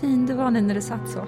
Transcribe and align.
Fin 0.00 0.26
du 0.26 0.34
var 0.34 0.50
nu 0.50 0.60
när 0.60 0.74
du 0.74 0.80
satt 0.80 1.08
så. 1.08 1.24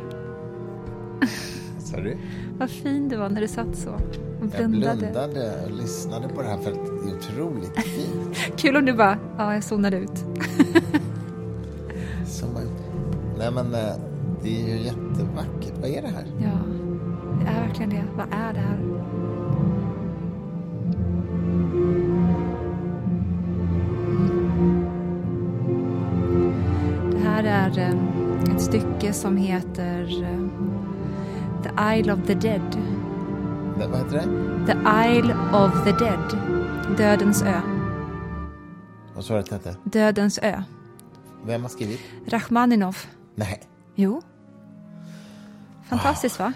Du? 1.97 2.17
Vad 2.59 2.71
fin 2.71 3.09
du 3.09 3.17
var 3.17 3.29
när 3.29 3.41
du 3.41 3.49
satt 3.49 3.77
så. 3.77 3.91
Och 3.91 4.01
Jag 4.41 4.71
blundade. 4.71 4.97
blundade 4.97 5.65
och 5.65 5.71
lyssnade 5.71 6.29
på 6.29 6.43
det 6.43 6.49
här 6.49 6.59
för 6.59 6.73
att 6.73 6.79
det 6.87 7.11
är 7.11 7.17
otroligt 7.17 7.77
fint. 7.79 8.37
Kul 8.57 8.77
om 8.77 8.85
du 8.85 8.93
bara, 8.93 9.19
ja 9.39 9.55
jag 9.55 9.65
zonade 9.65 9.97
ut. 9.97 10.19
Som. 12.27 12.49
Nej 13.39 13.51
men 13.51 13.75
eh, 13.75 13.93
det 14.43 14.63
är 14.63 14.69
ju 14.77 14.83
jättevackert. 14.83 15.75
Vad 15.81 15.91
är 15.91 16.03
det 16.03 16.09
här? 16.09 16.25
Ja, 16.43 16.59
det 17.41 17.51
är 17.51 17.67
verkligen 17.67 17.91
det. 17.91 18.05
Vad 18.17 18.27
är 18.33 18.53
det 18.53 18.61
här? 18.61 18.79
Stycke 28.67 29.13
som 29.13 29.37
heter 29.37 30.23
eh, 30.23 30.49
The 31.63 31.99
Isle 31.99 32.13
of 32.13 32.27
the 32.27 32.35
Dead. 32.35 32.77
Det, 33.79 33.87
vad 33.87 33.99
heter 33.99 34.13
det? 34.17 34.27
The 34.67 34.79
Isle 35.19 35.35
of 35.53 35.85
the 35.85 35.93
Dead. 36.05 36.39
Dödens 36.97 37.43
ö. 37.43 37.61
Vad 39.15 39.25
sa 39.25 39.35
du 39.35 39.41
att 39.41 39.47
det 39.51 39.55
hette? 39.57 39.77
Dödens 39.85 40.39
ö. 40.43 40.63
Vem 41.45 41.63
har 41.63 41.69
skrivit? 41.69 42.01
Rachmaninov. 42.27 42.97
Nej. 43.35 43.63
Jo. 43.95 44.23
Fantastiskt 45.89 46.39
va? 46.39 46.53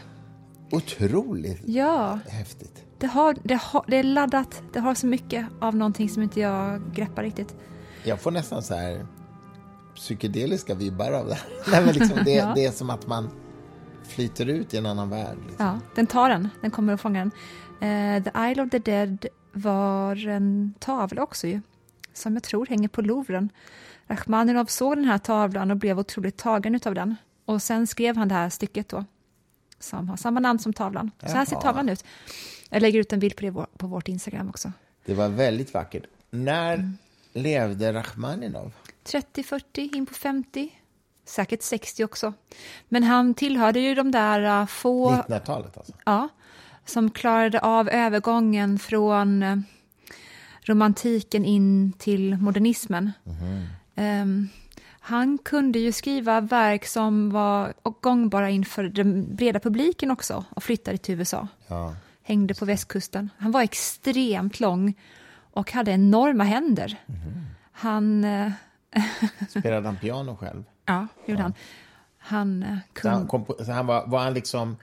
Otroligt 0.72 1.62
Ja. 1.64 2.18
häftigt. 2.28 2.84
Det, 2.98 3.06
har, 3.06 3.36
det, 3.42 3.60
har, 3.62 3.84
det 3.88 3.96
är 3.96 4.02
laddat. 4.02 4.62
Det 4.72 4.80
har 4.80 4.94
så 4.94 5.06
mycket 5.06 5.46
av 5.60 5.76
någonting 5.76 6.08
som 6.08 6.22
inte 6.22 6.40
jag 6.40 6.80
greppar 6.94 7.22
riktigt. 7.22 7.56
Jag 8.04 8.20
får 8.20 8.30
nästan 8.30 8.62
så 8.62 8.74
här 8.74 9.06
psykedeliska 10.00 10.74
vibbar 10.74 11.12
av 11.12 11.26
det 11.26 11.34
här. 11.34 11.44
Nej, 11.84 11.94
liksom 11.94 12.18
det, 12.24 12.30
Ja. 12.34 12.52
det 12.54 12.64
är 12.64 12.70
som 12.72 12.90
att 12.90 13.06
man 13.06 13.30
flyter 14.08 14.46
ut 14.46 14.74
i 14.74 14.76
en 14.76 14.86
annan 14.86 15.10
värld. 15.10 15.36
Liksom. 15.48 15.66
Ja, 15.66 15.78
den 15.94 16.06
tar 16.06 16.28
den. 16.30 16.48
Den 16.60 16.70
kommer 16.70 16.92
att 16.92 17.00
fånga 17.00 17.18
den. 17.18 17.30
Eh, 18.16 18.22
the 18.24 18.30
Isle 18.50 18.62
of 18.62 18.70
the 18.70 18.78
Dead 18.78 19.26
var 19.52 20.28
en 20.28 20.74
tavla 20.78 21.22
också 21.22 21.46
ju. 21.46 21.60
Som 22.12 22.34
jag 22.34 22.42
tror 22.42 22.66
hänger 22.66 22.88
på 22.88 23.02
Louvren. 23.02 23.48
Rachmaninov 24.06 24.64
såg 24.66 24.96
den 24.96 25.04
här 25.04 25.18
tavlan 25.18 25.70
och 25.70 25.76
blev 25.76 25.98
otroligt 25.98 26.36
tagen 26.36 26.74
utav 26.74 26.94
den. 26.94 27.16
Och 27.44 27.62
sen 27.62 27.86
skrev 27.86 28.16
han 28.16 28.28
det 28.28 28.34
här 28.34 28.50
stycket 28.50 28.88
då. 28.88 29.04
Som 29.78 30.08
har 30.08 30.16
samma 30.16 30.40
namn 30.40 30.58
som 30.58 30.72
tavlan. 30.72 31.10
Så 31.20 31.26
här 31.32 31.44
ser 31.44 31.56
tavlan 31.56 31.88
ut. 31.88 32.04
Jag 32.70 32.82
lägger 32.82 33.00
ut 33.00 33.12
en 33.12 33.18
bild 33.20 33.36
på 33.36 33.42
det 33.42 33.52
på 33.78 33.86
vårt 33.86 34.08
Instagram 34.08 34.48
också. 34.48 34.72
Det 35.04 35.14
var 35.14 35.28
väldigt 35.28 35.74
vackert. 35.74 36.02
När 36.30 36.74
Mm. 36.74 36.96
levde 37.32 37.92
Rachmaninov? 37.92 38.72
30, 39.10 39.42
40, 39.42 39.90
in 39.96 40.06
på 40.06 40.14
50. 40.14 40.70
Säkert 41.24 41.62
60 41.62 42.04
också. 42.04 42.32
Men 42.88 43.02
han 43.02 43.34
tillhörde 43.34 43.80
ju 43.80 43.94
de 43.94 44.10
där 44.10 44.60
uh, 44.60 44.66
få... 44.66 45.10
1900-talet 45.10 45.76
alltså? 45.76 45.92
Ja, 46.04 46.28
som 46.84 47.10
klarade 47.10 47.60
av 47.60 47.88
övergången 47.88 48.78
från 48.78 49.42
eh, 49.42 49.56
romantiken 50.62 51.44
in 51.44 51.92
till 51.92 52.36
modernismen. 52.36 53.12
Ehm, 53.94 54.48
han 55.00 55.38
kunde 55.38 55.78
ju 55.78 55.92
skriva 55.92 56.40
verk 56.40 56.86
som 56.86 57.30
var 57.30 57.74
gångbara 58.00 58.50
inför 58.50 58.84
den 58.84 59.36
breda 59.36 59.60
publiken 59.60 60.10
också 60.10 60.44
och 60.50 60.62
flyttade 60.62 60.98
till 60.98 61.14
USA. 61.14 61.48
Ja. 61.66 61.94
Hängde 62.22 62.54
på 62.54 62.64
västkusten. 62.64 63.30
Han 63.38 63.52
var 63.52 63.62
extremt 63.62 64.60
lång 64.60 64.94
och 65.52 65.72
hade 65.72 65.90
enorma 65.90 66.44
händer. 66.44 66.96
Han... 67.72 68.24
eh, 68.90 69.02
Spelade 69.48 69.86
han 69.88 69.96
piano 69.96 70.36
själv? 70.36 70.64
Ja, 70.86 71.06
gjorde 71.26 71.42
han. 71.42 71.54
Han 72.18 72.62
eh, 72.62 72.78
Så 73.02 73.08
han, 73.08 73.28
på, 73.28 73.56
han 73.68 73.86
var, 73.86 74.06
var 74.06 74.18
han 74.24 74.34
liksom 74.34 74.76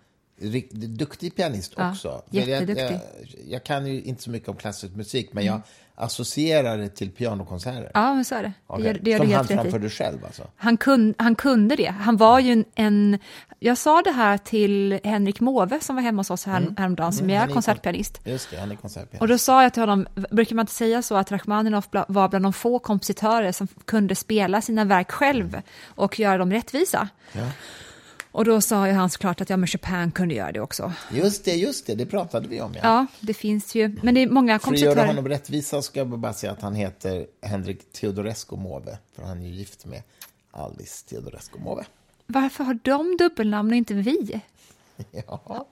duktig 0.72 1.36
pianist 1.36 1.74
Ja, 1.78 1.90
också? 1.92 2.22
För 2.32 2.38
Jag, 2.38 2.48
jätteduktig. 2.48 2.86
jag, 2.86 3.00
jag 3.48 3.64
kan 3.64 3.88
ju 3.88 4.02
inte 4.02 4.24
så 4.24 4.30
mycket 4.30 4.50
om 4.50 4.56
klassisk 4.56 4.96
musik, 4.96 5.30
men 5.34 5.46
jag 5.46 5.62
associerar 6.00 6.78
det 6.78 6.90
till 6.90 7.12
pianokonserter. 7.12 7.92
Ja, 7.94 8.14
men 8.14 8.26
så 8.26 8.36
är 8.36 8.44
det. 8.44 8.54
Okej. 8.68 8.84
Det 8.84 8.90
gör, 8.90 9.00
det 9.04 9.12
gör 9.12 9.18
Som 9.18 9.28
du 9.28 9.36
han 9.36 9.46
framförde 9.46 9.90
själv 9.90 10.26
alltså? 10.26 10.44
Han, 10.56 10.78
kun, 10.78 11.14
han 11.18 11.36
kunde 11.36 11.76
det. 11.76 11.88
Han 12.00 12.18
var 12.18 12.40
ju 12.40 12.52
en, 12.52 12.66
en... 12.76 13.20
Jag 13.60 13.78
sa 13.78 14.02
det 14.02 14.12
här 14.12 14.38
till 14.38 15.00
Henrik 15.04 15.40
Måwe 15.40 15.80
som 15.80 15.96
var 15.96 16.04
hemma 16.04 16.20
hos 16.20 16.30
oss 16.32 16.46
här, 16.46 16.68
häromdagen, 16.78 17.14
som 17.14 17.24
Mm, 17.30 17.42
är 17.42 17.48
är 17.48 17.54
konsertpianist. 17.54 18.22
Just 18.24 18.52
det, 18.52 18.58
han 18.58 18.72
är 18.72 18.76
konsertpianist. 18.76 19.22
Och 19.22 19.28
då 19.28 19.38
sa 19.38 19.64
jag 19.64 19.74
till 19.74 19.82
honom, 19.82 20.08
brukar 20.32 20.56
man 20.56 20.64
inte 20.64 20.74
säga 20.74 21.02
så 21.02 21.16
att 21.16 21.32
Rachmaninov 21.32 21.86
bla- 21.92 22.06
var 22.08 22.30
bland 22.30 22.46
de 22.46 22.54
få 22.54 22.80
kompositörer 22.80 23.52
som 23.52 23.68
kunde 23.86 24.16
spela 24.16 24.62
sina 24.62 24.86
verk 24.86 25.12
själv 25.12 25.62
och 25.86 26.20
göra 26.20 26.38
dem 26.38 26.52
rättvisa? 26.52 27.10
Ja. 27.34 27.42
Och 28.38 28.46
då 28.46 28.62
sa 28.62 28.88
ju 28.88 28.94
han 28.94 29.10
såklart 29.10 29.42
att 29.42 29.50
ja, 29.50 29.58
men 29.58 29.68
Chopin 29.68 30.12
kunde 30.12 30.36
göra 30.36 30.52
det 30.52 30.60
också. 30.60 30.94
Just 31.12 31.46
det, 31.46 31.56
just 31.56 31.88
det, 31.88 31.96
det 31.96 32.06
pratade 32.06 32.48
vi 32.48 32.62
om. 32.62 32.74
Ja. 32.74 32.80
Ja, 32.84 33.06
det 33.20 33.34
finns 33.34 33.76
ju, 33.76 33.96
men 34.04 34.16
det 34.16 34.22
är 34.24 34.28
många 34.28 34.60
För 34.60 34.72
att 34.72 34.80
göra 34.80 34.86
kompositörer. 34.90 35.08
honom 35.08 35.28
rättvisa 35.30 35.82
ska 35.82 36.00
jag 36.00 36.08
bara 36.08 36.34
säga 36.34 36.52
att 36.52 36.62
han 36.62 36.76
heter 36.76 37.28
Henrik 37.42 37.92
Teodorescu 37.92 38.56
Måwe, 38.56 38.98
för 39.16 39.24
han 39.24 39.42
är 39.42 39.48
ju 39.48 39.54
gift 39.54 39.86
med 39.86 40.02
Alice 40.52 41.06
Teodorescu 41.06 41.60
Måwe. 41.60 41.86
Varför 42.26 42.64
har 42.64 42.80
de 42.84 43.18
dubbelnamn 43.18 43.72
och 43.72 43.78
inte 43.78 43.94
vi? 43.94 44.42
Ja. 45.28 45.68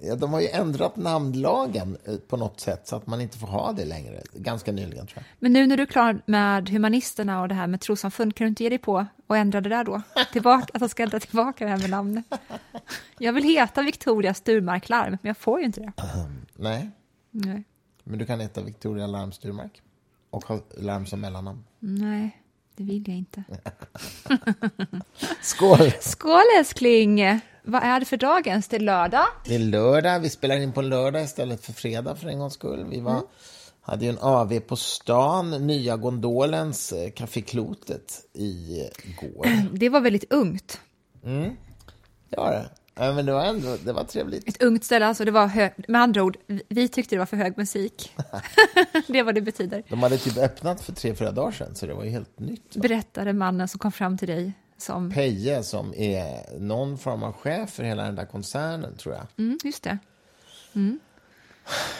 Ja, 0.00 0.16
de 0.16 0.32
har 0.32 0.40
ju 0.40 0.48
ändrat 0.48 0.96
namnlagen 0.96 1.96
eh, 2.04 2.16
på 2.16 2.36
något 2.36 2.60
sätt 2.60 2.88
så 2.88 2.96
att 2.96 3.06
man 3.06 3.20
inte 3.20 3.38
får 3.38 3.46
ha 3.46 3.72
det 3.72 3.84
längre. 3.84 4.22
Ganska 4.32 4.72
nyligen, 4.72 5.06
tror 5.06 5.16
jag. 5.16 5.24
Men 5.38 5.52
nu 5.52 5.66
när 5.66 5.76
du 5.76 5.82
är 5.82 5.86
klar 5.86 6.20
med 6.26 6.68
humanisterna 6.68 7.40
och 7.42 7.48
det 7.48 7.54
här 7.54 7.66
med 7.66 7.80
trossamfund, 7.80 8.34
kan 8.34 8.44
du 8.44 8.48
inte 8.48 8.62
ge 8.62 8.68
dig 8.68 8.78
på 8.78 9.06
och 9.26 9.36
ändra 9.36 9.60
det 9.60 9.68
där 9.68 9.84
då? 9.84 10.02
Tillbaka, 10.32 10.66
att 10.74 10.80
de 10.80 10.88
ska 10.88 11.02
ändra 11.02 11.20
tillbaka 11.20 11.64
det 11.64 11.70
här 11.70 11.78
med 11.78 11.90
namnet. 11.90 12.24
Jag 13.18 13.32
vill 13.32 13.44
heta 13.44 13.82
Victoria 13.82 14.34
Sturmark 14.34 14.88
Larm, 14.88 15.10
men 15.10 15.28
jag 15.28 15.36
får 15.36 15.60
ju 15.60 15.66
inte 15.66 15.80
det. 15.80 15.92
Nej, 16.56 16.90
Nej. 17.30 17.64
men 18.04 18.18
du 18.18 18.26
kan 18.26 18.40
heta 18.40 18.62
Victoria 18.62 19.06
Larm 19.06 19.32
Sturmark 19.32 19.82
och 20.30 20.44
ha 20.44 20.60
Larm 20.76 21.06
som 21.06 21.20
mellannamn. 21.20 21.64
Nej, 21.78 22.40
det 22.76 22.84
vill 22.84 23.04
jag 23.06 23.16
inte. 23.16 23.44
Skål! 25.42 25.90
Skål 26.00 26.42
älskling! 26.58 27.40
Vad 27.62 27.82
är 27.82 28.00
det 28.00 28.06
för 28.06 28.16
dag 28.16 28.46
ens? 28.46 28.68
Det 28.68 28.76
är 28.76 28.80
lördag. 28.80 29.26
Det 29.44 29.54
är 29.54 29.58
lördag. 29.58 30.20
Vi 30.20 30.30
spelar 30.30 30.56
in 30.56 30.72
på 30.72 30.82
lördag 30.82 31.22
istället 31.22 31.64
för 31.64 31.72
fredag 31.72 32.16
för 32.16 32.28
en 32.28 32.38
gångs 32.38 32.54
skull. 32.54 32.86
Vi 32.90 33.00
var, 33.00 33.22
hade 33.80 34.04
ju 34.04 34.10
en 34.10 34.18
AV 34.18 34.60
på 34.60 34.76
stan, 34.76 35.66
nya 35.66 35.96
gondolens 35.96 36.92
eh, 36.92 37.10
Café 37.10 37.40
Klotet 37.40 38.20
igår. 38.32 39.46
Det 39.72 39.88
var 39.88 40.00
väldigt 40.00 40.32
ungt. 40.32 40.80
Det 42.30 42.36
var 42.36 42.50
det. 42.52 42.68
Ja, 42.94 43.12
men 43.12 43.26
det 43.26 43.32
var 43.32 43.44
ändå 43.44 43.76
det 43.84 43.92
var 43.92 44.04
trevligt. 44.04 44.48
Ett 44.48 44.62
ungt 44.62 44.84
ställe, 44.84 45.06
alltså 45.06 45.24
det 45.24 45.30
var 45.30 45.46
hög, 45.46 45.72
med 45.88 46.00
andra 46.00 46.22
ord, 46.22 46.36
vi 46.68 46.88
tyckte 46.88 47.14
det 47.14 47.18
var 47.18 47.26
för 47.26 47.36
hög 47.36 47.58
musik. 47.58 48.12
det 49.06 49.18
är 49.18 49.22
vad 49.22 49.34
det 49.34 49.40
betyder. 49.40 49.82
De 49.88 50.02
hade 50.02 50.18
typ 50.18 50.36
öppnat 50.36 50.80
för 50.80 50.92
tre, 50.92 51.14
fyra 51.14 51.30
dagar 51.30 51.52
sedan, 51.52 51.74
så 51.74 51.86
det 51.86 51.94
var 51.94 52.04
ju 52.04 52.10
helt 52.10 52.38
nytt. 52.38 52.76
Berättade 52.76 53.32
mannen 53.32 53.68
som 53.68 53.78
kom 53.78 53.92
fram 53.92 54.18
till 54.18 54.28
dig 54.28 54.52
som, 54.76 55.10
Peje 55.10 55.62
som 55.62 55.94
är 55.94 56.58
någon 56.58 56.98
form 56.98 57.22
av 57.22 57.32
chef 57.32 57.70
för 57.70 57.82
hela 57.82 58.02
den 58.02 58.14
där 58.14 58.26
koncernen, 58.26 58.96
tror 58.96 59.14
jag. 59.14 59.26
mm, 59.36 59.58
just 59.64 59.82
det. 59.82 59.98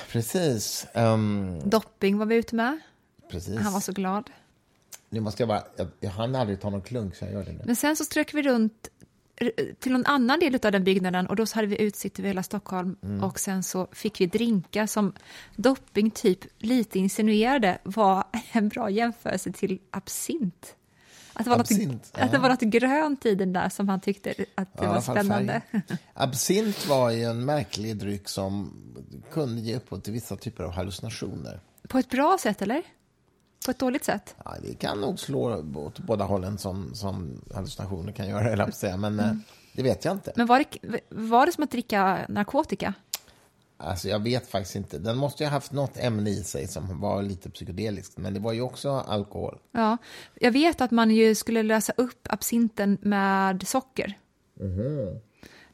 Precis. 0.09 0.87
Um, 0.95 1.61
Dopping 1.65 2.19
var 2.19 2.27
vi 2.27 2.35
ute 2.35 2.55
med. 2.55 2.81
precis. 3.31 3.59
Han 3.59 3.73
var 3.73 3.81
så 3.81 3.93
glad. 3.93 4.31
Nu 5.09 5.21
måste 5.21 5.43
jag 5.43 5.49
bara... 5.49 5.63
Jag, 5.77 5.89
jag 6.01 6.11
hann 6.11 6.35
aldrig 6.35 6.61
ta 6.61 6.71
någon 6.71 6.83
klunk, 6.83 7.17
så 7.17 7.25
jag 7.25 7.33
gör 7.33 7.45
det 7.45 7.53
nu. 7.53 7.63
Men 7.65 7.77
sen 7.77 7.97
så 7.97 8.05
strök 8.05 8.35
vi 8.35 8.43
runt 8.43 8.89
till 9.81 9.93
någon 9.93 10.07
annan 10.07 10.41
del 10.41 10.55
av 10.55 10.73
den 10.73 10.85
byggnaden 10.85 11.27
och 11.27 11.37
då 11.37 11.47
så 11.47 11.55
hade 11.55 11.67
vi 11.67 11.83
utsikt 11.83 12.19
över 12.19 12.29
hela 12.29 12.43
Stockholm 12.43 12.97
och 13.23 13.41
sen 13.41 13.63
så 13.63 13.87
fick 13.93 14.21
vi 14.21 14.27
drinkar 14.27 14.87
som 14.87 15.13
Dopping 15.57 16.11
typ 16.11 16.41
lite 16.59 16.99
insinuerade 16.99 17.79
var 17.83 18.25
en 18.53 18.69
bra 18.69 18.91
jämförelse 18.91 19.53
till 19.53 19.79
absint. 19.91 20.77
Att 21.37 21.45
det 21.45 21.51
var, 21.51 21.61
Absint, 21.61 21.93
något, 21.93 22.11
ja. 22.15 22.25
att 22.25 22.33
det 22.33 22.39
var 22.39 22.49
något 22.49 22.61
grönt 22.61 23.27
i 23.27 23.35
den 23.35 23.53
där 23.53 23.69
som 23.69 23.89
han 23.89 24.01
tyckte 24.01 24.35
att 24.55 24.79
det 24.79 24.85
Ja, 24.85 24.93
var 24.93 25.01
spännande. 25.01 25.63
Absint 26.15 26.87
var 26.87 27.11
ju 27.11 27.23
en 27.23 27.45
märklig 27.45 27.97
dryck 27.97 28.29
som 28.29 28.73
kunde 29.31 29.61
ge 29.61 29.77
upphov 29.77 30.01
till 30.01 30.13
vissa 30.13 30.37
typer 30.37 30.65
av 30.65 30.71
hallucinationer. 30.71 31.61
På 31.89 31.99
ett 31.99 32.11
bra 32.11 32.39
sätt 32.41 32.63
eller? 32.63 32.83
På 33.65 33.71
ett 33.71 33.79
dåligt 33.79 34.05
sätt? 34.05 34.35
Ja, 34.45 34.55
det 34.63 34.75
kan 34.75 35.01
nog 35.01 35.21
slå 35.21 35.65
åt 35.75 35.99
båda 35.99 36.25
hållen 36.25 36.59
som, 36.59 36.95
som 36.95 37.41
hallucinationer 37.55 38.13
kan 38.13 38.29
göra, 38.29 38.51
eller 38.53 38.65
att 38.65 38.77
säga. 38.77 38.97
men 38.97 39.21
eh, 39.21 39.33
det 39.73 39.83
vet 39.83 40.05
jag 40.05 40.15
inte. 40.15 40.33
Men 40.37 40.47
var 40.47 40.59
det, 40.59 41.01
var 41.09 41.47
det 41.47 41.53
som 41.53 41.65
att 41.65 41.71
dricka 41.71 42.27
narkotika? 42.29 42.95
Alltså, 43.77 44.09
jag 44.09 44.23
vet 44.23 44.47
faktiskt 44.51 44.77
inte. 44.77 44.99
Den 44.99 45.17
måste 45.17 45.43
ju 45.43 45.49
ha 45.49 45.53
haft 45.55 45.73
något 45.73 45.97
ämne 45.97 46.31
i 46.31 46.45
sig 46.45 46.69
som 46.69 47.01
var 47.01 47.23
lite 47.23 47.51
psykedeliskt, 47.51 48.19
men 48.19 48.35
det 48.35 48.41
var 48.41 48.53
ju 48.53 48.61
också 48.61 48.91
alkohol. 48.91 49.59
Ja, 49.73 49.97
jag 50.35 50.53
vet 50.53 50.81
att 50.81 50.91
man 50.91 51.11
ju 51.11 51.35
skulle 51.35 51.63
lösa 51.63 51.93
upp 51.97 52.27
absinten 52.31 52.99
med 53.01 53.69
socker. 53.69 54.19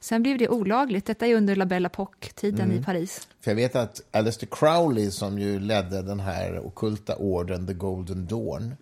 Sen 0.00 0.22
blev 0.22 0.38
det 0.38 0.48
olagligt. 0.48 1.06
Detta 1.06 1.26
är 1.26 1.34
under 1.34 1.56
La 1.56 1.66
Belle 1.66 1.88
Époque-tiden 1.88 2.72
i 2.72 2.82
Paris. 2.82 3.28
För 3.40 3.50
jag 3.50 3.56
vet 3.56 3.76
att 3.76 4.00
Aleister 4.10 4.46
Crowley, 4.50 5.10
som 5.10 5.38
ju 5.38 5.60
ledde 5.60 6.02
den 6.02 6.20
här 6.20 6.58
okulta 6.66 7.16
orden 7.16 7.66
The 7.66 7.72
Golden 7.72 8.26
Dawn, 8.26 8.76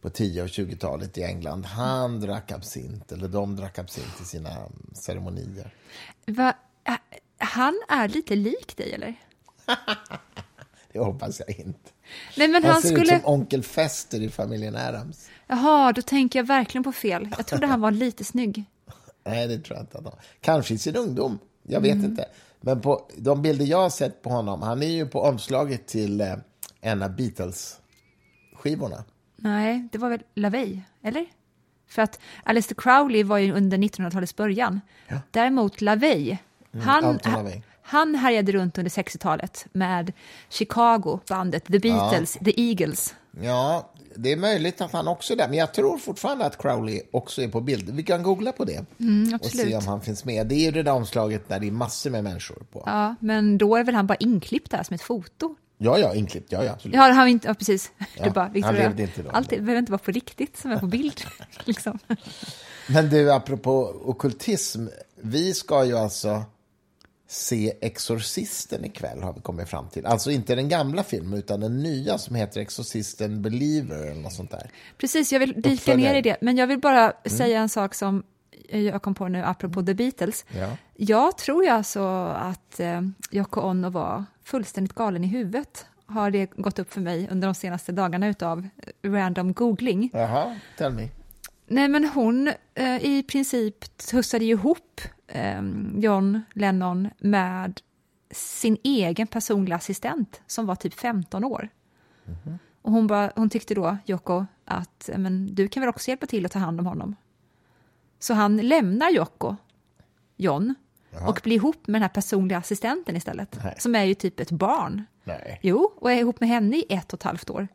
på 0.00 0.10
10 0.10 0.42
och 0.42 0.48
20-talet 0.48 1.18
i 1.18 1.22
England. 1.22 1.66
Han 1.66 2.20
drack 2.20 2.52
absint, 2.52 3.12
eller 3.12 3.28
de 3.28 3.56
drack 3.56 3.78
absint 3.78 4.20
i 4.22 4.24
sina 4.24 4.50
ceremonier. 4.92 5.74
Va, 6.26 6.54
han 7.38 7.82
är 7.88 8.08
lite 8.08 8.36
lik 8.36 8.76
dig, 8.76 8.92
eller? 8.92 9.14
Det 10.92 10.98
hoppas 10.98 11.40
jag 11.40 11.60
inte. 11.60 11.90
Nej, 12.36 12.48
men 12.48 12.64
Han 12.64 12.72
han 12.72 12.82
ser 12.82 12.88
skulle... 12.88 13.16
ut 13.16 13.22
som 13.22 13.32
onkel 13.34 13.62
Fester 13.62 14.22
i 14.22 14.28
familjen 14.28 14.76
Adams. 14.76 15.28
Jaha, 15.46 15.92
då 15.92 16.02
tänker 16.02 16.38
jag 16.38 16.46
verkligen 16.46 16.84
på 16.84 16.92
fel. 16.92 17.28
Jag 17.36 17.46
trodde 17.46 17.66
han 17.66 17.80
var 17.80 17.90
lite 17.90 18.24
snygg. 18.24 18.64
Nej, 19.24 19.48
det 19.48 19.58
tror 19.58 19.76
jag 19.76 19.82
inte 19.82 19.98
att 19.98 20.04
han 20.04 20.12
Kanske 20.40 20.74
i 20.74 20.78
sin 20.78 20.96
ungdom, 20.96 21.38
jag 21.62 21.80
vet 21.80 21.92
Mm. 21.94 22.04
inte. 22.04 22.24
Men 22.60 22.80
på 22.80 23.08
de 23.16 23.42
bilder 23.42 23.64
jag 23.66 23.78
har 23.82 23.90
sett 23.90 24.22
på 24.22 24.30
honom, 24.30 24.62
han 24.62 24.82
är 24.82 24.86
ju 24.86 25.06
på 25.06 25.20
omslaget 25.22 25.86
till 25.86 26.20
eh, 26.20 26.34
en 26.80 27.02
av 27.02 27.16
Beatles-skivorna. 27.16 29.04
Nej, 29.36 29.88
det 29.92 29.98
var 29.98 30.08
väl 30.10 30.22
LaVey, 30.34 30.80
eller? 31.02 31.26
För 31.88 32.02
att 32.02 32.20
Aleister 32.44 32.74
Crowley 32.74 33.22
var 33.22 33.38
ju 33.38 33.52
under 33.52 33.78
1900-talets 33.78 34.36
början. 34.36 34.80
Däremot 35.30 35.80
LaVey, 35.80 36.36
han, 36.82 37.04
Alton 37.04 37.32
LaVey. 37.32 37.62
han 37.82 38.14
härjade 38.14 38.52
runt 38.52 38.78
under 38.78 38.90
60-talet 38.90 39.66
med 39.72 40.12
Chicago, 40.48 41.20
bandet, 41.28 41.64
The 41.64 41.78
Beatles, 41.78 42.32
The 42.44 42.60
Eagles. 42.70 43.14
Ja, 43.40 43.90
det 44.16 44.32
är 44.32 44.36
möjligt 44.36 44.80
att 44.80 44.92
han 44.92 45.08
också 45.08 45.32
är 45.32 45.36
där, 45.36 45.48
men 45.48 45.58
jag 45.58 45.74
tror 45.74 45.98
fortfarande 45.98 46.44
att 46.44 46.58
Crowley 46.62 47.02
också 47.10 47.42
är 47.42 47.48
på 47.48 47.60
bild. 47.60 47.90
Vi 47.90 48.02
kan 48.02 48.22
googla 48.22 48.52
på 48.52 48.64
det 48.64 48.78
och 48.78 49.00
Mm, 49.00 49.34
absolut. 49.34 49.66
se 49.68 49.76
om 49.76 49.86
han 49.86 50.00
finns 50.02 50.24
med. 50.24 50.46
Det 50.46 50.54
är 50.54 50.64
ju 50.64 50.70
det 50.70 50.82
där 50.82 50.92
omslaget 50.92 51.48
där 51.48 51.60
det 51.60 51.66
är 51.66 51.70
massor 51.70 52.10
med 52.10 52.24
människor 52.24 52.62
på. 52.72 52.82
Ja, 52.86 53.14
men 53.20 53.58
då 53.58 53.76
är 53.76 53.84
väl 53.84 53.94
han 53.94 54.06
bara 54.06 54.14
inklippt 54.16 54.70
där 54.70 54.82
som 54.82 54.94
ett 54.94 55.02
foto? 55.02 55.54
Ja, 55.78 55.98
ja, 55.98 56.14
inklippt. 56.14 56.52
Ja, 56.52 56.64
ja, 56.64 56.72
absolut. 56.72 56.94
Ja, 56.96 57.00
han 57.12 57.28
inte, 57.28 57.48
ja 57.48 57.54
precis. 57.54 57.90
Ja, 57.98 58.06
du 58.24 58.30
bara, 58.30 58.44
han 58.44 58.52
Victoria, 58.52 58.82
levde 58.88 59.02
inte 59.02 59.22
då. 59.22 59.30
allt 59.30 59.48
behöver 59.48 59.76
inte 59.76 59.92
vara 59.92 59.98
på 60.04 60.10
riktigt 60.10 60.56
som 60.56 60.70
är 60.70 60.78
på 60.78 60.86
bild. 60.86 61.20
liksom. 61.64 61.98
Men 62.88 63.10
du, 63.10 63.32
apropå 63.32 63.94
ockultism. 64.04 64.86
Vi 65.20 65.54
ska 65.54 65.84
ju 65.84 65.98
alltså 65.98 66.42
se 67.32 67.72
Exorcisten 67.80 68.84
ikväll, 68.84 69.22
har 69.22 69.32
vi 69.32 69.40
kommit 69.40 69.68
fram 69.68 69.88
till. 69.88 70.06
Alltså 70.06 70.30
inte 70.30 70.54
den 70.54 70.68
gamla 70.68 71.02
filmen, 71.02 71.38
utan 71.38 71.60
den 71.60 71.82
nya 71.82 72.18
som 72.18 72.36
heter 72.36 72.60
Exorcisten 72.60 73.42
Believer 73.42 73.96
eller 74.06 74.20
något 74.22 74.32
sånt 74.32 74.50
där. 74.50 74.70
Precis, 74.98 75.32
jag 75.32 75.40
vill 75.40 75.52
dyka 75.52 75.70
Uppföljare. 75.70 76.12
ner 76.12 76.18
i 76.18 76.22
det. 76.22 76.36
Men 76.40 76.56
jag 76.56 76.66
vill 76.66 76.78
bara 76.80 77.02
Mm. 77.04 77.38
säga 77.38 77.60
en 77.60 77.68
sak 77.68 77.94
som 77.94 78.22
jag 78.68 79.02
kom 79.02 79.14
på 79.14 79.28
nu 79.28 79.42
apropå 79.44 79.82
The 79.82 79.94
Beatles. 79.94 80.44
Ja. 80.58 80.76
Jag 80.96 81.38
tror 81.38 81.64
ju 81.64 81.70
alltså 81.70 82.02
att 82.38 82.80
eh, 82.80 83.00
Yoko 83.30 83.60
Ono 83.60 83.90
var 83.90 84.24
fullständigt 84.44 84.94
galen 84.94 85.24
i 85.24 85.26
huvudet. 85.26 85.86
Har 86.06 86.30
det 86.30 86.46
gått 86.56 86.78
upp 86.78 86.92
för 86.92 87.00
mig 87.00 87.28
under 87.30 87.48
de 87.48 87.54
senaste 87.54 87.92
dagarna 87.92 88.28
utav 88.28 88.68
random 89.02 89.52
googling. 89.52 90.10
Jaha, 90.12 90.56
tell 90.78 90.92
me. 90.92 91.08
Nej, 91.66 91.88
men 91.88 92.04
hon 92.08 92.48
eh, 92.74 93.04
i 93.04 93.22
princip 93.22 93.96
tussade 93.96 94.44
ihop 94.44 95.00
John 95.94 96.42
Lennon 96.52 97.08
med 97.18 97.80
sin 98.30 98.76
egen 98.84 99.26
personliga 99.26 99.76
assistent 99.76 100.40
som 100.46 100.66
var 100.66 100.74
typ 100.74 100.94
15 100.94 101.44
år. 101.44 101.68
Och 102.82 102.92
hon, 102.92 103.06
bara, 103.06 103.32
hon 103.36 103.50
tyckte 103.50 103.74
då, 103.74 103.96
Yoko, 104.06 104.46
att 104.64 105.10
men, 105.16 105.54
du 105.54 105.68
kan 105.68 105.80
väl 105.80 105.88
också 105.88 106.08
hjälpa 106.08 106.26
till 106.26 106.46
att 106.46 106.52
ta 106.52 106.58
hand 106.58 106.80
om 106.80 106.86
honom. 106.86 107.16
Så 108.18 108.34
han 108.34 108.56
lämnar 108.56 109.10
Yoko, 109.10 109.56
John, 110.36 110.74
och 111.28 111.40
blir 111.42 111.56
ihop 111.56 111.86
med 111.86 111.94
den 111.94 112.02
här 112.02 112.08
personliga 112.08 112.58
assistenten 112.58 113.16
istället. 113.16 113.58
Nej. 113.64 113.74
Som 113.78 113.94
är 113.94 114.04
ju 114.04 114.14
typ 114.14 114.40
ett 114.40 114.50
barn. 114.50 115.04
Nej, 115.24 115.58
Jo, 115.62 115.92
och 115.96 116.12
är 116.12 116.16
ihop 116.16 116.40
med 116.40 116.48
henne 116.48 116.76
i 116.76 116.86
ett 116.88 117.12
och 117.12 117.18
ett 117.18 117.22
halvt 117.22 117.50
år. 117.50 117.68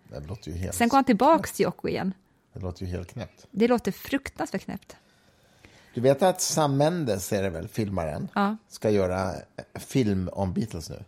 Sen 0.71 0.89
går 0.89 0.97
han 0.97 1.03
tillbaks 1.03 1.53
till 1.53 1.65
Yoko 1.65 1.87
igen. 1.87 2.13
det 2.53 2.59
låter 2.59 2.85
ju 2.85 2.91
helt 2.91 3.13
knäppt. 3.13 3.47
Det 3.51 3.67
låter 3.67 3.91
fruktansvärt 3.91 4.61
knäppt. 4.61 4.97
Du 5.97 6.01
vet 6.01 6.23
att 6.23 6.41
Sam 6.41 6.77
Mendes, 6.77 7.33
är 7.33 7.43
det 7.43 7.49
väl, 7.49 7.67
filmaren, 7.67 8.27
Ja. 8.35 8.57
ska 8.69 8.89
göra 8.89 9.31
film 9.75 10.29
om 10.33 10.53
Beatles 10.53 10.89
nu? 10.89 11.03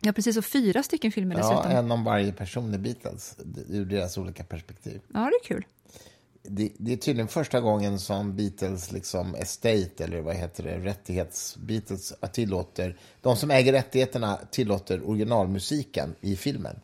Ja, 0.00 0.12
precis. 0.12 0.36
Och 0.36 0.44
fyra 0.44 0.82
stycken 0.82 1.12
filmer 1.12 1.34
Ja, 1.34 1.40
dessutom. 1.40 1.72
Ja, 1.72 1.78
en 1.78 1.90
om 1.90 2.04
varje 2.04 2.32
person 2.32 2.74
i 2.74 2.78
Beatles, 2.78 3.36
ur 3.68 3.84
deras 3.84 4.18
olika 4.18 4.44
perspektiv. 4.44 5.00
det 5.08 5.18
är 5.18 5.44
kul. 5.44 5.64
det, 6.42 6.72
det 6.78 6.92
är 6.92 6.96
tydligen 6.96 7.28
första 7.28 7.60
gången 7.60 7.98
som 7.98 8.36
Beatles 8.36 8.92
liksom 8.92 9.34
estate, 9.34 10.04
eller 10.04 10.20
vad 10.20 10.34
heter 10.34 10.62
det, 10.62 10.78
rättighets-Beatles 10.78 12.12
tillåter, 12.32 12.96
de 13.20 13.36
som 13.36 13.50
äger 13.50 13.72
rättigheterna 13.72 14.38
tillåter 14.50 15.08
originalmusiken 15.08 16.14
i 16.20 16.36
filmen. 16.36 16.80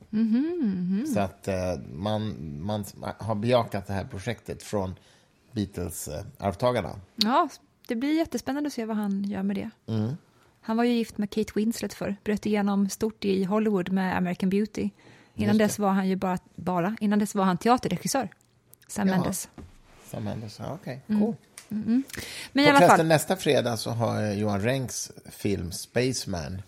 Så 1.15 1.21
att 1.21 1.49
eh, 1.49 1.55
man, 1.93 2.35
man 2.61 2.85
har 3.19 3.35
bejakat 3.35 3.87
det 3.87 3.93
här 3.93 4.05
projektet 4.05 4.63
från 4.63 4.95
Beatles-arvtagarna. 5.57 7.01
Ja, 7.17 7.49
det 7.89 7.97
blir 7.97 8.17
jättespännande 8.17 8.67
att 8.67 8.73
se 8.73 8.85
vad 8.85 8.97
han 8.97 9.25
gör 9.25 9.43
med 9.43 9.57
det. 9.57 9.71
Han 10.61 10.77
var 10.77 10.85
ju 10.85 10.93
gift 10.93 11.19
med 11.19 11.31
Kate 11.31 11.53
Winslet 11.55 11.95
för 11.95 12.17
bröt 12.25 12.47
igenom 12.47 12.89
stort 12.89 13.25
i 13.25 13.45
Hollywood 13.45 13.93
med 13.93 14.17
American 14.17 14.51
Beauty. 14.51 14.91
Innan 15.35 15.59
dess 15.59 15.79
var 15.79 15.91
han 15.91 16.09
ju 16.09 16.17
bara, 16.17 16.39
bara, 16.55 16.97
innan 17.01 17.19
dess 17.19 17.35
var 17.35 17.45
han 17.45 17.59
teaterregissör. 17.59 18.29
Sam 18.89 19.09
Jaha. 19.09 19.17
Mendes. 19.17 19.49
Sam 20.11 20.25
Mendes, 20.25 20.59
ja, 20.59 20.79
okej, 20.83 21.01
cool. 21.07 21.35
Men 21.69 22.05
Och 22.53 22.61
i 22.61 22.67
alla 22.69 22.79
förresten, 22.79 22.97
fall, 22.97 23.07
nästa 23.07 23.37
fredag 23.37 23.77
så 23.77 23.91
har 23.91 24.33
Johan 24.33 24.61
Renks 24.61 25.13
film 25.31 25.73
Spaceman 25.73 26.63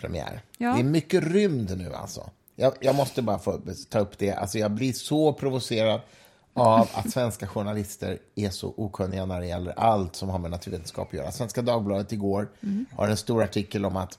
premiär. 0.00 0.42
Ja. 0.58 0.74
Det 0.74 0.80
är 0.80 0.84
mycket 0.84 1.22
rymd 1.22 1.78
nu 1.78 1.94
alltså. 1.94 2.30
Jag, 2.54 2.74
jag 2.80 2.94
måste 2.94 3.22
bara 3.22 3.38
få 3.38 3.60
ta 3.88 3.98
upp 3.98 4.18
det. 4.18 4.32
Alltså, 4.32 4.58
jag 4.58 4.70
blir 4.70 4.92
så 4.92 5.32
provocerad 5.32 6.00
av 6.54 6.88
att 6.94 7.10
svenska 7.10 7.46
journalister 7.46 8.18
är 8.34 8.50
så 8.50 8.74
okunniga 8.76 9.26
när 9.26 9.40
det 9.40 9.46
gäller 9.46 9.78
allt 9.78 10.16
som 10.16 10.28
har 10.28 10.38
med 10.38 10.50
naturvetenskap 10.50 11.08
att 11.08 11.14
göra. 11.14 11.32
Svenska 11.32 11.62
Dagbladet 11.62 12.12
igår 12.12 12.48
har 12.96 13.08
en 13.08 13.16
stor 13.16 13.42
artikel 13.42 13.84
om 13.84 13.96
att 13.96 14.18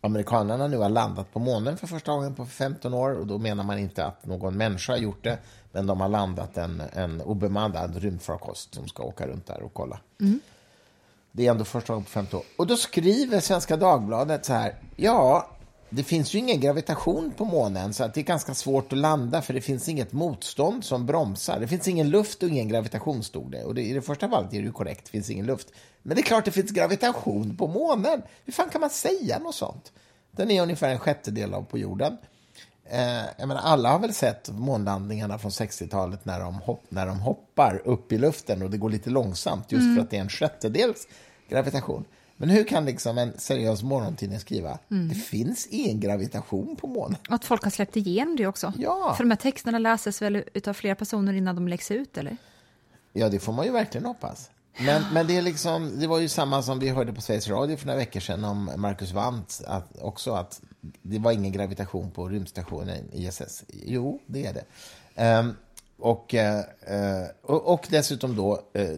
amerikanerna 0.00 0.66
nu 0.66 0.76
har 0.76 0.88
landat 0.88 1.32
på 1.32 1.38
månen 1.38 1.76
för 1.76 1.86
första 1.86 2.12
gången 2.12 2.34
på 2.34 2.46
15 2.46 2.94
år 2.94 3.10
och 3.10 3.26
då 3.26 3.38
menar 3.38 3.64
man 3.64 3.78
inte 3.78 4.04
att 4.04 4.26
någon 4.26 4.56
människa 4.56 4.92
har 4.92 4.98
gjort 4.98 5.24
det 5.24 5.38
men 5.72 5.86
de 5.86 6.00
har 6.00 6.08
landat 6.08 6.56
en, 6.56 6.82
en 6.92 7.20
obemannad 7.20 7.96
rymdfarkost 7.96 8.74
som 8.74 8.88
ska 8.88 9.02
åka 9.02 9.26
runt 9.26 9.46
där 9.46 9.62
och 9.62 9.74
kolla. 9.74 10.00
Det 11.32 11.46
är 11.46 11.50
ändå 11.50 11.64
första 11.64 11.92
gången 11.92 12.04
på 12.04 12.10
15 12.10 12.38
år. 12.38 12.46
Och 12.58 12.66
då 12.66 12.76
skriver 12.76 13.40
Svenska 13.40 13.76
Dagbladet 13.76 14.44
så 14.44 14.52
här, 14.52 14.74
ja, 14.96 15.48
det 15.90 16.02
finns 16.02 16.34
ju 16.34 16.38
ingen 16.38 16.60
gravitation 16.60 17.32
på 17.36 17.44
månen 17.44 17.94
så 17.94 18.06
det 18.06 18.20
är 18.20 18.24
ganska 18.24 18.54
svårt 18.54 18.92
att 18.92 18.98
landa 18.98 19.42
för 19.42 19.54
det 19.54 19.60
finns 19.60 19.88
inget 19.88 20.12
motstånd 20.12 20.84
som 20.84 21.06
bromsar. 21.06 21.60
Det 21.60 21.68
finns 21.68 21.88
ingen 21.88 22.10
luft 22.10 22.42
och 22.42 22.48
ingen 22.48 22.68
gravitation 22.68 23.22
stod 23.22 23.52
det. 23.52 23.64
Och 23.64 23.74
det, 23.74 23.82
i 23.82 23.92
det 23.92 24.02
första 24.02 24.28
fallet 24.28 24.52
är 24.52 24.58
det 24.58 24.64
ju 24.64 24.72
korrekt, 24.72 25.04
det 25.04 25.10
finns 25.10 25.30
ingen 25.30 25.46
luft. 25.46 25.68
Men 26.02 26.16
det 26.16 26.20
är 26.20 26.24
klart 26.24 26.44
det 26.44 26.50
finns 26.50 26.70
gravitation 26.70 27.56
på 27.56 27.66
månen. 27.66 28.22
Hur 28.44 28.52
fan 28.52 28.68
kan 28.68 28.80
man 28.80 28.90
säga 28.90 29.38
något 29.38 29.54
sånt? 29.54 29.92
Den 30.30 30.50
är 30.50 30.62
ungefär 30.62 30.88
en 30.88 30.98
sjättedel 30.98 31.54
av 31.54 31.62
på 31.62 31.78
jorden. 31.78 32.16
Eh, 32.90 33.24
jag 33.38 33.48
menar, 33.48 33.60
alla 33.60 33.90
har 33.90 33.98
väl 33.98 34.14
sett 34.14 34.48
månlandningarna 34.48 35.38
från 35.38 35.50
60-talet 35.50 36.24
när 36.24 36.40
de, 36.40 36.54
hopp, 36.54 36.82
när 36.88 37.06
de 37.06 37.20
hoppar 37.20 37.82
upp 37.84 38.12
i 38.12 38.18
luften 38.18 38.62
och 38.62 38.70
det 38.70 38.76
går 38.76 38.90
lite 38.90 39.10
långsamt 39.10 39.72
just 39.72 39.96
för 39.96 40.02
att 40.02 40.10
det 40.10 40.16
är 40.16 40.20
en 40.20 40.28
sjättedels 40.28 41.08
gravitation. 41.48 42.04
Men 42.40 42.50
hur 42.50 42.64
kan 42.64 42.84
liksom 42.84 43.18
en 43.18 43.32
seriös 43.38 43.82
morgontidning 43.82 44.40
skriva 44.40 44.78
det 44.88 45.14
finns 45.14 45.66
ingen 45.66 46.00
gravitation 46.00 46.76
på 46.76 46.86
månen? 46.86 47.16
att 47.28 47.44
folk 47.44 47.64
har 47.64 47.70
släppt 47.70 47.96
igenom 47.96 48.36
det 48.36 48.46
också. 48.46 48.72
Ja. 48.78 49.14
För 49.16 49.24
de 49.24 49.30
här 49.30 49.36
texterna 49.36 49.78
läses 49.78 50.22
väl 50.22 50.44
utav 50.54 50.72
flera 50.72 50.94
personer 50.94 51.32
innan 51.32 51.54
de 51.54 51.68
läggs 51.68 51.90
ut, 51.90 52.18
eller? 52.18 52.36
Ja, 53.12 53.28
det 53.28 53.38
får 53.38 53.52
man 53.52 53.66
ju 53.66 53.72
verkligen 53.72 54.06
hoppas. 54.06 54.50
Men, 54.78 55.02
men 55.12 55.26
det, 55.26 55.36
är 55.36 55.42
liksom, 55.42 56.00
det 56.00 56.06
var 56.06 56.18
ju 56.18 56.28
samma 56.28 56.62
som 56.62 56.78
vi 56.78 56.88
hörde 56.88 57.12
på 57.12 57.20
Sveriges 57.20 57.48
Radio 57.48 57.76
för 57.76 57.86
några 57.86 57.98
veckor 57.98 58.20
sedan 58.20 58.44
om 58.44 58.70
Marcus 58.76 59.12
Wandt, 59.12 59.62
att, 59.66 59.98
också 60.00 60.32
att 60.32 60.60
det 60.80 61.18
var 61.18 61.32
ingen 61.32 61.52
gravitation 61.52 62.10
på 62.10 62.28
rymdstationen 62.28 63.04
ISS. 63.12 63.64
Jo, 63.68 64.20
det 64.26 64.46
är 64.46 64.54
det. 64.54 64.64
Ehm, 65.14 65.54
och, 65.98 66.34
eh, 66.34 66.58
eh, 66.86 67.26
och, 67.42 67.72
och 67.72 67.86
dessutom 67.90 68.36
då, 68.36 68.62
eh, 68.72 68.88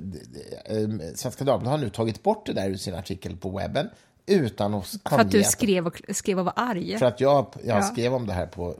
Svenska 1.15 1.45
Dagbladet 1.45 1.69
har 1.71 1.79
nu 1.79 1.91
tagit 1.91 2.23
bort 2.23 2.47
det 2.47 2.53
där 2.53 2.71
ur 2.71 2.77
sin 2.77 2.95
artikel 2.95 3.37
på 3.37 3.51
webben 3.59 3.89
utan 4.27 4.75
att 4.75 4.87
För 5.09 5.19
att 5.19 5.31
du 5.31 5.43
skrev 5.45 5.87
och, 5.87 6.03
skrev 6.09 6.39
och 6.39 6.45
var 6.45 6.53
arg. 6.57 6.99
för 6.99 7.07
att 7.07 7.21
jag, 7.21 7.47
jag 7.65 7.79
Ja. 7.79 7.83
skrev 7.83 8.15
om 8.15 8.27
det 8.27 8.33
här 8.33 8.47
på 8.47 8.75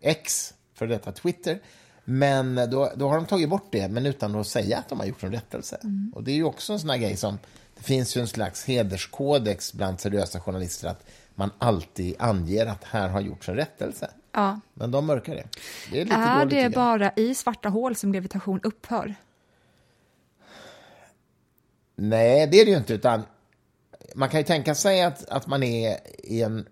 X, 0.00 0.54
för 0.74 0.86
detta 0.86 1.12
Twitter. 1.12 1.60
Men 2.04 2.54
då, 2.70 2.92
då 2.96 3.08
har 3.08 3.16
de 3.16 3.26
tagit 3.26 3.48
bort 3.48 3.68
det, 3.72 3.88
men 3.88 4.06
utan 4.06 4.34
att 4.34 4.46
säga 4.46 4.78
att 4.78 4.88
de 4.88 4.98
har 5.00 5.06
gjort 5.06 5.22
en 5.22 5.32
rättelse. 5.32 5.78
Mm. 5.82 6.12
Och 6.14 6.24
det 6.24 6.30
är 6.30 6.34
ju 6.36 6.44
också 6.44 6.72
en 6.72 6.80
sån 6.80 6.90
här 6.90 6.96
grej 6.98 7.16
som... 7.16 7.38
Det 7.76 7.82
finns 7.82 8.16
ju 8.16 8.20
en 8.20 8.28
slags 8.28 8.64
hederskodex 8.64 9.72
bland 9.72 10.00
seriösa 10.00 10.40
journalister 10.40 10.88
att 10.88 11.04
man 11.34 11.50
alltid 11.58 12.14
anger 12.18 12.66
att 12.66 12.84
här 12.84 13.08
har 13.08 13.20
gjorts 13.20 13.48
en 13.48 13.54
rättelse. 13.54 14.10
Ja. 14.34 14.60
Men 14.74 14.90
de 14.90 15.06
mörkar 15.06 15.34
det. 15.34 15.46
Det 15.90 16.00
är 16.00 16.04
lite 16.04 16.16
Är 16.16 16.46
det 16.46 16.60
jag. 16.60 16.72
bara 16.72 17.12
i 17.16 17.34
svarta 17.34 17.68
hål 17.68 17.96
som 17.96 18.12
gravitation 18.12 18.60
upphör? 18.62 19.14
Nej, 21.96 22.46
det 22.46 22.60
är 22.60 22.64
det 22.64 22.70
ju 22.70 22.76
inte. 22.76 22.94
Utan 22.94 23.22
man 24.14 24.28
kan 24.28 24.40
ju 24.40 24.44
tänka 24.44 24.74
sig 24.74 25.02
att, 25.02 25.28
att 25.28 25.46
man 25.46 25.62
är 25.62 25.98
i 26.22 26.42
en... 26.42 26.66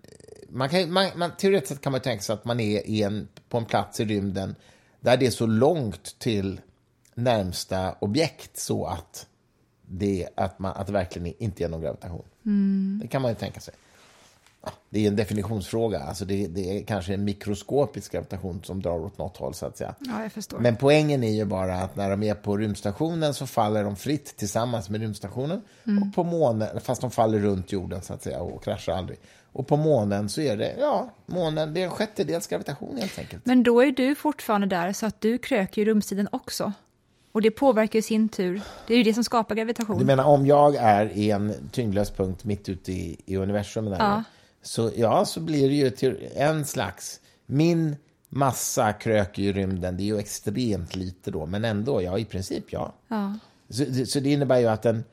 Man 0.49 0.69
kan, 0.69 0.93
man, 0.93 1.07
man, 1.17 1.31
teoretiskt 1.37 1.69
sett 1.69 1.81
kan 1.81 1.93
man 1.93 2.01
tänka 2.01 2.23
sig 2.23 2.35
att 2.35 2.45
man 2.45 2.61
är 2.61 2.87
i 2.87 3.03
en, 3.03 3.29
på 3.49 3.59
en 3.59 3.65
plats 3.65 4.01
i 4.01 4.05
rymden 4.05 4.55
där 5.01 5.17
det 5.17 5.27
är 5.27 5.31
så 5.31 5.47
långt 5.47 6.19
till 6.19 6.61
närmsta 7.15 7.97
objekt 7.99 8.59
så 8.59 8.87
att 8.87 9.27
det, 9.83 10.29
att 10.35 10.59
man, 10.59 10.73
att 10.77 10.87
det 10.87 10.93
verkligen 10.93 11.35
inte 11.39 11.65
är 11.65 11.69
någon 11.69 11.81
gravitation. 11.81 12.25
Det 13.03 13.09
kan 13.09 13.23
man 13.23 13.31
ju 13.31 13.35
tänka 13.35 13.61
sig. 13.61 13.75
Det 14.91 15.05
är 15.05 15.09
en 15.09 15.17
definitionsfråga. 15.17 16.01
Alltså 16.01 16.25
det, 16.25 16.47
det 16.47 16.79
är 16.79 16.85
kanske 16.85 17.15
en 17.15 17.25
mikroskopisk 17.25 18.13
gravitation 18.13 18.63
som 18.65 18.83
drar 18.83 18.99
åt 18.99 19.19
något 19.19 19.37
håll. 19.37 19.55
så 19.55 19.67
att 19.67 19.77
säga. 19.77 19.95
Ja, 19.99 20.23
jag 20.23 20.33
förstår. 20.33 20.59
Men 20.59 20.77
poängen 20.77 21.25
är 21.25 21.33
ju 21.33 21.45
bara 21.45 21.75
att 21.77 21.97
när 21.97 22.11
de 22.11 22.23
är 22.23 22.35
på 22.35 22.57
rymdstationen 22.57 23.35
så 23.35 23.47
faller 23.47 23.85
de 23.85 23.97
fritt 23.97 24.37
tillsammans 24.37 24.91
med 24.91 25.01
rymdstationen. 25.01 25.63
Och 25.85 26.15
på 26.15 26.25
månen, 26.25 26.81
fast 26.81 27.01
de 27.01 27.11
faller 27.11 27.39
runt 27.39 27.73
jorden 27.73 28.03
så 28.03 28.15
att 28.15 28.23
säga 28.23 28.41
och 28.41 28.65
kraschar 28.65 28.93
aldrig. 28.93 29.19
Och 29.53 29.67
på 29.67 29.77
månen 29.77 30.29
så 30.29 30.41
är 30.41 30.57
det, 30.57 30.77
ja, 30.81 31.11
månen, 31.27 31.75
det 31.75 31.81
är 31.81 31.85
en 31.85 31.91
sjättedels 31.91 32.47
gravitation 32.47 32.97
helt 32.97 33.19
enkelt. 33.19 33.47
Men 33.47 33.63
då 33.63 33.81
är 33.83 33.91
du 33.93 34.15
fortfarande 34.15 34.67
där, 34.67 34.93
så 34.93 35.07
att 35.07 35.21
du 35.21 35.39
kröker 35.39 35.83
ju 35.83 35.85
rumstiden 35.85 36.29
också. 36.33 36.73
Och 37.33 37.43
det 37.43 37.51
påverkar 37.51 37.99
i 37.99 38.03
sin 38.03 38.29
tur. 38.29 38.61
Det 38.87 38.95
är 38.95 38.99
ju 38.99 39.03
det 39.05 39.15
som 39.15 39.25
skapar 39.25 39.55
gravitation. 39.55 39.99
Du 39.99 40.05
menar 40.05 40.25
om 40.25 40.47
jag 40.47 40.75
är 40.75 41.07
i 41.07 41.31
en 41.31 41.55
tyngdlös 41.73 42.11
punkt 42.11 42.45
mitt 42.45 42.69
ute 42.69 42.93
i, 42.93 43.17
i 43.27 43.37
universum 43.37 43.85
där, 43.85 43.99
Ja. 43.99 44.23
Så 44.63 44.91
ja, 44.97 45.25
så 45.25 45.41
blir 45.41 45.69
det 45.69 45.75
ju 45.75 45.91
till 45.91 46.29
en 46.35 46.65
slags, 46.65 47.21
min 47.47 47.97
massa 48.29 48.93
kröker 48.93 49.43
i 49.43 49.53
rymden, 49.53 49.97
det 49.97 50.03
är 50.03 50.05
ju 50.05 50.19
extremt 50.19 50.97
lite 50.97 51.31
då, 51.31 51.47
men 51.47 51.65
ändå, 51.65 52.03
ja 52.03 52.19
i 52.19 52.25
princip 52.25 52.65
ja. 52.73 52.93
Ja. 53.09 53.39
Så, 53.69 53.85
det- 53.85 54.07
så 54.07 54.21
det 54.21 54.31
innebär 54.33 54.59
ju 54.59 54.67
att 54.67 54.87
en 54.87 55.05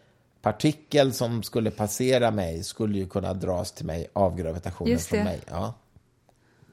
partikel 0.42 1.14
som 1.14 1.44
skulle 1.44 1.72
passera 1.72 2.32
mig 2.32 2.64
skulle 2.64 2.98
ju 2.98 3.08
kunna 3.08 3.34
dras 3.34 3.72
till 3.72 3.86
mig 3.86 4.08
av 4.14 4.36
gravitationen 4.38 4.92
Just 4.94 5.08
från 5.08 5.24
mig. 5.24 5.40
Ja. 5.50 5.74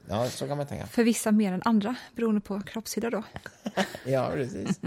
ja, 0.09 0.29
så 0.29 0.47
kan 0.47 0.57
man 0.57 0.67
tänka. 0.67 0.87
För 0.87 1.03
vissa 1.03 1.31
mer 1.31 1.51
än 1.53 1.61
andra, 1.65 1.95
beroende 2.15 2.41
på 2.41 2.61
kroppshydda 2.61 3.09
då. 3.09 3.23
Ja, 4.05 4.29
precis. 4.33 4.79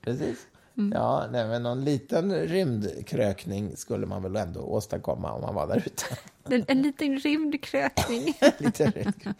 precis. 0.00 0.46
Mm. 0.78 0.92
Ja, 0.94 1.26
nej, 1.30 1.48
men 1.48 1.62
någon 1.62 1.84
liten 1.84 2.34
rymdkrökning 2.34 3.76
skulle 3.76 4.06
man 4.06 4.22
väl 4.22 4.36
ändå 4.36 4.60
åstadkomma 4.60 5.32
om 5.32 5.40
man 5.40 5.54
var 5.54 5.66
där 5.66 5.82
ute. 5.86 6.04
En, 6.44 6.64
en 6.68 6.82
liten 6.82 7.18
rymdkrökning. 7.18 8.38
Lite 8.58 8.90
rymd. 8.90 9.34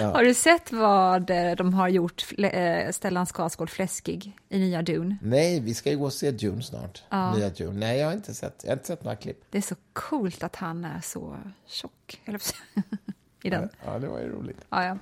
Har 0.00 0.24
du 0.24 0.34
sett 0.34 0.72
vad 0.72 1.30
eh, 1.30 1.52
de 1.56 1.74
har 1.74 1.88
gjort 1.88 2.26
eh, 2.38 2.90
Stellan 2.90 3.26
Skarsgård 3.26 3.70
fläskig 3.70 4.36
i 4.48 4.58
nya 4.58 4.82
Dune? 4.82 5.16
Nej, 5.22 5.60
vi 5.60 5.74
ska 5.74 5.90
ju 5.90 5.98
gå 5.98 6.04
och 6.04 6.12
se 6.12 6.30
Dune 6.30 6.62
snart. 6.62 7.02
Ja. 7.08 7.34
Nya 7.34 7.50
Dune. 7.50 7.80
Nej, 7.80 7.98
jag 7.98 8.06
har 8.06 8.12
inte 8.12 8.34
sett, 8.34 8.60
jag 8.62 8.70
har 8.70 8.72
inte 8.76 8.86
sett 8.86 9.04
några 9.04 9.16
klipp. 9.16 9.44
Det 9.50 9.58
är 9.58 9.62
så 9.62 9.74
coolt 9.92 10.42
att 10.42 10.56
han 10.56 10.84
är 10.84 11.00
så 11.00 11.36
tjock, 11.66 12.20
i 13.42 13.50
den. 13.50 13.68
Ja, 13.84 13.98
det 13.98 14.08
var 14.08 14.20
ju 14.20 14.28
roligt. 14.28 14.64
Ja, 14.70 14.84
ja. 14.84 14.98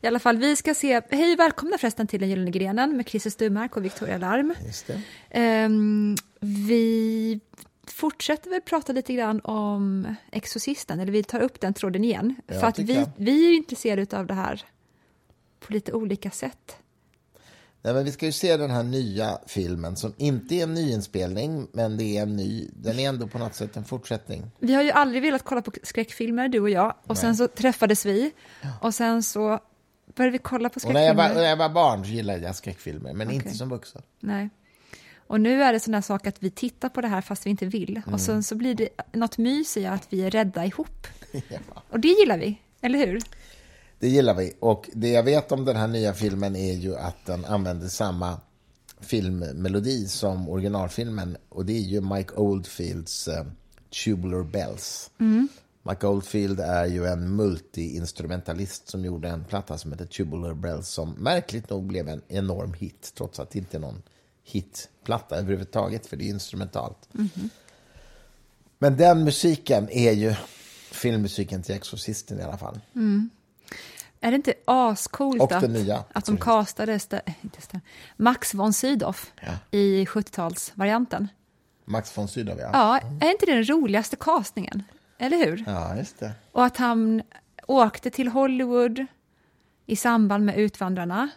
I 0.00 0.06
alla 0.06 0.18
fall, 0.18 0.36
vi 0.36 0.56
ska 0.56 0.74
se... 0.74 1.00
Hej 1.10 1.36
välkomna 1.36 1.78
förresten 1.78 2.06
till 2.06 2.20
Den 2.20 2.28
gyllene 2.28 2.50
grenen 2.50 2.96
med 2.96 3.08
Christer 3.08 3.30
Sturmark 3.30 3.76
och 3.76 3.84
Victoria 3.84 4.18
Larm. 4.18 4.54
Just. 4.66 4.90
Ehm, 5.30 6.16
vi 6.40 7.40
fortsätter 7.86 8.50
väl 8.50 8.60
prata 8.60 8.92
lite 8.92 9.14
grann 9.14 9.40
om 9.40 10.14
Exorcisten, 10.32 11.00
eller 11.00 11.12
vi 11.12 11.22
tar 11.22 11.40
upp 11.40 11.60
den 11.60 11.74
tråden 11.74 12.04
igen. 12.04 12.34
Ja, 12.46 12.60
för 12.60 12.66
att 12.66 12.78
vi, 12.78 13.06
vi 13.16 13.48
är 13.48 13.56
intresserade 13.56 14.18
av 14.18 14.26
det 14.26 14.34
här 14.34 14.64
på 15.60 15.72
lite 15.72 15.92
olika 15.92 16.30
sätt. 16.30 16.76
Nej, 17.82 17.94
men 17.94 18.04
vi 18.04 18.12
ska 18.12 18.26
ju 18.26 18.32
se 18.32 18.56
den 18.56 18.70
här 18.70 18.82
nya 18.82 19.38
filmen 19.46 19.96
som 19.96 20.14
inte 20.16 20.54
är 20.54 20.62
en 20.62 20.74
nyinspelning, 20.74 21.68
men 21.72 21.96
det 21.96 22.18
är 22.18 22.22
en 22.22 22.36
ny. 22.36 22.68
Den 22.72 22.98
är 22.98 23.08
ändå 23.08 23.26
på 23.26 23.38
något 23.38 23.54
sätt 23.54 23.76
en 23.76 23.84
fortsättning. 23.84 24.50
Vi 24.58 24.74
har 24.74 24.82
ju 24.82 24.90
aldrig 24.90 25.22
velat 25.22 25.44
kolla 25.44 25.62
på 25.62 25.72
skräckfilmer, 25.82 26.48
du 26.48 26.60
och 26.60 26.70
jag. 26.70 26.94
Och 27.06 27.18
sen 27.18 27.36
så 27.36 27.48
träffades 27.48 28.06
vi. 28.06 28.32
Och 28.80 28.94
sen 28.94 29.22
så 29.22 29.60
började 30.14 30.32
vi 30.32 30.38
kolla 30.38 30.68
på 30.68 30.80
Och 30.84 30.92
när 30.92 31.00
jag, 31.00 31.16
skräckfilmer. 31.16 31.34
var, 31.34 31.42
när 31.42 31.48
jag 31.48 31.56
var 31.56 31.68
barn 31.68 32.02
gillade 32.02 32.38
jag 32.40 32.56
skräckfilmer, 32.56 33.12
men 33.12 33.26
Okej. 33.26 33.36
inte 33.36 33.50
som 33.54 33.68
vuxen. 33.68 34.02
Nej. 34.20 34.50
Och 35.26 35.40
nu 35.40 35.62
är 35.62 35.72
det 35.72 35.80
sån 35.80 35.92
där 35.92 36.00
sak 36.00 36.26
att 36.26 36.42
vi 36.42 36.50
tittar 36.50 36.88
på 36.88 37.00
det 37.00 37.08
här 37.08 37.20
fast 37.20 37.46
vi 37.46 37.50
inte 37.50 37.66
vill. 37.66 37.96
Mm. 37.96 38.14
Och 38.14 38.20
sen 38.20 38.42
så 38.42 38.54
blir 38.54 38.74
det 38.74 38.88
något 39.12 39.38
mys 39.38 39.76
i 39.76 39.86
att 39.86 40.06
vi 40.10 40.22
är 40.22 40.30
rädda 40.30 40.66
ihop. 40.66 41.06
Ja. 41.48 41.58
Och 41.90 42.00
det 42.00 42.08
gillar 42.08 42.38
vi, 42.38 42.60
eller 42.80 43.06
hur? 43.06 43.20
Det 43.98 44.08
gillar 44.08 44.34
vi. 44.34 44.52
Och 44.60 44.90
det 44.92 45.08
jag 45.08 45.22
vet 45.22 45.52
om 45.52 45.64
den 45.64 45.76
här 45.76 45.88
nya 45.88 46.14
filmen 46.14 46.56
är 46.56 46.74
ju 46.74 46.96
att 46.96 47.26
den 47.26 47.44
använder 47.44 47.88
samma 47.88 48.40
filmmelodi 49.00 50.08
som 50.08 50.48
originalfilmen. 50.48 51.36
Och 51.48 51.64
det 51.64 51.72
är 51.72 51.82
ju 51.82 52.00
Mike 52.00 52.34
Oldfields 52.34 53.28
eh, 53.28 53.46
Tubular 54.04 54.42
Bells. 54.42 55.10
Mike 55.82 56.06
Oldfield 56.06 56.60
är 56.60 56.86
ju 56.86 57.06
en 57.06 57.40
multi-instrumentalist 57.40 58.90
som 58.90 59.04
gjorde 59.04 59.28
en 59.28 59.44
platta 59.44 59.78
som 59.78 59.92
heter 59.92 60.06
Tubular 60.06 60.54
Bells 60.54 60.88
som 60.88 61.10
märkligt 61.10 61.70
nog 61.70 61.86
blev 61.86 62.08
en 62.08 62.22
enorm 62.28 62.74
hit, 62.74 63.12
trots 63.16 63.40
att 63.40 63.50
det 63.50 63.58
inte 63.58 63.76
är 63.76 63.80
någon 63.80 64.02
hitplatta 64.44 65.36
överhuvudtaget, 65.36 66.06
för 66.06 66.16
det 66.16 66.24
är 66.24 66.28
instrumentalt. 66.28 67.08
Men 68.78 68.96
den 68.96 69.24
musiken 69.24 69.88
är 69.90 70.12
ju 70.12 70.34
filmmusiken 70.90 71.62
till 71.62 71.74
Exorcisten 71.74 72.40
i 72.40 72.42
alla 72.42 72.58
fall. 72.58 72.80
Är 74.20 74.30
det 74.30 74.34
inte 74.36 74.54
ascoolt 74.64 75.52
att, 75.52 75.70
nya, 75.70 76.04
att 76.12 76.24
de 76.24 76.36
castade 76.36 76.98
stä- 76.98 77.20
stä- 77.42 77.80
Max 78.16 78.54
von 78.54 78.72
Sydow 78.72 79.16
Ja. 79.42 79.52
i 79.78 80.04
70-talsvarianten? 80.04 81.28
Max 81.84 82.18
von 82.18 82.28
Sydow, 82.28 82.58
ja. 82.58 82.70
Ja, 82.72 83.00
är 83.20 83.30
inte 83.30 83.46
det 83.46 83.54
den 83.54 83.64
roligaste 83.70 84.16
castningen? 84.16 84.82
Eller 85.18 85.36
hur? 85.46 85.64
Ja, 85.66 85.96
just 85.96 86.18
det. 86.20 86.32
Och 86.52 86.64
att 86.64 86.76
han 86.76 87.22
åkte 87.66 88.10
till 88.10 88.28
Hollywood 88.28 89.06
i 89.86 89.96
samband 89.96 90.44
med 90.44 90.56
Utvandrarna 90.58 91.28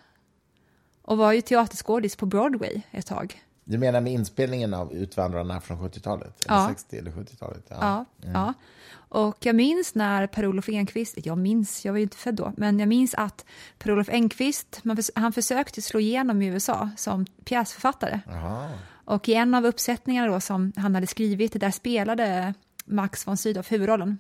och 1.02 1.18
var 1.18 1.32
ju 1.32 1.42
teaterskådis 1.42 2.16
på 2.16 2.26
Broadway 2.26 2.82
ett 2.92 3.06
tag. 3.06 3.42
Du 3.64 3.78
menar 3.78 4.02
med 4.02 4.14
inspelningen 4.14 4.74
av 4.74 4.94
Utvandrarna 4.94 5.62
från 5.62 5.80
70-talet? 5.80 6.46
Eller 6.46 6.58
Ja. 6.58 6.68
60 6.70 6.98
eller 6.98 7.12
70-talet? 7.12 7.66
Ja. 7.68 8.06
Ja, 8.22 8.30
ja. 8.34 8.54
Och 8.94 9.38
jag 9.46 9.56
minns 9.56 9.96
när 9.96 10.28
Per-Olof 10.28 10.70
Enquist, 10.70 11.26
jag 11.26 11.38
minns, 11.38 11.86
jag 11.86 11.94
var 11.94 11.98
ju 11.98 12.04
inte 12.04 12.18
född 12.18 12.36
då, 12.36 12.54
men 12.58 12.80
jag 12.80 12.90
minns 12.90 13.14
att 13.14 13.46
Per-Olof 13.78 14.10
Enquist, 14.10 14.82
han 15.16 15.34
försökte 15.34 15.82
slå 15.82 16.00
igenom 16.00 16.42
i 16.42 16.48
USA 16.48 16.90
som 16.98 17.26
pjäsförfattare. 17.26 18.20
Jaha. 18.26 18.70
Och 19.06 19.30
i 19.30 19.34
en 19.34 19.56
av 19.56 19.66
uppsättningarna 19.66 20.28
då 20.34 20.40
som 20.40 20.74
han 20.76 20.96
hade 20.96 21.08
skrivit, 21.08 21.60
där 21.60 21.72
spelade 21.72 22.54
Max 22.86 23.28
von 23.28 23.38
Sydow 23.38 23.66
huvudrollen. 23.70 24.20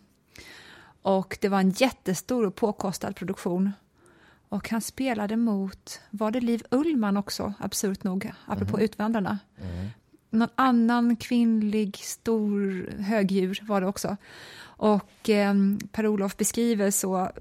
Och 1.02 1.38
det 1.42 1.50
var 1.50 1.60
en 1.60 1.70
jättestor 1.70 2.46
och 2.46 2.56
påkostad 2.56 3.16
produktion. 3.16 3.72
Och 4.52 4.70
han 4.70 4.82
spelade 4.82 5.38
mot, 5.38 6.02
var 6.10 6.32
det 6.32 6.40
Liv 6.40 6.64
Ullman 6.72 7.18
också, 7.18 7.54
absurt 7.60 8.04
nog, 8.04 8.32
apropå 8.46 8.80
Utvandrarna? 8.82 9.40
Någon 10.30 10.50
annan 10.56 11.16
kvinnlig 11.16 11.96
stor 11.96 12.90
högdjur 13.02 13.60
var 13.62 13.82
det 13.82 13.88
också. 13.88 14.18
Och 14.64 15.30
eh, 15.30 15.54
Per-Olof 15.92 16.38
beskriver 16.38 16.92
så 16.92 17.32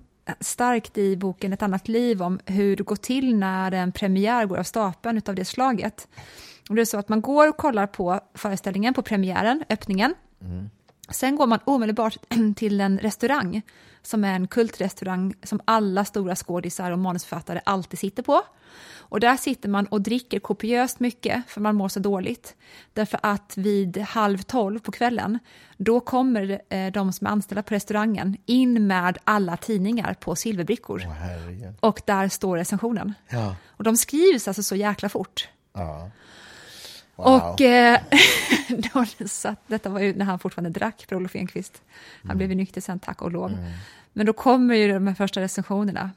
starkt 0.40 0.98
i 0.98 1.16
boken 1.16 1.52
Ett 1.52 1.62
annat 1.62 1.88
liv 1.88 2.22
om 2.22 2.40
hur 2.46 2.76
det 2.76 2.82
går 2.82 2.96
till 2.96 3.36
när 3.36 3.72
en 3.72 3.92
premiär 3.92 4.46
går 4.46 4.58
av 4.58 4.62
stapeln 4.62 5.22
av 5.26 5.34
det 5.34 5.44
slaget. 5.44 6.08
Och 6.68 6.74
det 6.74 6.80
är 6.80 6.84
så 6.84 6.98
att 6.98 7.08
man 7.08 7.20
går 7.20 7.48
och 7.48 7.56
kollar 7.56 7.86
på 7.86 8.20
föreställningen, 8.34 8.94
på 8.94 9.02
premiären, 9.02 9.64
öppningen. 9.68 10.14
Sen 11.10 11.36
går 11.36 11.46
man 11.46 11.58
omedelbart 11.64 12.16
till 12.56 12.80
en 12.80 12.98
restaurang 12.98 13.62
som 14.02 14.24
är 14.24 14.34
en 14.34 14.46
kultrestaurang 14.46 15.34
som 15.42 15.60
alla 15.64 16.04
stora 16.04 16.36
skådisar 16.36 16.90
och 16.90 16.98
manusförfattare 16.98 17.60
alltid 17.64 17.98
sitter 17.98 18.22
på. 18.22 18.42
Och 18.98 19.20
där 19.20 19.36
sitter 19.36 19.68
man 19.68 19.86
och 19.86 20.00
dricker 20.00 20.38
kopiöst 20.38 21.00
mycket 21.00 21.42
för 21.48 21.60
man 21.60 21.74
mår 21.74 21.88
så 21.88 22.00
dåligt. 22.00 22.54
Därför 22.92 23.20
att 23.22 23.52
vid 23.56 23.98
halv 23.98 24.38
tolv 24.38 24.78
på 24.78 24.92
kvällen, 24.92 25.38
då 25.76 26.00
kommer 26.00 26.60
eh, 26.68 26.92
de 26.92 27.12
som 27.12 27.26
är 27.26 27.30
anställda 27.30 27.62
på 27.62 27.74
restaurangen 27.74 28.36
in 28.46 28.86
med 28.86 29.18
alla 29.24 29.56
tidningar 29.56 30.14
på 30.14 30.36
silverbrickor. 30.36 30.98
Herregud. 30.98 31.74
Och 31.80 32.02
där 32.06 32.28
står 32.28 32.56
recensionen. 32.56 33.14
Ja. 33.28 33.56
Och 33.66 33.84
de 33.84 33.96
skrivs 33.96 34.48
alltså 34.48 34.62
så 34.62 34.76
jäkla 34.76 35.08
fort. 35.08 35.48
ja. 35.72 36.10
Wow. 37.24 37.52
Och 37.52 37.60
eh, 37.60 38.00
då, 38.68 39.04
så 39.26 39.48
att 39.48 39.60
detta 39.66 39.88
var 39.88 40.00
ju 40.00 40.14
när 40.14 40.24
han 40.24 40.38
fortfarande 40.38 40.70
drack, 40.70 41.06
Per-Olof 41.08 41.36
Enquist. 41.36 41.82
Han 42.24 42.36
blev 42.36 42.50
ju 42.50 42.56
nykter 42.56 42.80
sen, 42.80 42.98
tack 42.98 43.22
och 43.22 43.32
lov. 43.32 43.50
Men 44.12 44.26
då 44.26 44.32
kommer 44.32 44.74
ju 44.74 44.92
de 44.92 45.06
här 45.06 45.14
första 45.14 45.40
recensionerna 45.40 46.10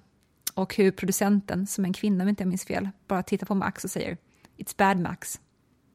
och 0.53 0.75
hur 0.75 0.91
producenten, 0.91 1.67
som 1.67 1.83
är 1.83 1.87
en 1.89 1.93
kvinna 1.93 2.23
om 2.23 2.29
inte 2.29 2.43
jag 2.43 2.47
minns 2.49 2.65
fel, 2.65 2.89
bara 3.07 3.23
tittar 3.23 3.47
på 3.47 3.55
Max 3.55 3.83
och 3.83 3.91
säger 3.91 4.17
It's 4.57 4.77
bad 4.77 4.99
Max. 4.99 5.39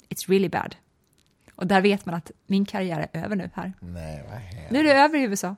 It's 0.08 0.28
really 0.28 0.48
bad. 0.48 0.76
Och 1.54 1.66
där 1.66 1.80
vet 1.80 2.06
man 2.06 2.14
att 2.14 2.30
min 2.46 2.64
karriär 2.64 3.08
är 3.12 3.24
över 3.24 3.36
nu 3.36 3.50
här. 3.54 3.72
Nej. 3.80 4.68
Nu 4.70 4.78
är 4.78 4.84
det 4.84 4.92
över 4.92 5.18
i 5.18 5.22
USA. 5.22 5.56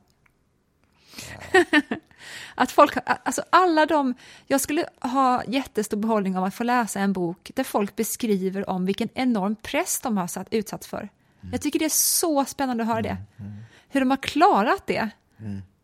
att 2.54 2.70
folk, 2.70 2.96
alltså 3.06 3.42
alla 3.50 3.86
de, 3.86 4.14
jag 4.46 4.60
skulle 4.60 4.86
ha 5.00 5.44
jättestor 5.46 5.96
behållning 5.96 6.36
av 6.36 6.44
att 6.44 6.54
få 6.54 6.64
läsa 6.64 7.00
en 7.00 7.12
bok 7.12 7.50
där 7.54 7.64
folk 7.64 7.96
beskriver 7.96 8.70
om 8.70 8.86
vilken 8.86 9.08
enorm 9.14 9.56
press 9.56 10.00
de 10.00 10.16
har 10.16 10.26
satt, 10.26 10.48
utsatts 10.50 10.86
för. 10.86 11.08
Jag 11.52 11.60
tycker 11.60 11.78
det 11.78 11.84
är 11.84 11.88
så 11.88 12.44
spännande 12.44 12.82
att 12.82 12.88
höra 12.88 13.02
det. 13.02 13.16
Hur 13.88 14.00
de 14.00 14.10
har 14.10 14.16
klarat 14.16 14.86
det. 14.86 15.10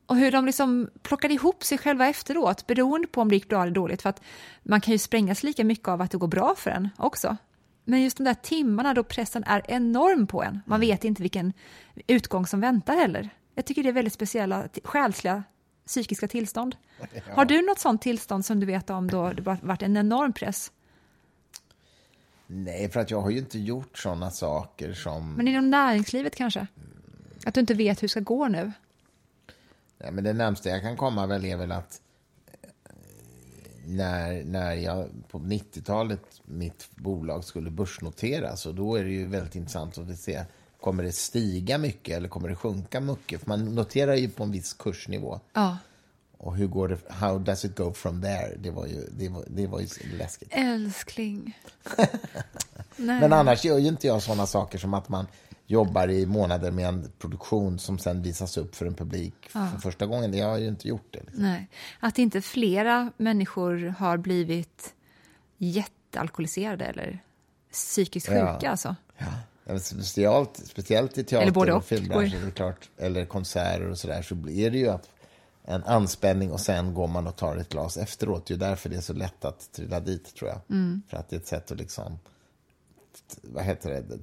Och 0.06 0.16
hur 0.16 0.33
de 0.33 0.47
liksom 0.47 0.90
plockade 1.02 1.35
ihop 1.35 1.64
sig 1.64 1.78
själva 1.78 2.09
efteråt, 2.09 2.66
beroende 2.66 3.06
på 3.06 3.21
om 3.21 3.28
det 3.28 3.35
gick 3.35 3.49
bra 3.49 3.62
eller 3.62 3.73
dåligt. 3.73 4.02
För 4.02 4.11
att 4.11 4.23
man 4.62 4.80
kan 4.80 4.92
ju 4.92 4.99
sprängas 4.99 5.42
lika 5.42 5.64
mycket 5.64 5.88
av 5.88 6.02
att 6.02 6.11
det 6.11 6.18
går 6.18 6.28
bra 6.28 6.54
för 6.59 6.71
en 6.71 6.88
också. 6.97 7.37
Men 7.85 8.02
just 8.02 8.16
de 8.16 8.25
där 8.25 8.35
timmarna 8.35 8.95
då 8.95 9.04
pressen 9.04 9.45
är 9.45 9.62
enorm 9.68 10.26
på 10.26 10.42
en, 10.42 10.62
man 10.66 10.80
vet 10.80 11.04
inte 11.04 11.23
vilken 11.23 11.52
utgång 12.06 12.47
som 12.47 12.61
väntar 12.61 12.97
heller. 12.97 13.30
Jag 13.56 13.64
tycker 13.64 13.82
det 13.82 13.88
är 13.88 13.92
väldigt 13.92 14.12
speciella 14.12 14.68
själsliga 14.84 15.44
psykiska 15.86 16.28
tillstånd. 16.28 16.76
Ja. 17.00 17.34
Har 17.34 17.44
du 17.44 17.66
något 17.66 17.78
sånt 17.78 18.02
tillstånd 18.02 18.44
som 18.44 18.60
du 18.60 18.66
vet 18.66 18.90
om 18.90 19.10
då 19.10 19.32
det 19.32 19.42
varit 19.42 19.82
en 19.82 19.96
enorm 19.96 20.32
press? 20.32 20.72
Nej, 22.46 22.88
för 22.88 23.00
att 23.00 23.10
jag 23.10 23.20
har 23.20 23.30
ju 23.30 23.38
inte 23.38 23.58
gjort 23.58 23.98
sådana 23.98 24.30
saker 24.30 24.92
som... 24.92 25.32
Men 25.32 25.48
inom 25.48 25.70
näringslivet 25.70 26.36
kanske? 26.36 26.66
Att 27.46 27.54
du 27.54 27.60
inte 27.60 27.75
vet 27.75 28.02
hur 28.02 28.08
det 28.08 28.10
ska 28.10 28.20
gå 28.20 28.48
nu? 28.48 28.72
Nej, 29.98 30.12
men 30.12 30.25
det 30.25 30.32
närmaste 30.32 30.68
jag 30.68 30.82
kan 30.82 30.96
komma 30.96 31.26
väl 31.26 31.44
är 31.44 31.56
väl 31.56 31.72
att 31.72 32.00
eh, 32.62 32.70
när, 33.86 34.44
när 34.44 34.75
jag 34.75 35.08
på 35.28 35.38
90-talet, 35.38 36.40
mitt 36.44 36.90
bolag 36.96 37.44
skulle 37.44 37.70
börsnoteras, 37.70 38.66
och 38.66 38.75
då 38.75 38.96
är 38.96 39.04
det 39.04 39.10
ju 39.10 39.26
väldigt 39.26 39.54
intressant 39.54 39.98
att 39.98 40.18
se 40.18 40.44
Kommer 40.80 41.02
det 41.02 41.12
stiga 41.12 41.78
mycket 41.78 42.16
eller 42.16 42.28
kommer 42.28 42.49
det 42.49 42.56
sjunka 42.56 43.00
mycket? 43.00 43.40
För 43.40 43.49
man 43.49 43.75
noterar 43.75 44.14
ju 44.14 44.28
på 44.28 44.42
en 44.42 44.52
viss 44.52 44.73
kursnivå. 44.73 45.40
Ja. 45.52 45.78
Och 46.38 46.56
hur 46.56 46.66
går 46.66 46.88
det, 46.88 46.99
how 47.09 47.38
does 47.38 47.64
it 47.64 47.76
go 47.76 47.92
from 47.92 48.23
there? 48.23 48.56
Det 48.56 48.71
var 48.71 48.87
ju, 48.87 49.09
det 49.18 49.28
var, 49.28 49.45
det 49.47 49.66
var 49.66 49.80
ju 49.80 49.87
läskigt. 50.18 50.49
Älskling. 50.50 51.59
Men 52.97 53.33
annars 53.33 53.64
gör 53.64 53.78
ju 53.78 53.88
inte 53.88 54.06
jag 54.06 54.23
sådana 54.23 54.47
saker 54.47 54.78
som 54.78 54.95
att 54.95 55.09
man 55.09 55.26
jobbar 55.66 56.11
i 56.11 56.26
månader 56.26 56.71
med 56.71 56.88
en 56.88 57.12
produktion 57.18 57.78
som 57.78 57.99
sen 57.99 58.23
visas 58.23 58.56
upp 58.56 58.76
för 58.76 58.87
en 58.87 58.95
publik 58.95 59.35
ja. 59.54 59.68
för 59.73 59.78
första 59.78 60.06
gången. 60.06 60.35
Jag 60.35 60.47
har 60.47 60.59
ju 60.59 60.68
inte 60.68 60.88
gjort 60.88 61.06
det. 61.11 61.21
Liksom. 61.21 61.42
Nej. 61.42 61.68
Att 62.00 62.18
inte 62.18 62.42
flera 62.42 63.12
människor 63.16 63.95
har 63.99 64.16
blivit 64.16 64.95
jättealkoholiserade 65.59 66.85
eller 66.85 67.18
psykiskt 67.73 68.26
sjuka 68.26 68.59
ja. 68.62 68.71
alltså. 68.71 68.97
Ja. 69.18 69.26
Speciellt, 69.80 70.61
speciellt 70.64 71.18
i 71.18 71.25
teater 71.25 71.70
och 71.70 71.85
filmbranschen, 71.85 72.52
klart, 72.52 72.90
eller 72.99 73.25
konserter 73.25 73.90
och 73.90 73.99
sådär, 73.99 74.23
så 74.23 74.35
blir 74.35 74.70
det 74.70 74.78
ju 74.78 74.88
att 74.88 75.08
en 75.64 75.85
anspänning 75.85 76.52
och 76.52 76.61
sen 76.61 76.94
går 76.94 77.06
man 77.06 77.26
och 77.26 77.37
tar 77.37 77.56
ett 77.56 77.68
glas 77.68 77.96
efteråt. 77.96 78.46
Det 78.46 78.54
är 78.54 78.58
därför 78.58 78.88
det 78.88 78.96
är 78.96 79.00
så 79.00 79.12
lätt 79.12 79.44
att 79.44 79.73
trilla 79.73 80.00
dit, 80.00 80.35
tror 80.35 80.50
jag. 80.50 80.61
Mm. 80.70 81.02
För 81.08 81.16
att 81.16 81.28
det 81.28 81.37
är 81.37 81.40
ett 81.40 81.46
sätt 81.46 81.70
att 81.70 81.78
liksom 81.78 82.18
vad 83.42 83.64
heter 83.64 83.90
det, 83.90 84.18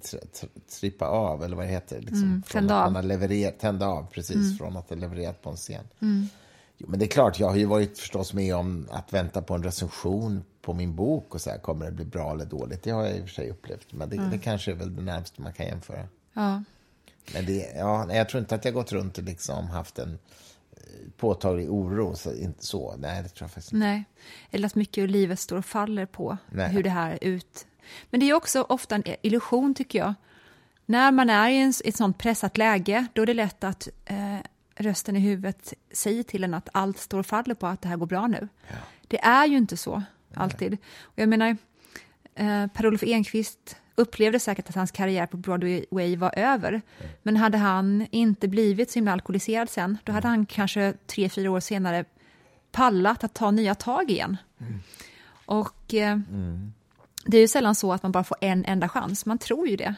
trippa 0.79 1.07
av, 1.07 1.43
eller 1.43 1.55
vad 1.55 1.65
heter 1.65 1.95
det? 1.95 2.01
Liksom, 2.01 2.23
mm, 2.23 2.41
tända 2.41 2.75
av. 2.75 2.83
Man 2.83 2.95
har 2.95 3.03
levererat, 3.03 3.59
tända 3.59 3.87
av, 3.87 4.07
precis, 4.11 4.35
mm. 4.35 4.57
från 4.57 4.77
att 4.77 4.89
ha 4.89 4.95
levererat 4.95 5.41
på 5.41 5.49
en 5.49 5.55
scen. 5.55 5.83
Mm. 6.01 6.27
Jo, 6.77 6.87
men 6.89 6.99
det 6.99 7.05
är 7.05 7.09
klart, 7.09 7.39
jag 7.39 7.47
har 7.47 7.55
ju 7.55 7.65
varit 7.65 7.99
förstås 7.99 8.33
med 8.33 8.55
om 8.55 8.87
att 8.91 9.13
vänta 9.13 9.41
på 9.41 9.53
en 9.53 9.63
recension 9.63 10.43
på 10.63 10.73
min 10.73 10.95
bok 10.95 11.35
och 11.35 11.41
så 11.41 11.49
här, 11.49 11.57
kommer 11.57 11.85
det 11.85 11.91
bli 11.91 12.05
bra 12.05 12.31
eller 12.31 12.45
dåligt? 12.45 12.83
Det 12.83 12.91
har 12.91 13.03
jag 13.03 13.17
i 13.17 13.21
och 13.21 13.27
för 13.27 13.33
sig 13.33 13.49
upplevt, 13.49 13.93
men 13.93 14.09
det, 14.09 14.29
det 14.31 14.37
kanske 14.37 14.71
är 14.71 14.75
väl 14.75 14.95
det 14.95 15.01
närmaste 15.01 15.41
man 15.41 15.53
kan 15.53 15.65
jämföra. 15.65 16.07
Ja. 16.33 16.63
Men 17.33 17.45
det, 17.45 17.73
ja, 17.75 18.13
jag 18.13 18.29
tror 18.29 18.41
inte 18.41 18.55
att 18.55 18.65
jag 18.65 18.73
gått 18.73 18.91
runt 18.91 19.17
och 19.17 19.23
liksom 19.23 19.67
haft 19.67 19.99
en 19.99 20.19
eh, 20.71 21.09
påtaglig 21.17 21.71
oro. 21.71 22.15
Så, 22.15 22.33
inte 22.33 22.65
så. 22.65 22.95
Nej, 22.97 23.23
det 23.23 23.29
tror 23.29 23.45
jag 23.45 23.51
faktiskt 23.51 23.73
inte. 23.73 23.85
Nej, 23.85 24.03
eller 24.51 24.67
att 24.67 24.75
mycket 24.75 25.01
av 25.01 25.07
livet 25.07 25.39
står 25.39 25.57
och 25.57 25.65
faller 25.65 26.05
på 26.05 26.37
Nej. 26.49 26.69
hur 26.69 26.83
det 26.83 26.89
här 26.89 27.17
ut... 27.21 27.67
Men 28.09 28.19
det 28.19 28.29
är 28.29 28.33
också 28.33 28.61
ofta 28.61 28.95
en 28.95 29.03
illusion, 29.21 29.75
tycker 29.75 29.99
jag. 29.99 30.13
När 30.85 31.11
man 31.11 31.29
är 31.29 31.49
i 31.49 31.57
en, 31.57 31.73
ett 31.85 31.95
sånt 31.95 32.17
pressat 32.17 32.57
läge, 32.57 33.07
då 33.13 33.21
är 33.21 33.25
det 33.25 33.33
lätt 33.33 33.63
att 33.63 33.87
eh, 34.05 34.37
rösten 34.75 35.15
i 35.15 35.19
huvudet 35.19 35.73
säger 35.91 36.23
till 36.23 36.43
en 36.43 36.53
att 36.53 36.69
allt 36.73 36.97
står 36.97 37.19
och 37.19 37.25
faller 37.25 37.55
på 37.55 37.67
att 37.67 37.81
det 37.81 37.87
här 37.87 37.97
går 37.97 38.05
bra 38.05 38.27
nu. 38.27 38.47
Ja. 38.67 38.75
Det 39.07 39.19
är 39.19 39.45
ju 39.45 39.57
inte 39.57 39.77
så, 39.77 40.03
alltid. 40.33 40.73
Och 41.01 41.19
jag 41.19 41.29
menar, 41.29 41.57
eh, 42.35 42.67
Per-Olof 42.67 43.03
Enquist 43.03 43.75
upplevde 43.95 44.39
säkert 44.39 44.69
att 44.69 44.75
hans 44.75 44.91
karriär 44.91 45.25
på 45.25 45.37
Broadway 45.37 46.15
var 46.15 46.39
över. 46.39 46.69
Mm. 46.69 46.83
Men 47.23 47.37
hade 47.37 47.57
han 47.57 48.07
inte 48.11 48.47
blivit 48.47 48.91
så 48.91 48.95
himla 48.95 49.11
alkoholiserad 49.11 49.69
sen, 49.69 49.97
då 50.03 50.11
hade 50.11 50.27
han 50.27 50.45
kanske 50.45 50.93
tre, 51.07 51.29
fyra 51.29 51.51
år 51.51 51.59
senare 51.59 52.05
pallat 52.71 53.23
att 53.23 53.33
ta 53.33 53.51
nya 53.51 53.75
tag 53.75 54.11
igen. 54.11 54.37
Mm. 54.59 54.79
Och 55.45 55.93
eh, 55.93 56.11
mm. 56.11 56.73
det 57.25 57.37
är 57.37 57.41
ju 57.41 57.47
sällan 57.47 57.75
så 57.75 57.93
att 57.93 58.03
man 58.03 58.11
bara 58.11 58.23
får 58.23 58.37
en 58.41 58.65
enda 58.65 58.89
chans, 58.89 59.25
man 59.25 59.37
tror 59.37 59.67
ju 59.67 59.75
det. 59.75 59.95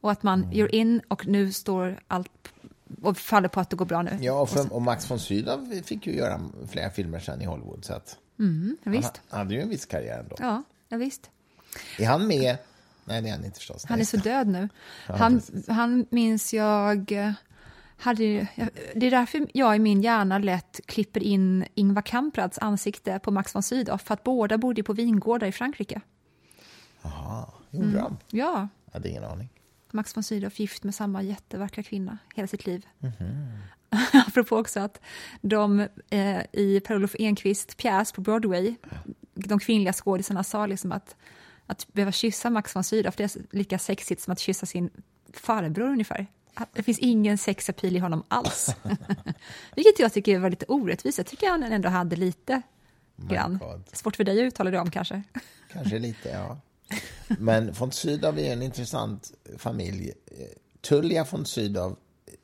Och 0.00 0.10
att 0.10 0.22
man 0.22 0.42
mm. 0.42 0.56
gör 0.56 0.74
in 0.74 1.00
och 1.08 1.26
nu 1.26 1.52
står 1.52 2.00
allt 2.08 2.30
och 3.02 3.18
faller 3.18 3.48
på 3.48 3.60
att 3.60 3.70
det 3.70 3.76
går 3.76 3.84
bra 3.84 4.02
nu. 4.02 4.18
Ja, 4.20 4.40
och, 4.40 4.50
för, 4.50 4.72
och 4.72 4.82
Max 4.82 5.10
von 5.10 5.18
Sydow 5.18 5.82
fick 5.84 6.06
ju 6.06 6.16
göra 6.16 6.40
flera 6.68 6.90
filmer 6.90 7.18
sen 7.18 7.42
i 7.42 7.44
Hollywood. 7.44 7.84
Så 7.84 7.94
att 7.94 8.18
mm, 8.42 8.76
visst. 8.82 9.20
Han 9.28 9.38
hade 9.38 9.54
ju 9.54 9.60
en 9.60 9.68
viss 9.68 9.86
karriär 9.86 10.18
ändå. 10.18 10.36
Ja, 10.38 10.62
ja 10.88 10.96
visst. 10.96 11.30
Är 11.98 12.06
han 12.06 12.26
med? 12.26 12.56
Nej, 13.04 13.22
det 13.22 13.28
är 13.28 13.32
han 13.32 13.44
inte 13.44 13.58
förstås. 13.58 13.84
Han 13.84 14.00
är 14.00 14.04
så 14.04 14.16
död 14.16 14.48
nu. 14.48 14.68
Han, 15.06 15.42
han 15.68 16.06
minns 16.10 16.54
jag... 16.54 17.12
Hade, 17.96 18.48
det 18.94 19.06
är 19.06 19.10
därför 19.10 19.46
jag 19.54 19.76
i 19.76 19.78
min 19.78 20.02
hjärna 20.02 20.38
lätt 20.38 20.80
klipper 20.86 21.22
in 21.22 21.64
Ingvar 21.74 22.02
Kamprads 22.02 22.58
ansikte 22.58 23.18
på 23.18 23.30
Max 23.30 23.54
von 23.54 23.62
Sydow, 23.62 23.98
för 23.98 24.14
att 24.14 24.24
båda 24.24 24.58
bodde 24.58 24.82
på 24.82 24.92
vingårdar 24.92 25.46
i 25.46 25.52
Frankrike. 25.52 26.00
Jaha, 27.02 27.48
gjorde 27.70 27.88
mm. 27.88 28.02
de? 28.02 28.16
Ja. 28.30 28.68
Jag 28.84 28.92
hade 28.92 29.08
ingen 29.08 29.24
aning. 29.24 29.48
Max 29.90 30.16
von 30.16 30.22
Sydow 30.22 30.52
gift 30.54 30.84
med 30.84 30.94
samma 30.94 31.22
jättevackra 31.22 31.82
kvinna 31.82 32.18
hela 32.34 32.46
sitt 32.46 32.66
liv. 32.66 32.86
Mm 33.00 33.12
-hmm. 33.18 33.58
Apropå 34.26 34.56
också 34.56 34.80
att 34.80 35.00
de 35.40 35.80
eh, 36.10 36.40
i 36.52 36.80
Per-Olof 36.84 37.14
Enquist 37.18 37.76
pjäs 37.76 38.12
på 38.12 38.20
Broadway, 38.20 38.74
de 39.34 39.58
kvinnliga 39.58 39.92
skådisarna 39.92 40.44
sa 40.44 40.66
liksom 40.66 40.92
att, 40.92 41.16
att 41.66 41.92
behöva 41.92 42.12
kyssa 42.12 42.50
Max 42.50 42.76
von 42.76 42.84
Sydow, 42.84 43.12
det 43.16 43.24
är 43.24 43.56
lika 43.56 43.78
sexigt 43.78 44.20
som 44.20 44.32
att 44.32 44.40
kyssa 44.40 44.66
sin 44.66 44.90
farbror 45.32 45.88
ungefär. 45.88 46.26
Det 46.72 46.82
finns 46.82 46.98
ingen 46.98 47.38
sexapil 47.38 47.96
i 47.96 47.98
honom 47.98 48.24
alls. 48.28 48.76
Vilket 49.76 49.98
jag 49.98 50.12
tycker 50.12 50.38
var 50.38 50.50
lite 50.50 50.66
orättvist. 50.68 51.18
Jag 51.18 51.26
tycker 51.26 51.50
han 51.50 51.62
ändå 51.62 51.88
hade 51.88 52.16
lite 52.16 52.62
grann. 53.16 53.58
Svårt 53.92 54.16
för 54.16 54.24
dig 54.24 54.40
att 54.40 54.46
uttala 54.46 54.70
det 54.70 54.78
om 54.78 54.90
kanske. 54.90 55.22
Kanske 55.72 55.98
lite, 55.98 56.28
ja. 56.28 56.60
Men 57.38 57.72
von 57.72 57.92
Sydow 57.92 58.38
är 58.38 58.52
en 58.52 58.62
intressant 58.62 59.32
familj. 59.58 60.12
Tullia 60.80 61.26
von 61.30 61.46
Sydow 61.46 61.96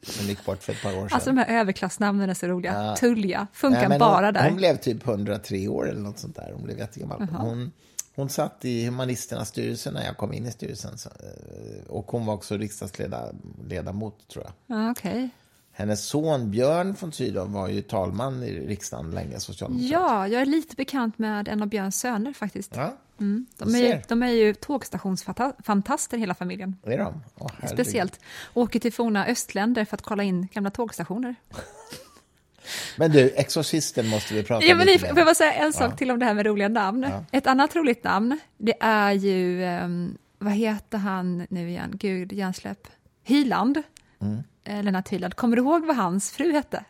som 0.02 0.26
gick 0.26 0.44
bort 0.44 0.62
för 0.62 0.72
ett 0.72 0.82
par 0.82 0.90
år 0.90 1.08
sedan. 1.08 1.08
Alltså 1.12 1.30
de 1.30 1.38
här 1.38 1.60
överklassnamnen 1.60 2.30
är 2.30 2.34
så 2.34 2.46
roliga. 2.46 2.84
Ja. 2.84 2.96
Tullia, 2.96 3.46
funkar 3.52 3.88
Nej, 3.88 3.98
bara 3.98 4.26
hon, 4.26 4.34
där. 4.34 4.48
Hon 4.48 4.56
blev 4.56 4.76
typ 4.76 5.08
103 5.08 5.68
år 5.68 5.88
eller 5.88 6.00
något 6.00 6.18
sånt 6.18 6.36
där. 6.36 6.52
Hon 6.54 6.64
blev 6.64 6.78
jättegammal. 6.78 7.22
Uh 7.22 7.28
-huh. 7.28 7.38
Hon, 7.38 7.72
hon 8.14 8.28
satt 8.28 8.64
i 8.64 8.84
Humanisternas 8.84 9.48
styrelse 9.48 9.90
när 9.90 10.04
jag 10.04 10.16
kom 10.16 10.32
in 10.32 10.46
i 10.46 10.50
styrelsen. 10.50 10.92
Eh, 11.04 11.90
och 11.90 12.10
hon 12.10 12.26
var 12.26 12.34
också 12.34 12.56
riksdagsledamot, 12.56 14.28
tror 14.28 14.44
jag. 14.44 14.76
Ja, 14.76 14.90
okay. 14.90 15.28
Hennes 15.72 16.04
son 16.04 16.50
Björn 16.50 16.96
von 17.00 17.12
Sydow 17.12 17.52
var 17.52 17.68
ju 17.68 17.82
talman 17.82 18.42
i 18.42 18.66
riksdagen 18.66 19.10
länge, 19.10 19.40
socialdemokrat. 19.40 19.90
Ja, 19.90 20.28
jag 20.28 20.42
är 20.42 20.46
lite 20.46 20.76
bekant 20.76 21.18
med 21.18 21.48
en 21.48 21.62
av 21.62 21.68
Björns 21.68 22.00
söner 22.00 22.32
faktiskt. 22.32 22.76
Ja, 22.76 22.96
mm. 23.20 23.46
de, 23.56 23.74
är 23.74 24.02
de 24.08 24.22
är 24.22 24.30
ju 24.30 24.54
tågstationsfantaster 24.54 26.18
hela 26.18 26.34
familjen. 26.34 26.76
Är 26.82 26.98
de? 26.98 27.22
Oh, 27.38 27.66
Speciellt. 27.66 28.20
Åker 28.54 28.80
till 28.80 28.92
forna 28.92 29.26
östländer 29.26 29.84
för 29.84 29.96
att 29.96 30.02
kolla 30.02 30.22
in 30.22 30.48
gamla 30.52 30.70
tågstationer. 30.70 31.34
Men 32.96 33.10
du, 33.10 33.30
Exorcisten 33.30 34.08
måste 34.08 34.34
vi 34.34 34.42
prata 34.42 34.66
ja, 34.66 34.74
men 34.74 34.86
lite 34.86 35.02
mer. 35.02 35.08
Får 35.08 35.18
jag 35.18 35.26
bara 35.26 35.34
säga 35.34 35.52
en 35.52 35.72
sak 35.72 35.92
ja. 35.92 35.96
till 35.96 36.10
om 36.10 36.18
det 36.18 36.26
här 36.26 36.34
med 36.34 36.46
roliga 36.46 36.68
namn? 36.68 37.02
Ja. 37.02 37.24
Ett 37.32 37.46
annat 37.46 37.76
roligt 37.76 38.04
namn, 38.04 38.40
det 38.56 38.74
är 38.80 39.12
ju, 39.12 39.64
um, 39.64 40.18
vad 40.38 40.52
heter 40.52 40.98
han 40.98 41.46
nu 41.50 41.68
igen? 41.68 41.92
Gud, 41.94 42.32
hjärnsläpp. 42.32 42.88
Hyland. 43.22 43.82
Mm. 44.20 44.42
Eh, 44.64 44.82
Lennart 44.82 45.08
Hyland. 45.08 45.34
Kommer 45.34 45.56
du 45.56 45.62
ihåg 45.62 45.86
vad 45.86 45.96
hans 45.96 46.30
fru 46.30 46.52
hette? 46.52 46.84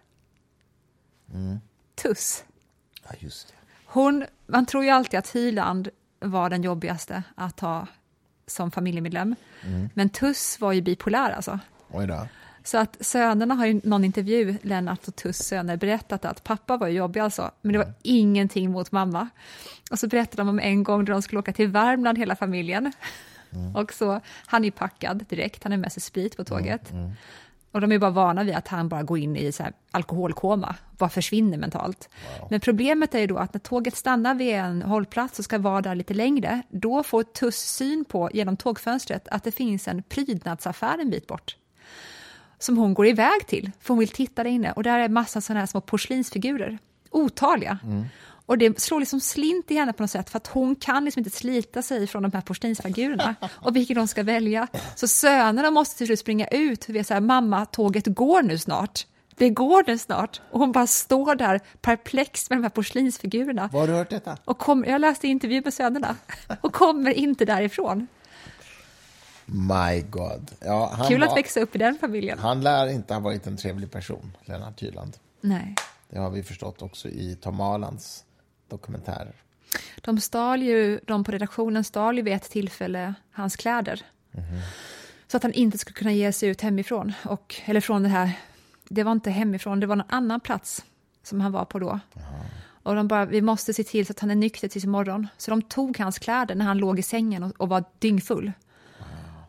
Mm. 1.35 1.59
Tuss. 1.95 2.45
Ja, 3.03 3.11
just 3.19 3.49
det. 3.49 3.55
Hon, 3.85 4.25
man 4.47 4.67
tror 4.67 4.85
ju 4.85 4.91
alltid 4.91 5.19
att 5.19 5.31
Hyland 5.31 5.89
var 6.21 6.51
den 6.51 6.63
jobbigaste 6.63 7.23
att 7.35 7.61
ha 7.61 7.87
som 8.47 8.71
familjemedlem. 8.71 9.35
Mm. 9.63 9.89
Men 9.95 10.09
Tuss 10.09 10.61
var 10.61 10.73
ju 10.73 10.83
bipolär 10.83 11.31
alltså. 11.31 11.59
Oj 11.91 12.07
då. 12.07 12.29
Så 12.65 12.79
att 12.79 12.97
sönerna 13.01 13.55
har 13.55 13.67
i 13.67 13.81
någon 13.85 14.05
intervju, 14.05 14.59
Lennart 14.63 15.09
och 15.09 15.17
Tuss 15.17 15.39
söner, 15.39 15.77
berättat 15.77 16.25
att 16.25 16.45
pappa 16.45 16.77
var 16.77 16.89
jobbig 16.89 17.21
alltså, 17.21 17.51
men 17.63 17.73
det 17.73 17.79
var 17.79 17.85
mm. 17.85 17.97
ingenting 18.03 18.71
mot 18.71 18.93
mamma. 18.93 19.29
Och 19.91 19.99
så 19.99 20.09
berättade 20.09 20.37
de 20.37 20.49
om 20.49 20.61
en 20.61 20.83
gång 20.83 21.05
då 21.05 21.13
de 21.13 21.23
skulle 21.23 21.39
åka 21.39 21.53
till 21.53 21.69
Värmland 21.69 22.19
hela 22.19 22.37
familjen. 22.37 22.93
Mm. 23.51 23.77
Och 23.77 23.93
så, 23.93 24.21
han 24.47 24.65
är 24.65 24.71
packad 24.71 25.25
direkt, 25.29 25.63
han 25.63 25.73
är 25.73 25.77
med 25.77 25.93
sig 25.93 26.03
sprit 26.03 26.37
på 26.37 26.45
tåget. 26.45 26.91
Mm. 26.91 27.13
Mm. 27.73 27.75
Och 27.75 27.81
de 27.81 27.93
är 27.95 27.99
bara 27.99 28.11
vana 28.11 28.45
vid 28.45 28.55
att 28.55 28.69
han 28.69 28.89
bara 28.89 29.03
går 29.03 29.19
in 29.19 29.37
i 29.37 29.53
så 29.53 29.65
alkoholkoma, 29.91 30.75
bara 30.99 31.11
försvinner 31.11 31.59
mentalt. 31.59 32.09
Wow. 32.41 32.49
Men 32.51 32.61
problemet 32.61 33.15
är 33.15 33.19
ju 33.19 33.27
då 33.27 33.37
att 33.37 33.55
när 33.55 33.61
tåget 33.61 33.97
stannar 33.97 34.35
vid 34.35 34.55
en 34.55 34.83
hållplats 34.83 35.39
och 35.39 35.45
ska 35.45 35.59
vara 35.59 35.81
där 35.81 35.95
lite 35.95 36.15
längre, 36.15 36.63
då 36.71 37.03
får 37.03 37.23
Tuss 37.23 37.57
syn 37.57 38.05
på, 38.05 38.31
genom 38.33 38.57
tågfönstret, 38.57 39.29
att 39.29 39.45
det 39.45 39.53
finns 39.53 39.89
en 39.89 40.03
prydnadsaffär 40.03 40.99
en 40.99 41.11
bit 41.11 41.27
bort. 41.27 41.57
som 42.59 42.79
hon 42.79 42.95
går 42.95 43.07
iväg 43.07 43.47
till, 43.47 43.71
för 43.81 43.89
hon 43.89 43.99
vill 43.99 44.09
titta 44.09 44.45
där 44.45 44.51
inne. 44.51 44.73
Och 44.73 44.83
där 44.83 44.99
är 44.99 45.09
massa 45.09 45.41
sådana 45.41 45.61
här 45.61 45.67
små 45.67 45.81
porslinsfigurer, 45.81 46.79
otaliga. 47.11 47.79
Och 48.49 48.59
det 48.59 48.81
slår 48.81 49.01
liksom 49.01 49.21
slint 49.21 49.71
i 49.71 49.75
henne 49.75 49.93
på 49.93 50.03
något 50.03 50.11
sätt, 50.11 50.31
för 50.31 50.37
att 50.37 50.47
hon 50.47 50.77
kan 50.77 51.05
liksom 51.05 51.21
inte 51.21 51.31
slita 51.31 51.83
sig 51.83 52.07
från 52.07 52.23
de 52.23 52.33
här 52.33 52.41
porslinsfigurerna 52.41 53.35
och 53.47 53.77
vilken 53.77 53.97
de 53.97 54.09
ska 54.09 54.23
välja. 54.23 54.69
Så 54.95 55.09
sönerna 55.09 55.71
måste 55.71 55.99
till 55.99 56.07
slut 56.07 56.19
springa 56.19 56.47
ut, 56.47 56.89
vi 56.89 56.99
är 56.99 57.03
så 57.03 57.15
här, 57.15 57.21
mamma, 57.21 57.67
tåget 57.67 58.07
går 58.07 58.43
nu 58.43 58.59
snart. 58.59 59.07
Det 59.37 59.51
går 59.51 59.85
nu 59.87 59.99
snart. 59.99 60.41
Och 60.51 60.61
hon 60.61 60.73
bara 60.73 60.87
står 60.87 61.35
där 61.35 61.61
perplex 61.81 62.51
med 62.51 62.59
de 62.59 62.63
här 62.63 62.71
porslinsfigurerna. 62.71 63.71
Var 63.73 63.81
har 63.81 63.87
du 63.87 63.93
hört 63.95 64.11
detta? 64.11 64.37
Och 64.45 64.59
kom, 64.59 64.85
jag 64.85 65.01
läste 65.01 65.29
intervju 65.29 65.63
med 65.65 65.75
sönerna 65.75 66.17
och 66.61 66.73
kommer 66.73 67.11
inte 67.11 67.45
därifrån. 67.45 68.07
My 69.45 70.01
God. 70.01 70.51
Ja, 70.61 71.07
Kul 71.09 71.21
var, 71.21 71.27
att 71.27 71.37
växa 71.37 71.61
upp 71.61 71.75
i 71.75 71.79
den 71.79 71.99
familjen. 71.99 72.39
Han 72.39 72.61
lär 72.61 72.87
inte 72.89 73.15
ha 73.15 73.21
varit 73.21 73.47
en 73.47 73.57
trevlig 73.57 73.91
person, 73.91 74.37
Lennart 74.45 74.83
Hyland. 74.83 75.17
Nej. 75.41 75.75
Det 76.11 76.19
har 76.19 76.31
vi 76.31 76.43
förstått 76.43 76.83
också 76.83 77.09
i 77.09 77.37
Tom 77.41 77.61
Alands 77.61 78.25
dokumentärer. 78.69 79.35
De 80.01 80.21
stal 80.21 80.63
ju, 80.63 81.01
de 81.07 81.25
på 81.25 81.33
redaktionen 81.33 81.85
stal 81.85 82.17
ju 82.17 82.23
vid 82.23 82.35
ett 82.35 82.51
tillfälle 82.51 83.15
hans 83.31 83.57
kläder. 83.57 84.03
Så 85.27 85.37
att 85.37 85.43
han 85.43 85.53
inte 85.53 85.79
skulle 85.79 85.95
kunna 85.95 86.13
ge 86.13 86.33
sig 86.33 86.49
ut 86.49 86.61
hemifrån. 86.61 87.13
Och, 87.25 87.55
eller 87.65 87.81
från 87.81 88.03
det 88.03 88.09
här, 88.09 88.33
det 88.89 89.03
var 89.03 89.13
inte 89.13 89.31
hemifrån, 89.31 89.81
det 89.81 89.87
var 89.87 89.97
någon 89.97 90.11
annan 90.11 90.41
plats 90.41 90.85
som 91.23 91.41
han 91.41 91.53
var 91.53 91.65
på 91.65 91.79
då. 91.79 92.01
Och 92.83 92.95
de 92.95 93.09
bara, 93.09 93.25
vi 93.25 93.43
måste 93.43 93.75
se 93.75 93.85
till 93.85 94.07
så 94.07 94.11
att 94.11 94.21
han 94.21 94.31
är 94.31 94.35
nykter 94.35 94.69
tills 94.69 94.85
imorgon. 94.85 95.29
Så 95.37 95.51
de 95.51 95.63
tog 95.63 95.99
hans 95.99 96.19
kläder 96.19 96.55
när 96.55 96.65
han 96.65 96.79
låg 96.79 96.99
i 96.99 97.03
sängen 97.03 97.43
och, 97.43 97.53
och 97.61 97.69
var 97.69 97.85
dyngfull. 97.99 98.53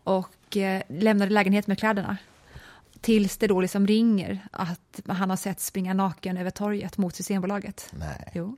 Och 0.03 0.57
eh, 0.57 0.81
lämnade 0.89 1.31
lägenheten 1.31 1.71
med 1.71 1.79
kläderna. 1.79 2.17
Tills 3.01 3.37
det 3.37 3.47
då 3.47 3.61
liksom 3.61 3.87
ringer 3.87 4.47
att 4.51 5.01
han 5.07 5.29
har 5.29 5.37
sett 5.37 5.59
springa 5.59 5.93
naken 5.93 6.37
över 6.37 6.49
torget 6.49 6.97
mot 6.97 7.15
Systembolaget. 7.15 7.89
Nej. 7.93 8.31
Jo, 8.33 8.57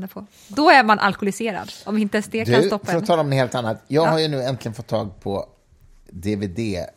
dagen 0.00 0.08
på. 0.08 0.26
Då 0.48 0.70
är 0.70 0.84
man 0.84 0.98
alkoholiserad, 0.98 1.72
om 1.84 1.98
inte 1.98 2.16
ens 2.16 2.26
det 2.26 2.44
kan 2.44 2.60
Du, 2.62 2.66
stoppa 2.66 2.86
för 2.92 2.98
att 2.98 3.06
tala 3.06 3.20
om 3.22 3.30
något 3.30 3.36
helt 3.36 3.54
annat. 3.54 3.82
Jag 3.88 4.06
Ja. 4.06 4.10
har 4.10 4.18
ju 4.18 4.28
nu 4.28 4.42
äntligen 4.42 4.74
fått 4.74 4.86
tag 4.86 5.20
på 5.20 5.46
DVD-set 6.10 6.88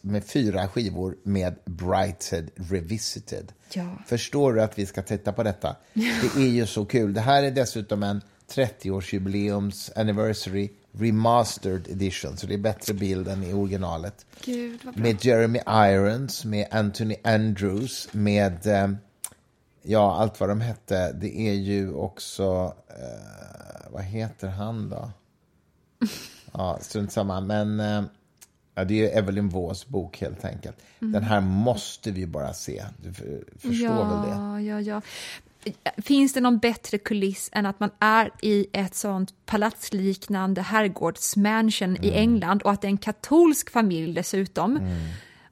med 0.00 0.24
fyra 0.24 0.68
skivor 0.68 1.16
med 1.22 1.54
Brightside 1.64 2.50
Revisited. 2.56 3.52
Ja. 3.72 3.96
Förstår 4.06 4.52
du 4.52 4.62
att 4.62 4.78
vi 4.78 4.86
ska 4.86 5.02
titta 5.02 5.32
på 5.32 5.42
detta? 5.42 5.76
Det 5.94 6.36
är 6.42 6.48
ju 6.48 6.66
så 6.66 6.84
kul. 6.84 7.14
Det 7.14 7.20
här 7.20 7.42
är 7.42 7.50
dessutom 7.50 8.02
en 8.02 8.20
30-årsjubileums 8.54 9.90
anniversary 9.96 10.68
remastered 10.92 11.88
edition, 11.88 12.36
så 12.36 12.46
det 12.46 12.54
är 12.54 12.58
bättre 12.58 12.94
bild 12.94 13.28
än 13.28 13.44
i 13.44 13.52
originalet. 13.52 14.26
Gud. 14.44 14.80
Med 14.96 15.24
Jeremy 15.24 15.60
Irons, 15.68 16.44
med 16.44 16.66
Anthony 16.70 17.16
Andrews, 17.24 18.08
med 18.12 18.66
eh, 18.66 18.90
ja, 19.82 20.16
allt 20.16 20.40
vad 20.40 20.48
de 20.48 20.60
hette. 20.60 21.12
Det 21.12 21.38
är 21.38 21.54
ju 21.54 21.92
också, 21.92 22.74
eh, 22.88 23.92
vad 23.92 24.02
heter 24.02 24.48
han 24.48 24.88
då? 24.90 25.10
Ja, 26.54 26.78
strunt 26.80 27.12
samma. 27.12 27.40
Men 27.40 27.80
eh, 27.80 28.02
ja, 28.74 28.84
det 28.84 28.94
är 28.94 28.98
ju 28.98 29.06
Evelyn 29.06 29.48
Vaughs 29.48 29.86
bok 29.86 30.20
helt 30.20 30.44
enkelt. 30.44 30.76
Den 30.98 31.22
här 31.22 31.40
måste 31.40 32.10
vi 32.10 32.26
bara 32.26 32.52
se. 32.52 32.84
Du 32.96 33.12
förstår 33.58 33.72
ja, 33.72 34.04
väl 34.04 34.30
det? 34.30 34.62
Ja, 34.62 34.80
ja. 34.80 35.02
Finns 35.96 36.32
det 36.32 36.40
någon 36.40 36.58
bättre 36.58 36.98
kuliss 36.98 37.50
än 37.52 37.66
att 37.66 37.80
man 37.80 37.90
är 37.98 38.30
i 38.42 38.66
ett 38.72 38.94
sånt 38.94 39.34
palatsliknande 39.46 40.62
herrgårdsmansion 40.62 41.96
i 42.04 42.10
England 42.10 42.62
och 42.62 42.70
att 42.72 42.80
det 42.80 42.86
är 42.86 42.90
en 42.90 42.98
katolsk 42.98 43.70
familj 43.70 44.14
dessutom. 44.14 44.96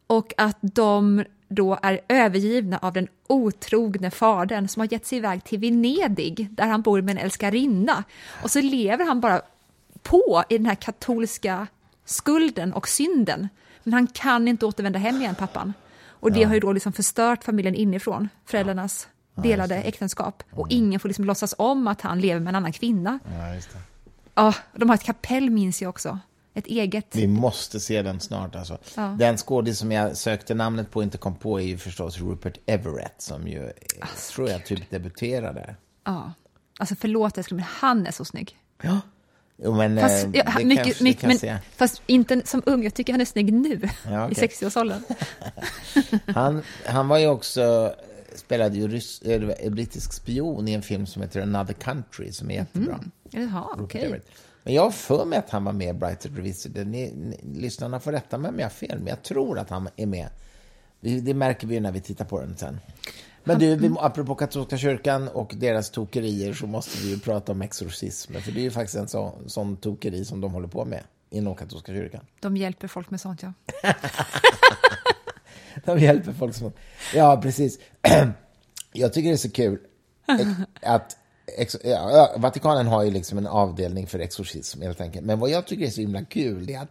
Och 0.07 0.33
att 0.37 0.59
de 0.61 1.25
då 1.51 1.79
är 1.83 2.01
övergivna 2.09 2.79
av 2.79 2.93
den 2.93 3.09
otrogne 3.27 4.11
fadern 4.11 4.69
som 4.69 4.81
har 4.81 4.93
gett 4.93 5.07
sig 5.07 5.19
iväg 5.19 5.45
till 5.45 5.59
Venedig 5.59 6.49
där 6.51 6.67
han 6.67 6.83
bor 6.83 7.03
med 7.03 7.13
en 7.17 7.25
älskarinna. 7.25 8.05
Och 8.43 8.51
så 8.51 8.61
lever 8.61 9.07
han 9.07 9.21
bara 9.21 9.43
på 10.03 10.45
i 10.49 10.57
den 10.57 10.67
här 10.67 10.75
katolska 10.75 11.67
skulden 12.05 12.73
och 12.73 12.89
synden. 12.89 13.49
Men 13.83 13.93
han 13.93 14.07
kan 14.07 14.49
inte 14.49 14.67
återvända 14.67 14.99
hem 14.99 15.21
igen, 15.21 15.35
pappan. 15.35 15.73
Och 16.07 16.33
det 16.33 16.45
har 16.45 16.55
ju 16.55 16.61
då 16.61 16.73
liksom 16.73 16.93
förstört 16.93 17.45
familjen 17.45 17.75
inifrån, 17.75 18.29
föräldrarnas 18.45 19.09
delade 19.35 19.77
äktenskap. 19.77 20.43
Och 20.51 20.67
ingen 20.71 21.01
får 21.01 21.09
liksom 21.09 21.25
låtsas 21.25 21.55
om 21.59 21.87
att 21.87 22.01
han 22.01 22.21
lever 22.21 22.41
med 22.41 22.49
en 22.49 22.57
annan 22.57 22.73
kvinna. 22.73 23.19
Ja. 23.25 23.61
Ja, 24.35 24.55
de 24.73 24.89
har 24.89 24.97
ett 24.97 25.03
kapell 25.03 25.51
minns 25.51 25.83
jag 25.83 25.89
också. 25.89 26.19
Ett 26.55 26.67
eget. 26.67 27.07
Vi 27.17 27.27
måste 27.27 27.81
se 27.81 28.03
den 28.03 28.21
snart. 28.21 28.57
Alltså. 28.57 28.79
Ja. 28.97 29.17
Den 29.19 29.37
skådis 29.37 29.79
som 29.79 29.93
jag 29.93 30.17
sökte 30.17 30.55
namnet 30.55 30.91
på 30.91 30.97
och 30.99 31.03
inte 31.03 31.19
kom 31.19 31.35
på 31.37 31.61
är 31.61 31.65
ju 31.65 31.79
förstås 31.79 32.19
Rupert 32.19 32.59
Everett 32.67 33.15
som 33.23 33.49
ju, 33.49 33.65
eh, 33.67 33.73
Alltså, 34.01 34.33
tror 34.33 34.51
jag, 34.51 34.67
typ 34.67 34.91
debuterade. 34.91 35.75
Ja. 36.05 36.33
Alltså 36.79 36.95
förlåt 36.95 37.39
älskling, 37.39 37.57
men 37.57 37.67
han 37.71 38.07
är 38.07 38.11
så 38.11 38.25
snygg. 38.25 38.57
Ja. 38.83 39.01
Jo, 39.63 39.75
men 39.77 40.01
Fast, 40.01 40.25
eh, 40.25 40.31
ja, 40.35 40.45
det 40.59 40.65
mycket, 40.65 40.85
kanske 40.85 41.05
mycket, 41.05 41.21
kan 41.41 41.49
men, 41.51 41.59
fast 41.77 42.03
inte 42.07 42.43
som 42.47 42.63
ung, 42.67 42.83
jag 42.85 42.95
tycker 42.95 43.13
han 43.13 43.21
är 43.21 43.25
snygg 43.25 43.53
nu, 43.53 43.89
Ja, 44.05 44.29
i 44.29 44.33
okej. 44.33 44.49
60-årsåldern. 44.49 45.03
Han, 46.27 46.63
han 46.87 47.09
var 47.09 47.19
ju 47.19 47.27
också, 47.27 47.95
spelade 48.35 48.77
ju 48.77 48.89
rys, 48.89 49.23
eh, 49.23 49.71
brittisk 49.71 50.13
spion 50.13 50.69
i 50.69 50.73
en 50.73 50.83
film 50.83 51.07
som 51.07 51.23
heter 51.23 51.41
Another 51.43 51.75
Country 51.75 52.33
som 52.33 52.51
är 52.51 52.55
jättebra. 52.55 53.01
Jaha, 53.31 53.63
Rupert 53.63 53.77
Mhm. 53.77 53.85
okej. 53.85 54.05
Everett. 54.05 54.27
Men 54.63 54.75
jag 54.75 54.83
har 54.83 54.91
för 54.91 55.25
mig 55.25 55.39
att 55.39 55.51
han 55.51 55.65
var 55.65 55.73
med 55.73 55.89
i 55.89 55.93
Brighton 55.93 56.37
Revisited. 56.37 56.87
Ni, 56.87 57.13
ni, 57.15 57.61
lyssnarna 57.61 58.01
får 58.01 58.13
rätta 58.13 58.39
mig 58.39 58.49
om 58.49 58.59
jag 58.59 58.65
har 58.65 58.71
fel, 58.71 58.99
men 58.99 59.07
jag 59.07 59.23
tror 59.23 59.59
att 59.59 59.71
han 59.71 59.89
är 59.97 60.07
med. 60.07 60.29
Vi, 61.01 61.21
det 61.21 61.35
märker 61.35 61.67
vi 61.67 61.75
ju 61.75 61.81
när 61.81 61.93
vi 61.93 62.01
tittar 62.01 62.25
på 62.25 62.41
den 62.41 62.57
sen. 62.57 62.81
Men 63.45 63.59
du, 63.59 63.77
vi, 63.77 63.91
apropå 63.99 64.35
katolska 64.35 64.79
kyrkan 64.79 65.29
och 65.29 65.55
deras 65.57 65.91
tokerier 65.91 66.53
så 66.53 66.67
måste 66.67 66.99
vi 66.99 67.11
ju 67.11 67.19
prata 67.19 67.53
om 67.53 67.63
exorcism. 67.63 68.33
För 68.33 68.53
det 68.53 68.61
är 68.61 68.63
ju 68.63 68.71
faktiskt 68.71 68.97
en 68.97 69.09
så, 69.09 69.33
sån 69.47 69.77
tokeri 69.77 70.25
som 70.25 70.41
de 70.41 70.53
håller 70.53 70.69
på 70.69 70.85
med 70.85 71.03
inom 71.31 71.55
katolska 71.55 71.93
kyrkan. 71.93 72.27
De 72.41 72.57
hjälper 72.57 72.89
folk 72.89 73.11
med 73.11 73.21
sånt, 73.21 73.43
ja. 73.43 73.53
De 75.85 75.99
hjälper 75.99 76.33
folk 76.33 76.55
som... 76.55 76.73
Ja, 77.15 77.41
precis. 77.43 77.79
Jag 78.93 79.13
tycker 79.13 79.29
det 79.29 79.35
är 79.35 79.37
så 79.37 79.51
kul 79.51 79.79
att 80.83 81.17
ex... 81.57 81.77
ja, 81.85 82.35
Vatikanen 82.37 82.87
har 82.87 83.03
ju 83.03 83.11
liksom 83.11 83.39
en 83.39 83.47
avdelning 83.47 84.07
för 84.07 84.19
exorcism 84.19 84.83
helt 84.83 85.01
enkelt. 85.01 85.27
Men 85.27 85.39
vad 85.39 85.51
jag 85.51 85.67
tycker 85.67 85.87
är 85.87 85.91
så 85.91 86.01
himla 86.01 86.25
kul 86.25 86.71
är 86.71 86.79
att 86.79 86.89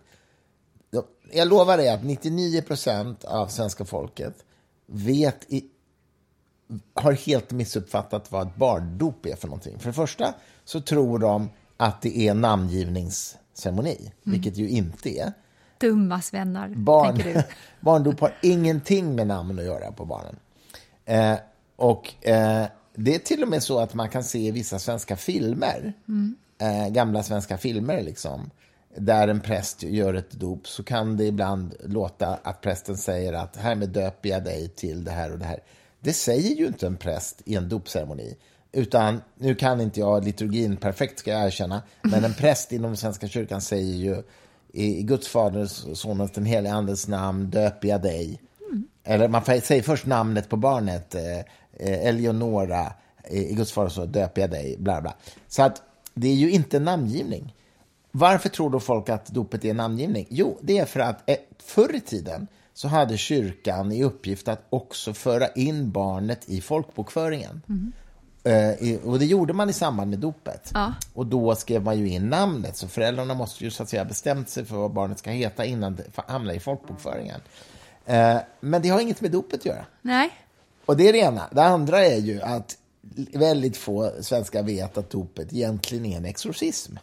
jag 1.31 1.47
lovar 1.47 1.77
dig 1.77 1.89
att 1.89 2.03
99 2.03 2.61
procent 2.61 3.23
av 3.23 3.47
svenska 3.47 3.85
folket 3.85 4.45
vet 4.85 5.45
i, 5.47 5.65
har 6.93 7.11
helt 7.11 7.51
missuppfattat 7.51 8.31
vad 8.31 8.47
ett 8.47 8.55
barndop 8.55 9.25
är 9.25 9.35
för 9.35 9.47
någonting. 9.47 9.79
För 9.79 9.87
det 9.87 9.93
första 9.93 10.33
så 10.65 10.81
tror 10.81 11.19
de 11.19 11.49
att 11.77 12.01
det 12.01 12.17
är 12.17 12.33
namngivningsceremoni, 12.33 14.11
vilket 14.23 14.57
ju 14.57 14.69
inte 14.69 15.19
är. 15.19 15.33
Dumma 15.79 16.21
svennar, 16.21 16.69
Barn, 16.69 17.21
barndop 17.79 18.19
har 18.19 18.35
ingenting 18.41 19.15
med 19.15 19.27
namn 19.27 19.59
att 19.59 19.65
göra 19.65 19.91
på 19.91 20.05
barnen. 20.05 20.35
Eh, 21.05 21.35
och 21.75 22.27
eh, 22.27 22.65
det 23.03 23.15
är 23.15 23.19
till 23.19 23.43
och 23.43 23.49
med 23.49 23.63
så 23.63 23.79
att 23.79 23.93
man 23.93 24.09
kan 24.09 24.23
se 24.23 24.39
i 24.39 24.51
vissa 24.51 24.79
svenska 24.79 25.15
filmer, 25.15 25.93
eh, 26.61 26.89
gamla 26.89 27.23
svenska 27.23 27.57
filmer 27.57 28.03
liksom, 28.03 28.49
där 28.97 29.27
en 29.27 29.41
präst 29.41 29.83
gör 29.83 30.13
ett 30.13 30.31
dop 30.31 30.67
så 30.67 30.83
kan 30.83 31.17
det 31.17 31.25
ibland 31.25 31.75
låta 31.83 32.39
att 32.43 32.61
prästen 32.61 32.97
säger 32.97 33.33
att 33.33 33.55
härmed 33.55 33.89
döper 33.89 34.29
jag 34.29 34.43
dig 34.43 34.69
till 34.69 35.03
det 35.03 35.11
här 35.11 35.31
och 35.31 35.39
det 35.39 35.45
här. 35.45 35.59
Det 35.99 36.13
säger 36.13 36.55
ju 36.55 36.67
inte 36.67 36.87
en 36.87 36.97
präst 36.97 37.41
i 37.45 37.55
en 37.55 37.69
dopceremoni. 37.69 38.37
Utan, 38.71 39.21
nu 39.37 39.55
kan 39.55 39.81
inte 39.81 39.99
jag 39.99 40.25
liturgin 40.25 40.77
perfekt 40.77 41.19
ska 41.19 41.31
jag 41.31 41.45
erkänna, 41.45 41.81
men 42.01 42.25
en 42.25 42.33
präst 42.33 42.71
inom 42.71 42.97
Svenska 42.97 43.27
kyrkan 43.27 43.61
säger 43.61 43.95
ju 43.95 44.23
i 44.73 45.03
Guds 45.03 45.27
faders, 45.27 45.85
sonens, 45.93 46.31
den 46.31 46.45
helige 46.45 46.73
andens 46.73 47.07
namn 47.07 47.49
döper 47.49 47.87
jag 47.87 48.01
dig. 48.01 48.41
Eller 49.03 49.27
man 49.27 49.45
säger 49.45 49.81
först 49.81 50.05
namnet 50.05 50.49
på 50.49 50.55
barnet, 50.57 51.15
eh, 51.15 51.37
eh, 51.39 52.07
Eleonora, 52.07 52.93
eh, 53.23 53.37
i 53.41 53.53
Guds 53.53 53.71
faders 53.71 53.93
så 53.93 54.05
döper 54.05 54.41
jag 54.41 54.49
dig, 54.51 54.75
bla 54.79 55.01
bla. 55.01 55.13
Så 55.47 55.63
att 55.63 55.81
det 56.13 56.27
är 56.27 56.35
ju 56.35 56.51
inte 56.51 56.79
namngivning. 56.79 57.55
Varför 58.11 58.49
tror 58.49 58.69
då 58.69 58.79
folk 58.79 59.09
att 59.09 59.25
dopet 59.27 59.65
är 59.65 59.73
namngivning? 59.73 60.27
Jo, 60.29 60.57
det 60.61 60.77
är 60.77 60.85
för 60.85 60.99
att 60.99 61.29
eh, 61.29 61.35
förr 61.63 61.95
i 61.95 61.99
tiden 62.01 62.47
så 62.73 62.87
hade 62.87 63.17
kyrkan 63.17 63.91
i 63.91 64.03
uppgift 64.03 64.47
att 64.47 64.61
också 64.69 65.13
föra 65.13 65.47
in 65.47 65.91
barnet 65.91 66.49
i 66.49 66.61
folkbokföringen. 66.61 67.61
Eh, 68.43 68.69
i- 68.71 68.99
och 69.05 69.19
det 69.19 69.25
gjorde 69.25 69.53
man 69.53 69.69
i 69.69 69.73
samband 69.73 70.09
med 70.09 70.19
dopet. 70.19 70.71
Ja. 70.73 70.93
Och 71.13 71.25
då 71.25 71.55
skrev 71.55 71.83
man 71.83 71.99
ju 71.99 72.09
in 72.09 72.29
namnet, 72.29 72.77
så 72.77 72.87
föräldrarna 72.87 73.33
måste 73.33 73.63
ju 73.63 73.71
så 73.71 73.83
att 73.83 73.89
säga 73.89 74.05
bestämt 74.05 74.49
sig 74.49 74.65
för 74.65 74.75
vad 74.75 74.91
barnet 74.93 75.19
ska 75.19 75.29
heta 75.31 75.65
innan 75.65 75.95
det 75.95 76.03
hamnar 76.27 76.53
i 76.53 76.59
folkbokföringen. 76.59 77.41
Eh, 78.09 78.37
men 78.59 78.81
det 78.81 78.89
har 78.89 78.99
inget 79.01 79.21
med 79.21 79.31
dopet 79.31 79.59
att 79.59 79.65
göra. 79.65 79.85
Nej, 80.01 80.29
Och 80.85 80.97
det 80.97 81.09
är 81.09 81.13
det 81.13 81.19
ena. 81.19 81.47
Det 81.51 81.63
andra 81.63 82.05
är 82.05 82.17
ju 82.17 82.41
att 82.41 82.77
väldigt 83.33 83.77
få 83.77 84.11
svenskar 84.21 84.63
vet 84.63 84.97
att 84.97 85.09
dopet 85.09 85.53
egentligen 85.53 86.05
är 86.05 86.17
en 86.17 86.25
exorcism. 86.25 86.95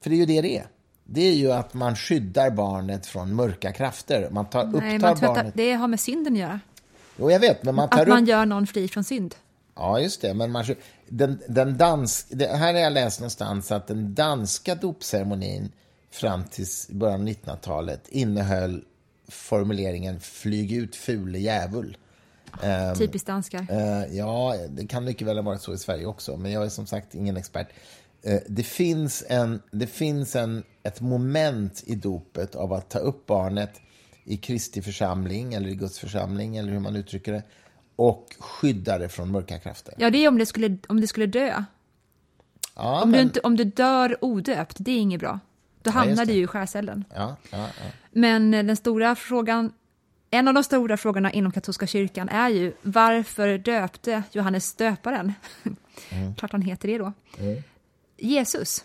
För 0.00 0.10
det 0.10 0.16
är 0.16 0.18
ju 0.18 0.26
det 0.26 0.40
det 0.42 0.58
är. 0.58 0.66
det 1.04 1.20
är 1.20 1.34
ju 1.34 1.52
att 1.52 1.74
man 1.74 1.96
skyddar 1.96 2.50
barnet 2.50 3.06
från 3.06 3.34
mörka 3.34 3.72
krafter. 3.72 4.30
Man 4.30 4.46
tar, 4.46 4.64
Nej, 4.64 4.74
upptar 4.74 5.08
man 5.08 5.16
tror 5.16 5.34
barnet... 5.34 5.54
det 5.56 5.72
har 5.72 5.88
med 5.88 6.00
synden 6.00 6.32
att 6.32 6.38
göra. 6.38 6.60
Jo, 7.16 7.30
jag 7.30 7.40
vet, 7.40 7.62
men 7.62 7.74
man 7.74 7.88
tar 7.88 8.02
Att 8.02 8.08
man 8.08 8.22
upp... 8.22 8.28
gör 8.28 8.46
någon 8.46 8.66
fri 8.66 8.88
från 8.88 9.04
synd. 9.04 9.34
Ja, 9.74 10.00
just 10.00 10.20
det. 10.20 10.34
Men 10.34 10.50
man, 10.50 10.64
den, 11.08 11.38
den 11.48 11.76
dansk, 11.76 12.26
det, 12.30 12.46
här 12.46 12.74
har 12.74 12.80
jag 12.80 12.92
läst 12.92 13.20
någonstans 13.20 13.72
att 13.72 13.86
den 13.86 14.14
danska 14.14 14.74
dopceremonin 14.74 15.72
fram 16.10 16.44
till 16.44 16.66
början 16.90 17.20
av 17.20 17.26
1900-talet 17.26 18.08
innehöll 18.08 18.84
formuleringen 19.28 20.20
“flyg 20.20 20.72
ut 20.72 20.96
fule 20.96 21.38
djävul”. 21.38 21.96
Um, 22.62 22.94
Typiskt 22.98 23.26
danskar. 23.26 23.60
Uh, 23.60 24.16
ja, 24.16 24.54
det 24.68 24.86
kan 24.86 25.04
mycket 25.04 25.26
väl 25.26 25.36
ha 25.36 25.42
varit 25.42 25.62
så 25.62 25.74
i 25.74 25.78
Sverige 25.78 26.06
också, 26.06 26.36
men 26.36 26.52
jag 26.52 26.64
är 26.64 26.68
som 26.68 26.86
sagt 26.86 27.14
ingen 27.14 27.36
expert. 27.36 27.68
Uh, 28.28 28.38
det 28.48 28.62
finns, 28.62 29.24
en, 29.28 29.62
det 29.70 29.86
finns 29.86 30.36
en, 30.36 30.62
ett 30.82 31.00
moment 31.00 31.82
i 31.86 31.94
dopet 31.94 32.54
av 32.54 32.72
att 32.72 32.90
ta 32.90 32.98
upp 32.98 33.26
barnet 33.26 33.80
i 34.24 34.36
Kristi 34.36 34.82
församling, 34.82 35.54
eller 35.54 35.68
i 35.68 35.74
Guds 35.74 35.98
församling, 35.98 36.56
eller 36.56 36.72
hur 36.72 36.80
man 36.80 36.96
uttrycker 36.96 37.32
det, 37.32 37.42
och 37.96 38.26
skydda 38.38 38.98
det 38.98 39.08
från 39.08 39.30
mörka 39.30 39.58
krafter. 39.58 39.94
Ja, 39.98 40.10
det 40.10 40.18
är 40.18 40.28
om 40.28 40.38
det 40.38 40.46
skulle, 40.46 40.78
om 40.88 41.00
det 41.00 41.06
skulle 41.06 41.26
dö. 41.26 41.64
Ja, 42.76 43.02
om, 43.02 43.10
men, 43.10 43.18
du 43.18 43.22
inte, 43.22 43.40
om 43.40 43.56
du 43.56 43.64
dör 43.64 44.24
odöpt, 44.24 44.76
det 44.78 44.90
är 44.90 44.98
inget 44.98 45.20
bra. 45.20 45.40
Då 45.86 45.90
Ja, 45.90 45.98
hamnar 45.98 46.24
du 46.26 46.32
det. 46.32 46.38
ju 46.38 46.44
i 46.44 46.46
skärselden. 46.46 47.04
ja, 47.14 47.36
ja, 47.50 47.58
ja. 47.58 47.84
Men 48.10 48.50
den 48.50 48.76
stora 48.76 49.14
frågan, 49.14 49.72
en 50.30 50.48
av 50.48 50.54
de 50.54 50.64
stora 50.64 50.96
frågorna 50.96 51.32
inom 51.32 51.52
katolska 51.52 51.86
kyrkan 51.86 52.28
är 52.28 52.48
ju 52.48 52.72
varför 52.82 53.58
döpte 53.58 54.22
Johannes 54.32 54.74
döparen, 54.74 55.32
Mm. 56.10 56.34
klart 56.34 56.52
han 56.52 56.62
heter 56.62 56.88
det 56.88 56.98
då, 56.98 57.12
Jesus. 58.18 58.84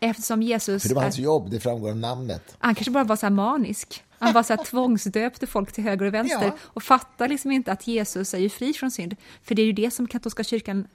Eftersom 0.00 0.42
Jesus, 0.42 0.82
För 0.82 0.88
det 0.88 0.94
var 0.94 1.02
är, 1.02 1.04
hans 1.04 1.18
jobb, 1.18 1.50
det 1.50 1.60
framgår 1.60 1.90
av 1.90 1.96
namnet. 1.96 2.56
han 2.58 2.74
kanske 2.74 2.90
bara 2.90 3.04
var 3.04 3.16
så 3.16 3.26
här 3.26 3.30
manisk. 3.30 4.04
Han 4.18 4.32
bara 4.32 4.44
så 4.44 4.54
här 4.56 4.64
tvångsdöpte 4.70 5.46
folk 5.46 5.72
till 5.72 5.84
höger 5.84 6.06
och 6.06 6.14
vänster 6.14 6.44
Ja. 6.46 6.52
och 6.62 6.82
fattar 6.82 7.28
liksom 7.28 7.50
inte 7.50 7.72
att 7.72 7.86
Jesus 7.86 8.34
är 8.34 8.38
ju 8.38 8.50
fri 8.50 8.72
från 8.72 8.90
synd. 8.90 9.16
För 9.42 9.54
det 9.54 9.62
är 9.62 9.66
ju 9.66 9.72
det 9.72 9.90
som 9.90 10.06
katolska 10.06 10.44
kyrkan, 10.44 10.86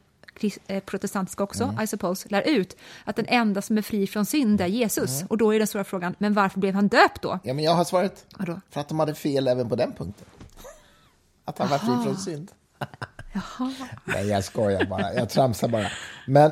protestantiska 0.86 1.43
också, 1.43 1.63
Mm. 1.63 1.84
I 1.84 1.88
suppose, 1.88 2.28
lär 2.30 2.41
ut. 2.41 2.78
Att 3.04 3.15
den 3.15 3.26
enda 3.28 3.62
som 3.62 3.78
är 3.78 3.82
fri 3.82 4.08
från 4.08 4.26
synd 4.26 4.62
är 4.62 4.65
Jesus. 4.67 5.15
Mm. 5.17 5.28
Och 5.28 5.38
då 5.38 5.54
är 5.56 5.58
den 5.60 5.67
stora 5.67 5.84
frågan, 5.84 6.15
men 6.17 6.34
varför 6.34 6.60
blev 6.60 6.73
han 6.73 6.88
döpt 6.88 7.21
då? 7.21 7.39
Ja, 7.43 7.54
men 7.54 7.65
jag 7.65 7.71
har 7.71 7.84
svaret. 7.84 8.26
Vadå? 8.38 8.62
För 8.69 8.82
att 8.82 8.88
de 8.89 9.00
hade 9.00 9.13
fel 9.15 9.47
även 9.47 9.69
på 9.69 9.76
den 9.76 9.93
punkten. 9.93 10.26
Att 11.45 11.58
han 11.58 11.69
var 11.69 11.78
fri 11.78 12.04
från 12.04 12.17
synd. 12.17 12.52
Nej, 14.06 14.28
jag 14.28 14.43
skojar 14.43 14.86
bara. 14.86 15.13
Jag 15.13 15.30
tramsar 15.30 15.67
bara. 15.67 15.91
Men, 16.28 16.52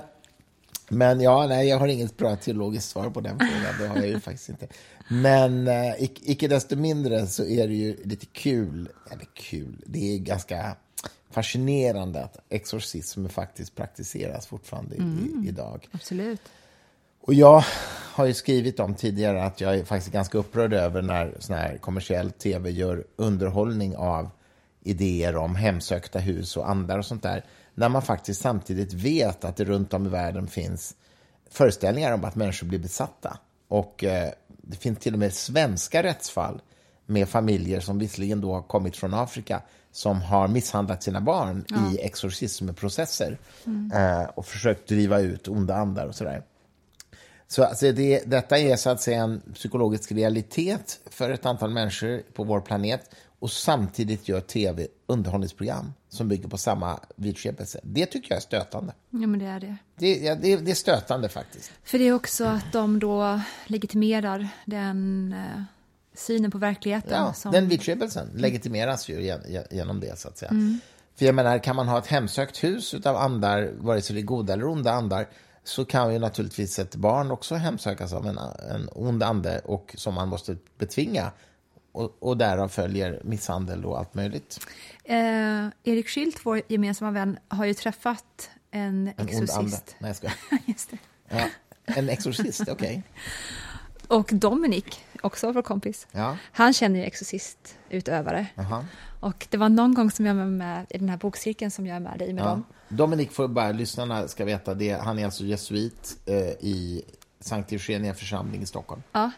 men 0.89 1.21
ja, 1.21 1.47
nej, 1.47 1.67
jag 1.67 1.79
har 1.79 1.87
inget 1.87 2.17
bra 2.17 2.35
teologiskt 2.35 2.89
svar 2.89 3.09
på 3.09 3.21
den 3.21 3.39
frågan. 3.39 3.75
Det 3.79 3.87
har 3.87 3.95
jag 3.95 4.07
ju 4.07 4.19
faktiskt 4.19 4.49
inte. 4.49 4.67
Men 5.09 5.67
eh, 5.67 5.73
ic- 5.73 6.19
icke 6.23 6.47
desto 6.47 6.75
mindre 6.75 7.27
så 7.27 7.45
är 7.45 7.67
det 7.67 7.73
ju 7.73 7.97
lite 8.03 8.25
kul, 8.25 8.89
eller 9.11 9.25
kul, 9.33 9.83
det 9.85 10.13
är 10.15 10.17
ganska 10.19 10.75
fascinerande 11.35 12.23
att 12.23 12.37
exorcism 12.49 13.27
faktiskt 13.27 13.75
praktiseras 13.75 14.47
fortfarande 14.47 14.95
i, 14.95 15.47
idag. 15.47 15.87
Absolut. 15.91 16.41
Och 17.21 17.33
jag 17.33 17.63
har 18.13 18.25
ju 18.25 18.33
skrivit 18.33 18.79
om 18.79 18.95
tidigare 18.95 19.43
att 19.43 19.61
jag 19.61 19.75
är 19.75 19.83
faktiskt 19.83 20.13
ganska 20.13 20.37
upprörd 20.37 20.73
över 20.73 21.01
när 21.01 21.35
sån 21.39 21.55
här 21.55 21.77
kommersiell 21.77 22.31
tv 22.31 22.69
gör 22.69 23.05
underhållning 23.15 23.95
av 23.95 24.29
idéer 24.81 25.35
om 25.35 25.55
hemsökta 25.55 26.19
hus 26.19 26.57
och 26.57 26.69
andar 26.69 26.97
och 26.97 27.05
sånt 27.05 27.23
där. 27.23 27.45
När 27.73 27.89
man 27.89 28.01
faktiskt 28.01 28.41
samtidigt 28.41 28.93
vet 28.93 29.45
att 29.45 29.55
det 29.55 29.65
runt 29.65 29.93
om 29.93 30.05
i 30.05 30.09
världen 30.09 30.47
finns 30.47 30.95
föreställningar 31.49 32.13
om 32.13 32.25
att 32.25 32.35
människor 32.35 32.67
blir 32.67 32.79
besatta. 32.79 33.37
Och 33.67 34.03
eh, 34.03 34.29
det 34.47 34.77
finns 34.77 34.99
till 34.99 35.13
och 35.13 35.19
med 35.19 35.33
svenska 35.33 36.03
rättsfall 36.03 36.61
med 37.05 37.29
familjer 37.29 37.79
som 37.79 37.99
visserligen 37.99 38.41
då 38.41 38.53
har 38.53 38.61
kommit 38.61 38.97
från 38.97 39.13
Afrika 39.13 39.61
som 39.95 40.21
har 40.21 40.47
misshandlat 40.47 41.03
sina 41.03 41.21
barn 41.21 41.65
i 41.91 41.99
exorcismprocesser 41.99 43.37
eh, 43.93 44.23
och 44.23 44.45
försökt 44.45 44.87
driva 44.87 45.19
ut 45.19 45.47
onda 45.47 45.75
andar 45.75 46.07
och 46.07 46.15
sådär. 46.15 46.43
Så 47.47 47.63
alltså 47.63 47.91
det, 47.91 48.23
detta 48.25 48.59
är 48.59 48.75
så 48.75 48.89
att 48.89 49.01
säga 49.01 49.23
en 49.23 49.41
psykologisk 49.53 50.11
realitet 50.11 50.99
för 51.09 51.29
ett 51.29 51.45
antal 51.45 51.69
människor 51.69 52.21
på 52.33 52.43
vår 52.43 52.61
planet 52.61 53.09
och 53.39 53.51
samtidigt 53.51 54.27
gör 54.27 54.41
tv 54.41 54.87
underhållningsprogram 55.07 55.93
som 56.09 56.27
bygger 56.27 56.47
på 56.47 56.57
samma 56.57 56.99
vidskepelse. 57.15 57.79
Det 57.83 58.05
tycker 58.05 58.31
jag 58.31 58.37
är 58.37 58.41
stötande. 58.41 58.93
Ja, 59.09 59.27
men 59.27 59.39
det 59.39 59.45
är 59.45 59.59
det. 59.59 59.77
Det, 59.95 60.15
ja, 60.15 60.35
det, 60.35 60.55
det 60.55 60.71
är 60.71 60.75
stötande 60.75 61.29
faktiskt. 61.29 61.71
För 61.83 61.99
det 61.99 62.07
är 62.07 62.13
också 62.13 62.45
att 62.45 62.71
de 62.71 62.99
då 62.99 63.41
legitimerar 63.65 64.47
den 64.65 65.33
eh, 65.33 65.61
synen 66.15 66.51
på 66.51 66.57
verkligheten. 66.57 67.11
Ja, 67.11 67.33
som, 67.33 67.51
Den 67.51 67.67
vidskepelsen 67.67 68.29
legitimeras 68.35 69.09
ju 69.09 69.21
gen- 69.23 69.43
gen- 69.47 69.67
genom 69.71 69.99
det, 69.99 70.19
så 70.19 70.27
att 70.27 70.37
säga. 70.37 70.51
För 71.15 71.25
jag 71.25 71.35
menar, 71.35 71.59
kan 71.59 71.75
man 71.75 71.87
ha 71.87 71.97
ett 71.99 72.07
hemsökt 72.07 72.63
hus 72.63 72.93
av 72.93 73.15
andar, 73.15 73.71
vare 73.77 74.01
sig 74.01 74.13
det 74.15 74.21
är 74.21 74.23
goda 74.23 74.53
eller 74.53 74.65
onda 74.67 74.91
andar, 74.91 75.27
så 75.63 75.85
kan 75.85 76.13
ju 76.13 76.19
naturligtvis 76.19 76.79
ett 76.79 76.95
barn 76.95 77.31
också 77.31 77.55
hemsökas 77.55 78.13
av 78.13 78.27
en, 78.27 78.37
en 78.71 78.89
ond 78.91 79.23
ande 79.23 79.59
och 79.59 79.95
som 79.97 80.13
man 80.13 80.27
måste 80.27 80.57
betvinga. 80.77 81.31
Och, 81.91 82.15
och 82.19 82.37
därav 82.37 82.67
följer 82.67 83.21
misshandel 83.23 83.85
och 83.85 83.99
allt 83.99 84.13
möjligt. 84.13 84.59
eh, 85.03 85.15
Erik 85.83 86.07
Schilt, 86.09 86.39
vår 86.43 86.61
gemensamma 86.67 87.11
vän, 87.11 87.37
har 87.47 87.65
ju 87.65 87.73
träffat 87.73 88.49
en, 88.71 89.07
En 89.07 89.13
ond 89.17 89.29
ande. 89.29 89.43
exorcist. 89.43 89.95
Nej, 89.99 90.09
jag 90.09 90.15
skojar. 90.15 90.35
Just 90.65 90.91
det. 90.91 90.97
Ja, 91.29 91.47
en 91.85 92.09
exorcist, 92.09 92.61
okej. 92.69 93.03
Och 94.07 94.29
Dominik, 94.33 94.99
också 95.21 95.51
vår 95.51 95.61
kompis, 95.61 96.07
Ja, 96.11 96.37
han 96.51 96.73
känner 96.73 96.99
ju 96.99 97.05
exorcistutövare. 97.05 98.47
aha. 98.57 98.85
Och 99.19 99.47
det 99.49 99.57
var 99.57 99.69
någon 99.69 99.93
gång 99.93 100.11
som 100.11 100.25
jag 100.25 100.35
var 100.35 100.45
med 100.45 100.85
i 100.89 100.97
den 100.97 101.09
här 101.09 101.17
bokcirkeln 101.17 101.71
som 101.71 101.87
jag 101.87 101.95
är 101.95 101.99
med 101.99 102.21
i 102.21 102.33
med 102.33 102.43
Ja. 102.43 102.49
dem. 102.49 102.63
Dominik 102.89 103.31
får 103.31 103.47
bara 103.47 103.71
lyssnarna 103.71 104.27
ska 104.27 104.45
veta 104.45 104.73
det. 104.73 104.91
Han 104.91 105.19
är 105.19 105.25
alltså 105.25 105.43
jesuit 105.43 106.17
eh, 106.25 106.35
i 106.37 107.03
Sankt 107.39 107.71
Eugenia 107.71 108.13
församling 108.13 108.61
i 108.61 108.65
Stockholm. 108.65 109.03
Ja, 109.11 109.31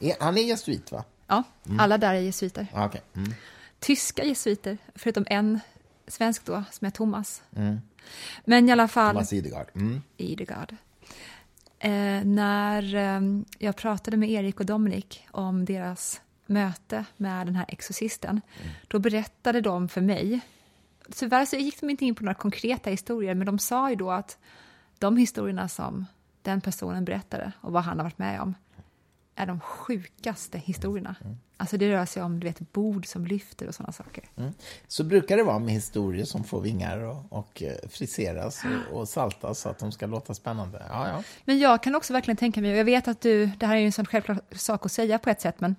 Är- 0.00 0.16
Han 0.20 0.38
är 0.38 0.42
jesuit, 0.42 0.92
va? 0.92 1.04
ja 1.26 1.42
alla 1.78 1.98
där 1.98 2.14
är 2.14 2.20
jesuiter. 2.20 2.66
Ja, 2.74 2.86
okej. 2.86 3.02
Mm. 3.14 3.34
Tyska 3.80 4.24
jesuiter, 4.24 4.78
förutom 4.94 5.24
en 5.30 5.60
svensk 6.08 6.44
då, 6.44 6.64
som 6.70 6.86
är 6.86 6.90
Thomas. 6.90 7.42
Men 8.44 8.68
i 8.68 8.72
alla 8.72 8.88
fall... 8.88 9.14
Thomas 9.14 9.32
Idegard. 9.32 9.66
Mm. 9.74 10.02
Idegard. 10.16 10.76
Eh, 11.78 12.24
när 12.24 12.94
eh, 12.94 13.20
jag 13.58 13.76
pratade 13.76 14.16
med 14.16 14.30
Erik 14.30 14.60
och 14.60 14.66
Dominik 14.66 15.26
om 15.30 15.64
deras 15.64 16.20
möte 16.46 17.04
med 17.16 17.46
den 17.46 17.56
här 17.56 17.64
exorcisten, 17.68 18.40
då 18.88 18.98
berättade 18.98 19.60
de 19.60 19.88
för 19.88 20.00
mig, 20.00 20.40
tyvärr 21.12 21.44
så 21.44 21.56
gick 21.56 21.80
de 21.80 21.90
inte 21.90 22.04
in 22.04 22.14
på 22.14 22.24
några 22.24 22.34
konkreta 22.34 22.90
historier, 22.90 23.34
men 23.34 23.46
de 23.46 23.58
sa 23.58 23.90
ju 23.90 23.96
då 23.96 24.10
att 24.10 24.38
de 24.98 25.16
historierna 25.16 25.68
som 25.68 26.06
den 26.42 26.60
personen 26.60 27.04
berättade 27.04 27.52
och 27.60 27.72
vad 27.72 27.82
han 27.82 27.98
har 27.98 28.04
varit 28.04 28.18
med 28.18 28.40
om 28.40 28.54
är 29.34 29.46
de 29.46 29.60
sjukaste 29.60 30.58
historierna. 30.58 31.14
Alltså 31.58 31.76
det 31.76 31.92
rör 31.92 32.06
sig 32.06 32.22
om 32.22 32.40
du 32.40 32.46
vet, 32.46 32.72
bord 32.72 33.06
som 33.06 33.26
lyfter 33.26 33.68
och 33.68 33.74
sådana 33.74 33.92
saker. 33.92 34.24
Mm. 34.36 34.52
Så 34.86 35.04
brukar 35.04 35.36
det 35.36 35.42
vara 35.42 35.58
med 35.58 35.74
historier 35.74 36.24
som 36.24 36.44
får 36.44 36.60
vingar 36.60 36.98
och, 36.98 37.24
och 37.28 37.62
eh, 37.62 37.88
friseras 37.88 38.62
och, 38.64 38.98
och 38.98 39.08
saltas 39.08 39.60
så 39.60 39.68
att 39.68 39.78
de 39.78 39.92
ska 39.92 40.06
låta 40.06 40.34
spännande. 40.34 40.82
Ja, 40.88 41.08
ja. 41.08 41.22
Men 41.44 41.58
jag 41.58 41.82
kan 41.82 41.94
också 41.94 42.12
verkligen 42.12 42.36
tänka 42.36 42.60
mig, 42.60 42.72
och 42.72 42.78
jag 42.78 42.84
vet 42.84 43.08
att 43.08 43.20
du, 43.20 43.46
det 43.46 43.66
här 43.66 43.76
är 43.76 43.80
ju 43.80 43.86
en 43.86 43.92
sån 43.92 44.06
självklar 44.06 44.40
sak 44.52 44.86
att 44.86 44.92
säga 44.92 45.18
på 45.18 45.30
ett 45.30 45.40
sätt, 45.40 45.60
men 45.60 45.76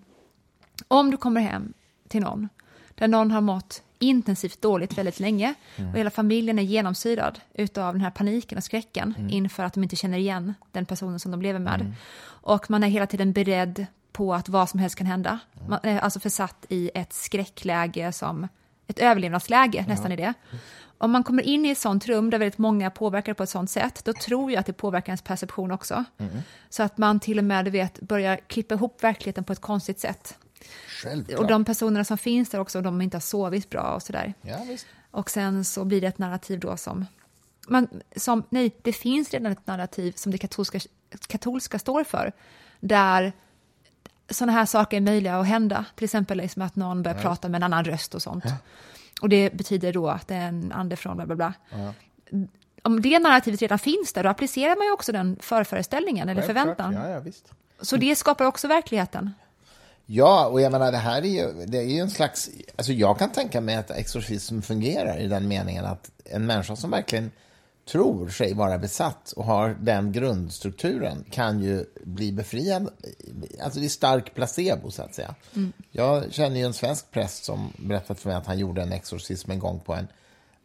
om 0.87 1.11
du 1.11 1.17
kommer 1.17 1.41
hem 1.41 1.73
till 2.07 2.21
någon 2.21 2.49
där 2.95 3.07
någon 3.07 3.31
har 3.31 3.41
mått 3.41 3.83
intensivt 3.99 4.61
dåligt 4.61 4.97
väldigt 4.97 5.19
länge 5.19 5.53
och 5.75 5.97
hela 5.97 6.09
familjen 6.09 6.59
är 6.59 6.63
genomsyrad 6.63 7.39
utav 7.53 7.93
den 7.93 8.01
här 8.01 8.11
paniken 8.11 8.57
och 8.57 8.63
skräcken 8.63 9.29
inför 9.29 9.63
att 9.63 9.73
de 9.73 9.83
inte 9.83 9.95
känner 9.95 10.17
igen 10.17 10.53
den 10.71 10.85
personen 10.85 11.19
som 11.19 11.31
de 11.31 11.41
lever 11.41 11.59
med. 11.59 11.93
Och 12.23 12.69
man 12.69 12.83
är 12.83 12.87
hela 12.87 13.07
tiden 13.07 13.33
beredd 13.33 13.85
på 14.17 14.33
att 14.33 14.49
vad 14.49 14.69
som 14.69 14.79
helst 14.79 14.95
kan 14.95 15.07
hända. 15.07 15.39
Man 15.67 15.79
är 15.83 15.99
alltså 15.99 16.19
försatt 16.19 16.65
i 16.69 16.91
ett 16.93 17.13
skräckläge 17.13 18.11
som 18.11 18.47
ett 18.87 18.99
överlevnadsläge 18.99 19.85
nästan 19.87 20.11
i 20.11 20.15
det. 20.15 20.33
Om 20.97 21.11
man 21.11 21.23
kommer 21.23 21.43
in 21.43 21.65
i 21.65 21.69
ett 21.69 21.77
sånt 21.77 22.07
rum 22.07 22.29
där 22.29 22.39
väldigt 22.39 22.57
många 22.57 22.89
påverkar 22.91 23.33
på 23.33 23.43
ett 23.43 23.49
sånt 23.49 23.71
sätt, 23.71 24.01
då 24.05 24.13
tror 24.13 24.51
jag 24.51 24.59
att 24.59 24.65
det 24.65 24.73
påverkar 24.73 25.09
ens 25.09 25.21
perception 25.21 25.71
också. 25.71 26.03
Så 26.69 26.83
att 26.83 26.97
man 26.97 27.19
till 27.19 27.37
och 27.37 27.43
med 27.43 27.65
du 27.65 27.71
vet, 27.71 27.99
börjar 27.99 28.37
klippa 28.47 28.75
ihop 28.75 29.03
verkligheten 29.03 29.43
på 29.43 29.53
ett 29.53 29.61
konstigt 29.61 29.99
sätt. 29.99 30.37
Självklart. 31.03 31.39
Och 31.39 31.47
de 31.47 31.65
personerna 31.65 32.03
som 32.05 32.17
finns 32.17 32.49
där 32.49 32.59
också, 32.59 32.81
de 32.81 33.01
inte 33.01 33.17
har 33.17 33.21
sovit 33.21 33.69
bra 33.69 33.95
och 33.95 34.03
sådär. 34.03 34.33
Ja, 34.41 34.57
visst. 34.67 34.85
Och 35.11 35.29
sen 35.29 35.65
så 35.65 35.85
blir 35.85 36.01
det 36.01 36.07
ett 36.07 36.17
narrativ 36.17 36.59
då 36.59 36.77
som... 36.77 37.05
Man, 37.67 37.87
som 38.15 38.43
nej, 38.49 38.75
det 38.81 38.93
finns 38.93 39.31
redan 39.31 39.51
ett 39.51 39.67
narrativ 39.67 40.11
som 40.15 40.31
det 40.31 40.37
katolska, 40.37 40.79
katolska 41.27 41.79
står 41.79 42.03
för, 42.03 42.31
där 42.79 43.33
sådana 44.29 44.51
här 44.51 44.65
saker 44.65 44.97
är 44.97 45.01
möjliga 45.01 45.35
att 45.35 45.47
hända. 45.47 45.85
Till 45.95 46.05
exempel 46.05 46.37
liksom 46.37 46.61
att 46.61 46.75
någon 46.75 47.03
börjar 47.03 47.17
prata 47.17 47.49
med 47.49 47.59
en 47.59 47.63
annan 47.63 47.83
röst 47.83 48.15
och 48.15 48.21
sånt. 48.21 48.45
Och 49.21 49.29
det 49.29 49.53
betyder 49.53 49.93
då 49.93 50.09
att 50.09 50.27
det 50.27 50.35
är 50.35 50.47
en 50.47 50.71
ande 50.71 50.95
från 50.95 51.17
bla 51.17 51.25
bla 51.25 51.35
bla. 51.35 51.53
Om 52.81 53.01
det 53.01 53.19
narrativet 53.19 53.61
redan 53.61 53.79
finns 53.79 54.13
där, 54.13 54.23
då 54.23 54.29
applicerar 54.29 54.75
man 54.75 54.85
ju 54.85 54.91
också 54.91 55.11
den 55.11 55.37
förföreställningen 55.39 56.29
eller 56.29 56.41
förväntan. 56.41 56.93
Ja, 56.93 57.09
ja, 57.09 57.19
visst. 57.19 57.51
Så 57.81 57.97
det 57.97 58.15
skapar 58.15 58.45
också 58.45 58.67
verkligheten? 58.67 59.33
Ja, 60.05 60.47
och 60.47 60.61
jag 60.61 60.71
menar 60.71 60.91
det 60.91 60.97
här 60.97 61.21
är 61.21 61.27
ju, 61.27 61.65
det 61.65 61.77
är 61.77 61.83
ju 61.83 61.99
en 61.99 62.09
slags... 62.09 62.49
Alltså 62.75 62.91
jag 62.91 63.19
kan 63.19 63.31
tänka 63.31 63.61
mig 63.61 63.75
att 63.75 63.91
exorcism 63.91 64.61
fungerar 64.61 65.19
i 65.19 65.27
den 65.27 65.47
meningen 65.47 65.85
att 65.85 66.11
en 66.25 66.45
människa 66.45 66.75
som 66.75 66.91
verkligen 66.91 67.31
tror 67.87 68.29
sig 68.29 68.53
vara 68.53 68.77
besatt 68.77 69.31
och 69.31 69.45
har 69.45 69.77
den 69.81 70.11
grundstrukturen 70.11 71.25
kan 71.31 71.63
ju 71.63 71.85
bli 72.03 72.31
befriad. 72.31 72.89
Alltså 73.61 73.79
det 73.79 73.85
är 73.85 73.89
stark 73.89 74.33
placebo, 74.35 74.91
så 74.91 75.01
att 75.01 75.15
säga. 75.15 75.35
Mm. 75.55 75.73
Jag 75.91 76.33
känner 76.33 76.59
ju 76.59 76.65
en 76.65 76.73
svensk 76.73 77.11
präst 77.11 77.45
som 77.45 77.73
berättat 77.77 78.19
för 78.19 78.29
mig 78.29 78.37
att 78.37 78.45
han 78.45 78.59
gjorde 78.59 78.81
en 78.81 78.91
exorcism 78.91 79.51
en 79.51 79.59
gång 79.59 79.79
på 79.79 79.93
en 79.93 80.07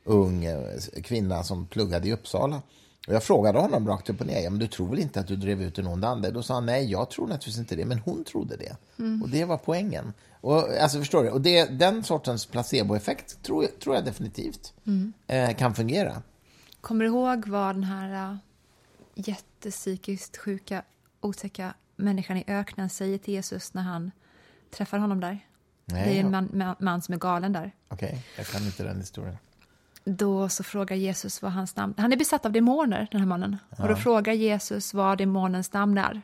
ung 0.05 0.45
eh, 0.45 0.61
kvinna 1.03 1.45
som 1.45 1.67
pluggade 1.67 2.09
i 2.09 2.13
Uppsala. 2.13 2.63
Och 3.09 3.15
jag 3.15 3.23
frågade 3.23 3.59
honom 3.59 3.89
rakt 3.89 4.11
upp 4.11 4.21
och 4.21 4.27
ner, 4.27 4.51
men 4.51 4.59
du 4.59 4.67
tror 4.67 4.89
väl 4.89 4.99
inte 4.99 5.21
att 5.21 5.27
du 5.27 5.37
drev 5.37 5.63
ut 5.63 5.79
en 5.79 5.87
ond 5.87 6.05
ande? 6.05 6.31
Då 6.31 6.43
sa 6.43 6.55
han, 6.55 6.67
nej, 6.67 6.91
jag 6.91 7.11
tror 7.11 7.27
naturligtvis 7.27 7.59
inte 7.59 7.77
det, 7.77 7.85
men 7.85 7.99
hon 7.99 8.25
trodde 8.25 8.57
det. 8.57 8.77
Mm. 8.99 9.23
Och 9.23 9.29
det 9.29 9.45
var 9.45 9.57
poängen. 9.57 10.13
Och, 10.41 10.69
alltså, 10.81 10.99
förstår 10.99 11.25
du? 11.25 11.31
Och 11.31 11.41
det, 11.41 11.65
den 11.65 12.05
sortens 12.05 12.47
placeboeffekt 12.47 13.43
tror, 13.43 13.67
tror 13.83 13.95
jag 13.95 14.05
definitivt 14.05 14.73
mm. 14.87 15.13
eh, 15.27 15.57
kan 15.57 15.75
fungera. 15.75 16.23
Kommer 16.83 17.05
du 17.05 17.11
ihåg 17.11 17.49
vad 17.49 17.75
den 17.75 17.85
här 17.85 18.31
uh, 18.31 18.37
jättepsykiskt 19.15 20.37
sjuka, 20.37 20.83
otäcka 21.21 21.75
människan 21.97 22.37
i 22.37 22.45
öknen 22.47 22.89
säger 22.91 23.19
till 23.19 23.35
Jesus 23.35 23.75
när 23.75 23.83
han 23.83 24.11
träffar 24.71 24.99
honom 24.99 25.21
där? 25.21 25.39
Nej, 25.85 26.05
det 26.05 26.17
är 26.17 26.21
en 26.21 26.31
man, 26.31 26.51
man, 26.53 26.77
man 26.79 27.03
som 27.03 27.15
är 27.15 27.19
galen 27.19 27.53
där. 27.53 27.73
Okej, 27.89 28.09
okay, 28.09 28.21
jag 28.37 28.47
kan 28.47 28.63
inte 28.63 28.85
den 28.85 29.01
historien. 29.01 29.37
Då 30.05 30.49
så 30.49 30.63
frågar 30.65 30.97
Jesus 30.97 31.43
vad 31.43 31.53
hans 31.53 31.77
namn 31.77 31.95
Han 31.99 32.13
är 32.13 32.17
besatt 32.17 32.47
av 32.47 32.53
demoner, 32.53 33.09
den 33.11 33.21
här 33.21 33.29
mannen. 33.29 33.59
Ja. 33.71 33.83
Och 33.83 33.89
då 33.89 33.97
frågar 33.97 34.33
Jesus 34.33 34.95
vad 34.95 35.19
demonens 35.19 35.73
namn 35.73 35.99
är. 35.99 36.23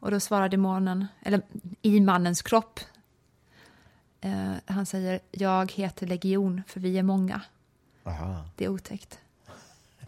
Och 0.00 0.10
då 0.10 0.20
svarar 0.20 0.48
demonen, 0.48 1.06
eller 1.22 1.42
i 1.82 2.00
mannens 2.00 2.42
kropp, 2.42 2.80
eh, 4.20 4.52
han 4.66 4.86
säger 4.86 5.20
jag 5.30 5.72
heter 5.72 6.06
legion 6.06 6.62
för 6.66 6.80
vi 6.80 6.98
är 6.98 7.02
många. 7.02 7.40
Aha. 8.04 8.44
Det 8.56 8.64
är 8.64 8.68
otäckt. 8.68 9.20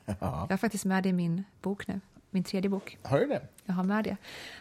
Ja. 0.07 0.15
Jag 0.21 0.53
har 0.53 0.57
faktiskt 0.57 0.85
med 0.85 1.03
det 1.03 1.09
i 1.09 1.13
min 1.13 1.45
bok 1.63 1.87
nu, 1.87 2.01
min 2.31 2.45
tredje 2.45 2.71
bok. 2.71 2.99
Har 3.03 3.21
du 3.21 3.27
det? 3.27 3.43
Jag 3.65 3.75
har 3.75 3.85
med 3.85 4.05
det. 4.05 4.17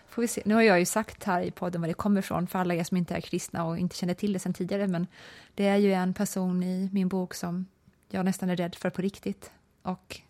Får 0.08 0.21
vi 0.21 0.28
se. 0.28 0.41
Nu 0.45 0.54
har 0.54 0.62
jag 0.62 0.80
ju 0.80 0.86
sagt 0.86 1.23
här 1.23 1.41
i 1.41 1.52
podden 1.52 1.82
var 1.82 1.88
det 1.88 1.93
kommer 1.93 2.19
ifrån 2.19 2.47
för 2.47 2.60
alla 2.60 2.75
er 2.75 2.84
som 2.84 2.97
inte 2.97 3.15
är 3.15 3.21
kristna 3.21 3.65
och 3.65 3.78
inte 3.78 3.95
känner 3.95 4.13
till 4.13 4.34
det 4.34 4.39
sedan 4.39 4.54
tidigare, 4.54 4.88
men 4.88 5.08
det 5.56 5.67
är 5.67 5.78
ju 5.78 5.93
en 5.93 6.13
person 6.13 6.63
i 6.63 6.89
min 6.93 7.08
bok 7.08 7.34
som 7.34 7.65
jag 8.10 8.25
nästan 8.25 8.49
är 8.49 8.56
rädd 8.56 8.75
för 8.75 8.89
på 8.89 9.02
riktigt. 9.02 9.52
Och 9.82 10.21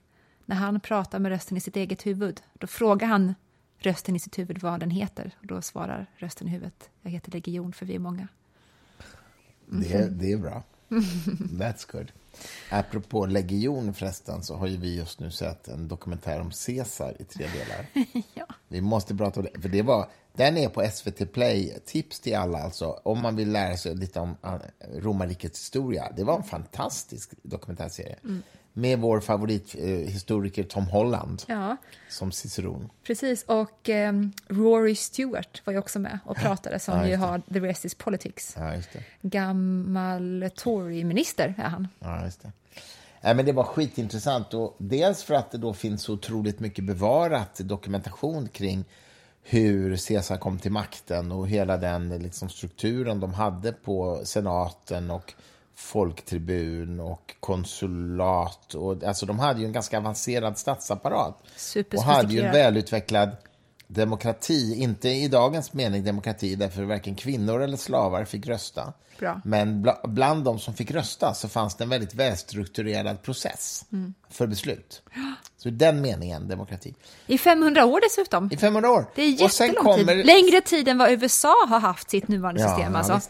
när 0.45 0.55
han 0.55 0.79
pratar 0.79 1.19
med 1.19 1.29
rösten 1.29 1.57
i 1.57 1.59
sitt 1.59 1.75
eget 1.75 2.05
huvud, 2.05 2.41
då 2.53 2.67
frågar 2.67 3.07
han 3.07 3.35
rösten 3.77 4.15
i 4.15 4.19
sitt 4.19 4.39
huvud 4.39 4.61
vad 4.61 4.79
den 4.79 4.91
heter. 4.91 5.35
Och 5.39 5.47
då 5.47 5.61
svarar 5.61 6.05
rösten 6.15 6.47
i 6.47 6.51
huvudet, 6.51 6.89
jag 7.01 7.11
heter 7.11 7.31
Legion 7.31 7.73
för 7.73 7.85
vi 7.85 7.95
är 7.95 7.99
många. 7.99 8.27
Mm. 9.71 9.83
Det, 9.83 9.93
är, 9.93 10.09
det 10.09 10.31
är 10.31 10.37
bra. 10.37 10.63
That's 11.59 11.91
good. 11.91 12.11
Apropå 12.69 13.25
legion 13.25 13.93
förresten, 13.93 14.43
så 14.43 14.55
har 14.55 14.67
ju 14.67 14.77
vi 14.77 14.95
just 14.95 15.19
nu 15.19 15.31
sett 15.31 15.67
en 15.67 15.87
dokumentär 15.87 16.41
om 16.41 16.51
Caesar 16.65 17.13
i 17.19 17.23
tre 17.23 17.45
delar. 17.47 17.85
ja. 18.33 18.45
Vi 18.67 18.81
måste 18.81 19.15
prata 19.15 19.39
om 19.39 19.47
det, 19.53 19.61
för 19.61 19.69
det 19.69 19.81
var, 19.81 20.09
den 20.33 20.57
är 20.57 20.69
på 20.69 20.89
SVT 20.93 21.33
Play. 21.33 21.79
Tips 21.85 22.19
till 22.19 22.35
alla 22.35 22.57
alltså, 22.57 22.99
om 23.03 23.21
man 23.21 23.35
vill 23.35 23.51
lära 23.51 23.77
sig 23.77 23.95
lite 23.95 24.19
om 24.19 24.37
ah, 24.41 24.57
romarrikets 24.95 25.59
historia. 25.59 26.11
Det 26.17 26.23
var 26.23 26.37
en 26.37 26.43
fantastisk 26.43 27.31
dokumentärserie. 27.43 28.15
Mm. 28.23 28.43
Med 28.79 28.99
vår 28.99 29.19
favorithistoriker 29.19 30.63
Tom 30.63 30.83
Holland 30.83 31.43
ja. 31.47 31.77
som 32.09 32.31
ciceron. 32.31 32.89
Precis, 33.03 33.43
och 33.43 33.89
um, 33.89 34.31
Rory 34.47 34.95
Stewart 34.95 35.61
var 35.65 35.73
ju 35.73 35.79
också 35.79 35.99
med 35.99 36.19
och 36.25 36.37
pratade, 36.37 36.79
som 36.79 36.97
ja, 36.97 37.07
ju 37.07 37.15
har 37.15 37.41
The 37.53 37.59
Rest 37.59 37.85
is 37.85 37.95
Politics. 37.95 38.55
Ja, 38.57 38.73
Gammal 39.21 40.49
Tory-minister 40.55 41.53
är 41.57 41.69
han. 41.69 41.87
Ja, 41.99 42.25
just 42.25 42.41
det. 42.41 42.51
Nej, 43.21 43.35
men 43.35 43.45
det 43.45 43.51
var 43.51 43.63
skitintressant. 43.63 44.53
Och 44.53 44.75
dels 44.77 45.23
för 45.23 45.33
att 45.33 45.51
det 45.51 45.57
då 45.57 45.73
finns 45.73 46.03
så 46.03 46.13
otroligt 46.13 46.59
mycket 46.59 46.83
bevarat 46.83 47.59
dokumentation 47.63 48.47
kring 48.47 48.85
hur 49.43 50.07
Caesar 50.07 50.37
kom 50.37 50.59
till 50.59 50.71
makten 50.71 51.31
och 51.31 51.47
hela 51.47 51.77
den 51.77 52.09
liksom, 52.09 52.49
strukturen 52.49 53.19
de 53.19 53.33
hade 53.33 53.71
på 53.71 54.21
senaten 54.23 55.11
och 55.11 55.33
folktribun 55.79 56.99
och 56.99 57.35
konsulat. 57.39 58.73
Och, 58.73 59.03
alltså, 59.03 59.25
de 59.25 59.39
hade 59.39 59.59
ju 59.59 59.65
en 59.65 59.71
ganska 59.71 59.97
avancerad 59.97 60.57
statsapparat 60.57 61.43
och 61.93 62.03
hade 62.03 62.33
ju 62.33 62.41
en 62.41 62.51
välutvecklad 62.51 63.29
demokrati. 63.87 64.75
Inte 64.75 65.09
i 65.09 65.27
dagens 65.27 65.73
mening 65.73 66.03
demokrati, 66.03 66.55
därför 66.55 66.83
varken 66.83 67.15
kvinnor 67.15 67.61
eller 67.61 67.77
slavar 67.77 68.25
fick 68.25 68.47
rösta. 68.47 68.93
Bra. 69.19 69.41
Men 69.45 69.81
bl 69.81 69.89
bland 70.03 70.43
de 70.43 70.59
som 70.59 70.73
fick 70.73 70.91
rösta 70.91 71.33
så 71.33 71.49
fanns 71.49 71.75
det 71.75 71.83
en 71.83 71.89
väldigt 71.89 72.13
välstrukturerad 72.13 73.21
process 73.21 73.85
mm. 73.91 74.13
för 74.29 74.47
beslut. 74.47 75.01
Så 75.57 75.67
i 75.67 75.71
den 75.71 76.01
meningen 76.01 76.47
demokrati. 76.47 76.93
I 77.27 77.37
500 77.37 77.85
år 77.85 78.01
dessutom. 78.01 78.49
I 78.51 78.57
500 78.57 78.91
år. 78.91 79.05
Det 79.15 79.21
är 79.21 79.29
jättelång 79.29 79.83
kommer... 79.83 80.15
tid. 80.15 80.25
Längre 80.25 80.61
tid 80.61 80.87
än 80.87 80.97
vad 80.97 81.11
USA 81.11 81.55
har 81.67 81.79
haft 81.79 82.09
sitt 82.09 82.27
nuvarande 82.27 82.61
ja, 82.61 82.69
system. 82.69 82.95
Alltså. 82.95 83.21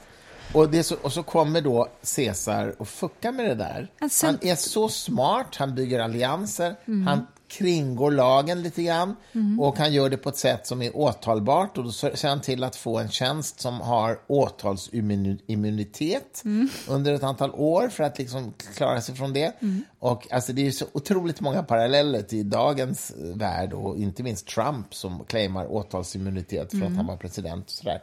Och, 0.53 0.85
så, 0.85 0.95
och 1.01 1.13
så 1.13 1.23
kommer 1.23 1.62
då 1.62 1.88
Caesar 2.15 2.75
och 2.77 2.88
fuckar 2.88 3.31
med 3.31 3.45
det 3.45 3.55
där. 3.55 3.91
Alltså, 3.99 4.25
han 4.25 4.38
är 4.41 4.55
så 4.55 4.89
smart, 4.89 5.55
han 5.55 5.75
bygger 5.75 5.99
allianser, 5.99 6.75
mm. 6.85 7.07
han 7.07 7.27
kringgår 7.49 8.12
lagen 8.12 8.62
lite 8.62 8.83
grann 8.83 9.15
mm. 9.31 9.59
och 9.59 9.77
han 9.77 9.93
gör 9.93 10.09
det 10.09 10.17
på 10.17 10.29
ett 10.29 10.38
sätt 10.38 10.67
som 10.67 10.81
är 10.81 10.97
åtalbart 10.97 11.77
och 11.77 11.83
då 11.83 11.91
ser 11.91 12.27
han 12.27 12.41
till 12.41 12.63
att 12.63 12.75
få 12.75 12.97
en 12.97 13.09
tjänst 13.09 13.62
som 13.62 13.81
har 13.81 14.19
åtalsimmunitet 14.27 16.41
mm. 16.45 16.69
under 16.88 17.13
ett 17.13 17.23
antal 17.23 17.51
år 17.51 17.89
för 17.89 18.03
att 18.03 18.19
liksom 18.19 18.53
klara 18.75 19.01
sig 19.01 19.15
från 19.15 19.33
det. 19.33 19.62
Mm. 19.62 19.83
Och 19.99 20.33
alltså 20.33 20.53
det 20.53 20.67
är 20.67 20.71
så 20.71 20.85
otroligt 20.91 21.41
många 21.41 21.63
paralleller 21.63 22.21
till 22.21 22.49
dagens 22.49 23.13
värld 23.17 23.73
och 23.73 23.97
inte 23.97 24.23
minst 24.23 24.47
Trump 24.47 24.95
som 24.95 25.25
claimar 25.25 25.71
åtalsimmunitet 25.71 26.69
för 26.69 26.77
att 26.77 26.83
mm. 26.83 26.97
han 26.97 27.07
var 27.07 27.17
president 27.17 27.65
och 27.65 27.71
sådär. 27.71 28.01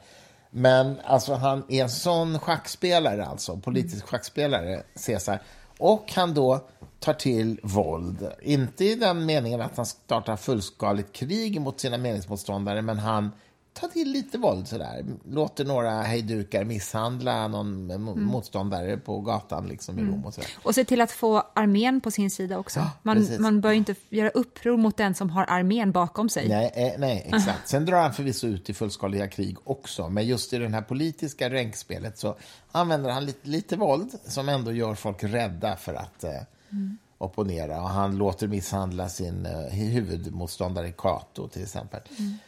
Men 0.58 1.00
alltså 1.04 1.34
han 1.34 1.64
är 1.68 1.82
en 1.82 1.90
sån 1.90 2.38
schackspelare, 2.38 3.26
alltså 3.26 3.56
politisk 3.56 4.06
schackspelare, 4.06 4.82
Caesar. 5.06 5.42
Och 5.78 6.12
han 6.14 6.34
då 6.34 6.60
tar 7.00 7.12
till 7.12 7.60
våld. 7.62 8.32
Inte 8.42 8.84
i 8.84 8.94
den 8.94 9.26
meningen 9.26 9.60
att 9.60 9.76
han 9.76 9.86
startar 9.86 10.36
fullskaligt 10.36 11.12
krig 11.12 11.60
mot 11.60 11.80
sina 11.80 11.98
meningsmotståndare, 11.98 12.82
men 12.82 12.98
han 12.98 13.32
tar 13.80 13.88
till 13.88 14.10
lite 14.10 14.38
våld 14.38 14.68
sådär. 14.68 15.04
Låter 15.30 15.64
några 15.64 16.02
hejdukar 16.02 16.64
misshandla 16.64 17.48
någon 17.48 17.90
mm. 17.90 18.24
motståndare 18.24 18.96
på 18.96 19.20
gatan 19.20 19.68
liksom, 19.68 19.98
i 19.98 20.02
Rom. 20.02 20.24
Och, 20.24 20.34
sådär. 20.34 20.50
och 20.62 20.74
se 20.74 20.84
till 20.84 21.00
att 21.00 21.12
få 21.12 21.42
armén 21.54 22.00
på 22.00 22.10
sin 22.10 22.30
sida 22.30 22.58
också. 22.58 22.80
Ja, 22.80 22.90
man, 23.02 23.28
man 23.38 23.60
bör 23.60 23.72
inte 23.72 23.94
göra 24.08 24.30
uppror 24.30 24.76
mot 24.76 24.96
den 24.96 25.14
som 25.14 25.30
har 25.30 25.44
armén 25.48 25.92
bakom 25.92 26.28
sig. 26.28 26.48
Nej, 26.48 26.72
eh, 26.74 27.00
nej 27.00 27.30
exakt. 27.34 27.68
Sen 27.68 27.84
drar 27.84 28.02
han 28.02 28.12
förvisso 28.12 28.46
ut 28.46 28.70
i 28.70 28.74
fullskaliga 28.74 29.28
krig 29.28 29.56
också, 29.64 30.08
men 30.08 30.26
just 30.26 30.52
i 30.52 30.58
det 30.58 30.68
här 30.68 30.82
politiska 30.82 31.50
ränkspelet 31.50 32.18
så 32.18 32.36
använder 32.72 33.10
han 33.10 33.24
lite, 33.24 33.48
lite 33.48 33.76
våld 33.76 34.10
som 34.24 34.48
ändå 34.48 34.72
gör 34.72 34.94
folk 34.94 35.24
rädda 35.24 35.76
för 35.76 35.94
att 35.94 36.24
eh, 36.24 36.30
mm. 36.70 36.98
opponera. 37.18 37.82
Och 37.82 37.88
han 37.88 38.18
låter 38.18 38.48
misshandla 38.48 39.08
sin 39.08 39.46
eh, 39.46 39.60
huvudmotståndare 39.60 40.92
Cato 40.92 41.48
till 41.48 41.62
exempel. 41.62 42.00
Mm. 42.18 42.38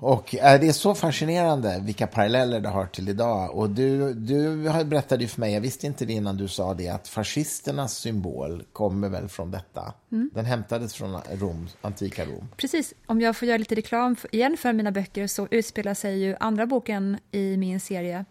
Och 0.00 0.34
äh, 0.34 0.60
det 0.60 0.68
är 0.68 0.72
så 0.72 0.94
fascinerande 0.94 1.82
vilka 1.84 2.06
paralleller 2.06 2.60
det 2.60 2.68
har 2.68 2.86
till 2.86 3.08
idag. 3.08 3.54
Och 3.54 3.70
du, 3.70 4.14
du 4.14 4.56
berättade 4.84 5.22
ju 5.22 5.28
för 5.28 5.40
mig, 5.40 5.54
jag 5.54 5.60
visste 5.60 5.86
inte 5.86 6.04
det 6.04 6.12
innan 6.12 6.36
du 6.36 6.48
sa 6.48 6.74
det, 6.74 6.88
att 6.88 7.08
fascisternas 7.08 7.98
symbol 7.98 8.64
kommer 8.72 9.08
väl 9.08 9.28
från 9.28 9.50
detta. 9.50 9.94
Mm. 10.12 10.30
Den 10.34 10.44
hämtades 10.44 10.94
från 10.94 11.20
Rom, 11.32 11.68
antika 11.80 12.24
Rom. 12.24 12.48
Precis. 12.56 12.94
Om 13.06 13.20
jag 13.20 13.36
får 13.36 13.48
göra 13.48 13.58
lite 13.58 13.74
reklam 13.74 14.16
igen 14.32 14.56
för 14.56 14.72
mina 14.72 14.92
böcker 14.92 15.26
så 15.26 15.48
utspelar 15.50 15.94
sig 15.94 16.18
ju 16.18 16.36
andra 16.40 16.66
boken 16.66 17.18
i 17.30 17.56
min 17.56 17.80
serie 17.80 18.24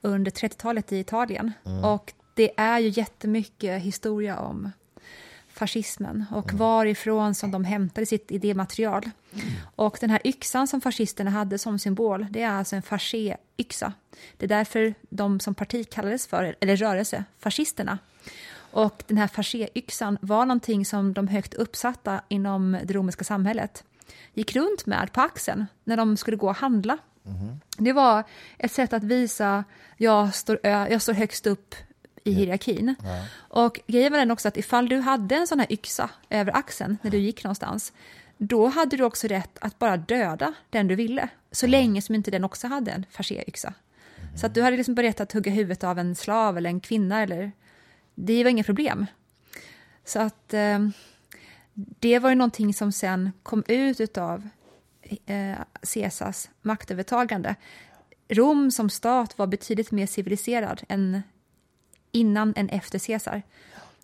under 0.00 0.30
30-talet 0.30 0.92
i 0.92 0.98
Italien. 0.98 1.52
Mm. 1.66 1.84
Och 1.84 2.12
det 2.34 2.60
är 2.60 2.78
ju 2.78 2.88
jättemycket 2.88 3.82
historia 3.82 4.38
om 4.38 4.70
fascismen 5.54 6.24
och 6.30 6.48
mm. 6.48 6.58
varifrån 6.58 7.34
som 7.34 7.50
de 7.50 7.64
hämtade 7.64 8.06
sitt 8.06 8.30
idématerial. 8.30 9.10
Mm. 9.32 9.46
Och 9.76 9.98
den 10.00 10.10
här 10.10 10.20
yxan 10.24 10.68
som 10.68 10.80
fascisterna 10.80 11.30
hade 11.30 11.58
som 11.58 11.78
symbol, 11.78 12.26
det 12.30 12.42
är 12.42 12.50
alltså 12.50 12.76
en 12.76 12.82
fascé-yxa. 12.82 13.92
Det 14.36 14.46
är 14.46 14.48
därför 14.48 14.94
de 15.08 15.40
som 15.40 15.54
parti 15.54 15.90
kallades 15.90 16.26
för, 16.26 16.56
eller 16.60 16.76
rörelse, 16.76 17.24
fascisterna. 17.38 17.98
Och 18.72 19.02
den 19.06 19.18
här 19.18 19.28
fascé-yxan 19.28 20.18
var 20.20 20.46
någonting 20.46 20.86
som 20.86 21.12
de 21.12 21.28
högt 21.28 21.54
uppsatta 21.54 22.20
inom 22.28 22.78
det 22.84 22.94
romerska 22.94 23.24
samhället 23.24 23.84
gick 24.34 24.56
runt 24.56 24.86
med 24.86 25.12
på 25.12 25.20
axeln 25.20 25.66
när 25.84 25.96
de 25.96 26.16
skulle 26.16 26.36
gå 26.36 26.48
och 26.48 26.56
handla. 26.56 26.98
Mm. 27.26 27.60
Det 27.78 27.92
var 27.92 28.24
ett 28.58 28.72
sätt 28.72 28.92
att 28.92 29.04
visa, 29.04 29.64
jag 29.96 30.34
står, 30.34 30.58
jag 30.62 31.02
står 31.02 31.12
högst 31.12 31.46
upp 31.46 31.74
i 32.24 32.32
hierarkin. 32.32 32.94
Ja. 33.04 33.24
Och 33.34 33.80
grejen 33.86 34.12
var 34.12 34.18
den 34.18 34.30
också 34.30 34.48
att 34.48 34.56
ifall 34.56 34.88
du 34.88 34.98
hade 34.98 35.36
en 35.36 35.46
sån 35.46 35.58
här 35.58 35.72
yxa 35.72 36.10
över 36.30 36.56
axeln 36.56 36.98
när 37.02 37.10
du 37.10 37.18
gick 37.18 37.44
någonstans, 37.44 37.92
då 38.38 38.66
hade 38.66 38.96
du 38.96 39.04
också 39.04 39.26
rätt 39.26 39.58
att 39.60 39.78
bara 39.78 39.96
döda 39.96 40.54
den 40.70 40.88
du 40.88 40.94
ville, 40.94 41.28
så 41.50 41.66
länge 41.66 42.02
som 42.02 42.14
inte 42.14 42.30
den 42.30 42.44
också 42.44 42.66
hade 42.66 42.90
en 42.90 43.06
fascéyxa. 43.10 43.74
Så 44.36 44.46
att 44.46 44.54
du 44.54 44.62
hade 44.62 44.76
liksom 44.76 44.94
berättat 44.94 45.20
att 45.20 45.32
hugga 45.32 45.52
huvudet 45.52 45.84
av 45.84 45.98
en 45.98 46.14
slav 46.14 46.58
eller 46.58 46.70
en 46.70 46.80
kvinna, 46.80 47.22
eller, 47.22 47.52
det 48.14 48.44
var 48.44 48.50
inga 48.50 48.64
problem. 48.64 49.06
Så 50.04 50.20
att 50.20 50.54
eh, 50.54 50.78
det 51.74 52.18
var 52.18 52.28
ju 52.28 52.34
någonting 52.34 52.74
som 52.74 52.92
sen 52.92 53.32
kom 53.42 53.64
ut 53.66 54.18
av 54.18 54.48
eh, 55.26 55.58
Caesars 55.94 56.48
maktövertagande. 56.62 57.54
Rom 58.28 58.70
som 58.70 58.90
stat 58.90 59.38
var 59.38 59.46
betydligt 59.46 59.90
mer 59.90 60.06
civiliserad 60.06 60.82
än 60.88 61.22
innan 62.12 62.52
än 62.56 62.68
efter 62.68 62.98
Caesar. 62.98 63.42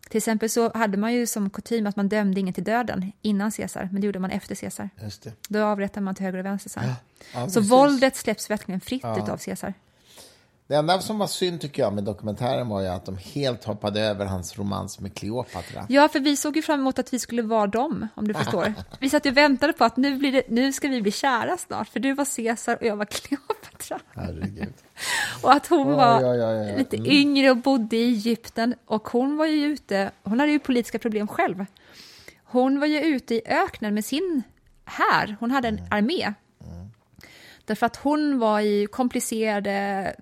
Till 0.09 0.17
exempel 0.17 0.49
så 0.49 0.77
hade 0.77 0.97
man 0.97 1.13
ju 1.13 1.27
som 1.27 1.49
kutym 1.49 1.87
att 1.87 1.95
man 1.95 2.09
dömde 2.09 2.39
ingen 2.39 2.53
till 2.53 2.63
döden 2.63 3.11
innan 3.21 3.51
Caesar, 3.51 3.89
men 3.91 4.01
det 4.01 4.05
gjorde 4.05 4.19
man 4.19 4.31
efter 4.31 4.55
Caesar. 4.55 4.89
Då 5.47 5.63
avrättade 5.63 6.03
man 6.03 6.15
till 6.15 6.25
höger 6.25 6.39
och 6.39 6.45
vänster. 6.45 6.71
Ja, 6.75 6.95
ja, 7.33 7.49
så 7.49 7.59
precis. 7.59 7.71
våldet 7.71 8.15
släpps 8.15 8.49
verkligen 8.49 8.81
fritt 8.81 9.05
utav 9.17 9.37
Caesar. 9.37 9.73
Det 10.69 10.75
enda 10.75 10.99
som 10.99 11.19
var 11.19 11.27
synd 11.27 11.61
tycker 11.61 11.81
jag 11.81 11.93
med 11.93 12.03
dokumentären 12.03 12.69
var 12.69 12.81
ju 12.81 12.87
att 12.87 13.05
de 13.05 13.17
helt 13.17 13.63
hoppade 13.63 14.01
över 14.01 14.25
hans 14.25 14.57
romans 14.57 14.99
med 14.99 15.13
Kleopatra. 15.13 15.85
Ja, 15.89 16.07
för 16.09 16.19
vi 16.19 16.37
såg 16.37 16.55
ju 16.55 16.61
fram 16.61 16.79
emot 16.79 16.99
att 16.99 17.13
vi 17.13 17.19
skulle 17.19 17.41
vara 17.41 17.67
dem, 17.67 18.07
om 18.15 18.27
du 18.27 18.33
förstår. 18.33 18.73
Vi 18.99 19.09
satt 19.09 19.25
och 19.25 19.37
väntade 19.37 19.73
på 19.73 19.83
att 19.83 19.97
nu, 19.97 20.17
blir 20.17 20.31
det, 20.31 20.43
nu 20.47 20.73
ska 20.73 20.87
vi 20.87 21.01
bli 21.01 21.11
kära 21.11 21.57
snart, 21.57 21.87
för 21.87 21.99
du 21.99 22.13
var 22.13 22.35
Caesar 22.35 22.75
och 22.75 22.83
jag 22.85 22.95
var 22.95 23.05
Kleopatra. 23.05 23.99
Herregud. 24.15 24.73
Och 25.43 25.51
att 25.53 25.67
hon 25.67 25.87
Oj, 25.89 25.95
var 25.95 26.19
oj, 26.19 26.43
oj, 26.43 26.71
oj. 26.71 26.77
lite 26.77 26.97
Mm. 26.97 27.11
yngre 27.11 27.49
och 27.51 27.57
bodde 27.57 27.95
i 27.97 28.03
Egypten. 28.09 28.75
Och 28.85 29.07
hon 29.07 29.37
var 29.37 29.45
ju 29.45 29.65
ute, 29.65 30.11
hon 30.23 30.39
hade 30.39 30.51
ju 30.51 30.59
politiska 30.59 30.99
problem 30.99 31.27
själv. 31.27 31.65
Hon 32.43 32.79
var 32.79 32.87
ju 32.87 32.99
ute 32.99 33.35
i 33.35 33.41
öknen 33.45 33.93
med 33.93 34.05
sin 34.05 34.43
här. 34.85 35.35
Hon 35.39 35.51
hade 35.51 35.67
en 35.67 35.79
armé. 35.91 36.33
Därför 37.69 37.85
att 37.85 37.95
hon 37.95 38.39
var 38.39 38.59
i 38.59 38.87
komplicerade 38.91 40.15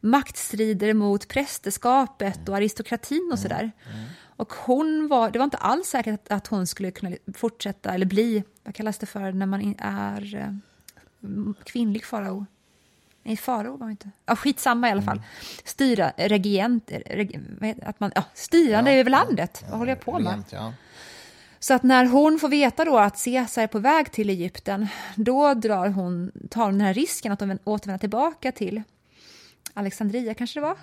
maktstrider 0.00 0.94
mot 0.94 1.28
prästerskapet 1.28 2.48
och 2.48 2.56
aristokratin 2.56 3.30
och 3.32 3.38
sådär. 3.38 3.70
Och 4.36 4.52
hon 4.52 5.08
var, 5.08 5.30
det 5.30 5.38
var 5.38 5.44
inte 5.44 5.56
alls 5.56 5.88
säkert 5.88 6.14
att, 6.14 6.32
att 6.32 6.46
hon 6.46 6.66
skulle 6.66 6.90
kunna 6.90 7.16
fortsätta 7.34 7.94
eller 7.94 8.06
bli, 8.06 8.44
vad 8.64 8.74
kallas 8.74 8.98
det 8.98 9.06
för 9.06 9.32
när 9.32 9.46
man 9.46 9.74
är 9.78 10.36
eh, 10.36 11.52
kvinnlig 11.64 12.04
farao? 12.04 12.46
Nej, 13.22 13.36
farao 13.36 13.76
var 13.76 13.90
inte. 13.90 14.10
Ja, 14.26 14.36
skitsamma 14.36 14.88
i 14.88 14.90
alla 14.90 15.02
fall. 15.02 15.22
Styra, 15.64 16.12
regent, 16.16 16.90
reg, 17.06 17.40
att 17.82 18.00
man, 18.00 18.12
ja, 18.14 18.24
styrande 18.34 18.92
Ja, 18.92 18.98
över 18.98 19.10
landet. 19.10 19.64
Vad 19.70 19.78
håller 19.78 19.92
jag 19.92 20.00
på 20.00 20.18
med? 20.18 20.44
Ja. 20.50 20.72
Så 21.62 21.74
att 21.74 21.82
när 21.82 22.06
hon 22.06 22.38
får 22.38 22.48
veta 22.48 22.84
då 22.84 22.98
att 22.98 23.24
Caesar 23.24 23.62
är 23.62 23.66
på 23.66 23.78
väg 23.78 24.12
till 24.12 24.30
Egypten, 24.30 24.86
då 25.16 25.54
drar 25.54 25.88
hon, 25.88 26.32
tar 26.50 26.64
hon 26.64 26.72
den 26.72 26.80
här 26.86 26.94
risken 26.94 27.32
att 27.32 27.38
de 27.38 27.58
återvänder 27.64 27.98
tillbaka 27.98 28.52
till 28.52 28.82
Alexandria, 29.74 30.34
kanske 30.34 30.60
det 30.60 30.66
var? 30.66 30.76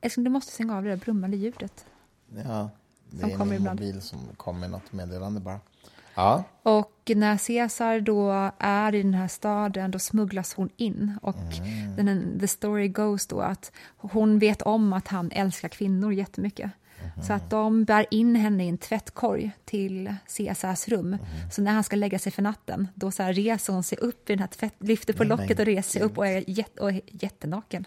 Älskling, 0.00 0.24
du 0.24 0.30
måste 0.30 0.52
stänga 0.52 0.76
av 0.76 0.82
det 0.84 0.88
där 0.90 0.96
brummande 0.96 1.36
ljudet. 1.36 1.84
ja. 2.44 2.70
Det 3.10 3.20
Som 3.20 3.30
är 3.30 3.36
kommer 3.36 3.50
min 3.52 3.60
ibland. 3.60 3.80
mobil 3.80 4.02
som 4.02 4.18
kom 4.36 4.60
med 4.60 4.70
något 4.70 4.92
meddelande 4.92 5.40
bara. 5.40 5.60
Ja, 6.14 6.44
Och 6.62 7.10
när 7.16 7.38
Caesar 7.46 8.00
då 8.00 8.50
är 8.58 8.94
i 8.94 9.02
den 9.02 9.14
här 9.14 9.28
staden, 9.28 9.90
då 9.90 9.98
smugglas 9.98 10.54
hon 10.54 10.68
in. 10.76 11.18
Och 11.22 11.36
den, 11.96 12.38
the 12.40 12.48
story 12.48 12.88
goes 12.88 13.26
då 13.26 13.40
att 13.40 13.72
hon 13.96 14.38
vet 14.38 14.62
om 14.62 14.92
att 14.92 15.08
han 15.08 15.30
älskar 15.30 15.68
kvinnor 15.68 16.12
jättemycket. 16.12 16.70
Så 17.26 17.32
att 17.32 17.50
de 17.50 17.84
bär 17.84 18.06
in 18.10 18.36
henne 18.36 18.64
i 18.64 18.68
en 18.68 18.78
tvättkorg 18.78 19.50
till 19.64 20.14
Caesars 20.36 20.88
rum. 20.88 21.16
Så 21.52 21.62
när 21.62 21.72
han 21.72 21.84
ska 21.84 21.96
lägga 21.96 22.18
sig 22.18 22.32
för 22.32 22.42
natten, 22.42 22.88
då 22.94 23.10
så 23.10 23.22
här 23.22 23.32
reser 23.32 23.72
hon 23.72 23.82
sig 23.82 23.98
upp 23.98 24.30
i 24.30 24.32
den 24.32 24.38
här 24.38 24.46
tvätt, 24.46 24.74
lyfter 24.78 25.12
på 25.12 25.24
Nej, 25.24 25.28
locket 25.28 25.58
och 25.58 25.64
reser 25.64 25.90
sig 25.90 26.02
upp 26.02 26.18
och 26.18 26.26
är, 26.26 26.44
jät, 26.46 26.78
och 26.78 26.90
är 26.90 27.00
jättenaken. 27.06 27.84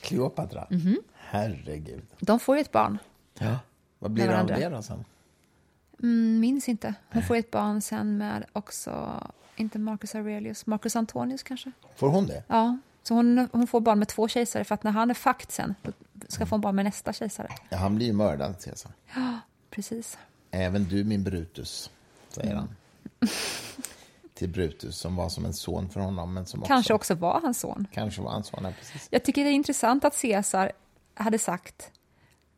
Kleopatra. 0.00 0.66
Mhm. 0.70 0.98
Herregud. 1.14 2.02
De 2.20 2.40
får 2.40 2.56
ju 2.56 2.60
ett 2.60 2.72
barn. 2.72 2.98
Ja. 3.38 3.58
Vad 3.98 4.10
blir 4.10 4.28
det 4.28 4.40
av 4.40 4.46
det 4.46 4.68
då 4.68 4.82
sen? 4.82 5.04
Mm, 6.02 6.40
minns 6.40 6.68
inte. 6.68 6.94
Hon 7.12 7.22
får 7.22 7.36
ett 7.36 7.50
barn 7.50 7.80
sen 7.80 8.18
med 8.18 8.44
också, 8.52 9.22
inte 9.56 9.78
Marcus 9.78 10.14
Aurelius, 10.14 10.66
Marcus 10.66 10.96
Antonius 10.96 11.42
kanske? 11.42 11.72
Får 11.96 12.08
hon 12.08 12.26
det? 12.26 12.42
Ja, 12.48 12.78
så 13.08 13.14
hon, 13.14 13.48
hon 13.52 13.66
får 13.66 13.80
barn 13.80 13.98
med 13.98 14.08
två 14.08 14.28
kejsare 14.28 14.64
för 14.64 14.74
att 14.74 14.82
när 14.82 14.90
han 14.90 15.10
är 15.10 15.14
fakt 15.14 15.52
sen 15.52 15.74
ska 16.28 16.46
få 16.46 16.58
barn 16.58 16.74
med 16.76 16.84
nästa 16.84 17.12
kejsare. 17.12 17.48
Ja, 17.68 17.76
han 17.76 17.96
blir 17.96 18.06
ju 18.06 18.12
mördad, 18.12 18.54
Caesar. 18.64 18.92
Precis. 19.70 20.18
Även 20.50 20.84
du, 20.84 21.04
min 21.04 21.24
Brutus, 21.24 21.90
säger 22.28 22.50
Mm. 22.52 22.58
han. 22.58 23.28
Till 24.34 24.48
Brutus, 24.48 24.96
som 24.98 25.16
var 25.16 25.28
som 25.28 25.44
en 25.44 25.52
son 25.54 25.88
för 25.90 26.00
honom. 26.00 26.34
Men 26.34 26.46
som 26.46 26.60
Kanske 26.62 26.94
också, 26.94 27.14
också 27.14 27.20
var 27.22 27.40
hans 27.40 27.60
son. 27.60 27.86
Kanske 27.92 28.22
var 28.22 28.30
hans 28.30 28.46
son, 28.46 28.60
ja, 28.64 28.72
precis. 28.80 29.08
Jag 29.10 29.24
tycker 29.24 29.44
det 29.44 29.50
är 29.50 29.52
intressant 29.54 30.04
att 30.04 30.20
Caesar 30.22 30.72
hade 31.14 31.38
sagt 31.38 31.90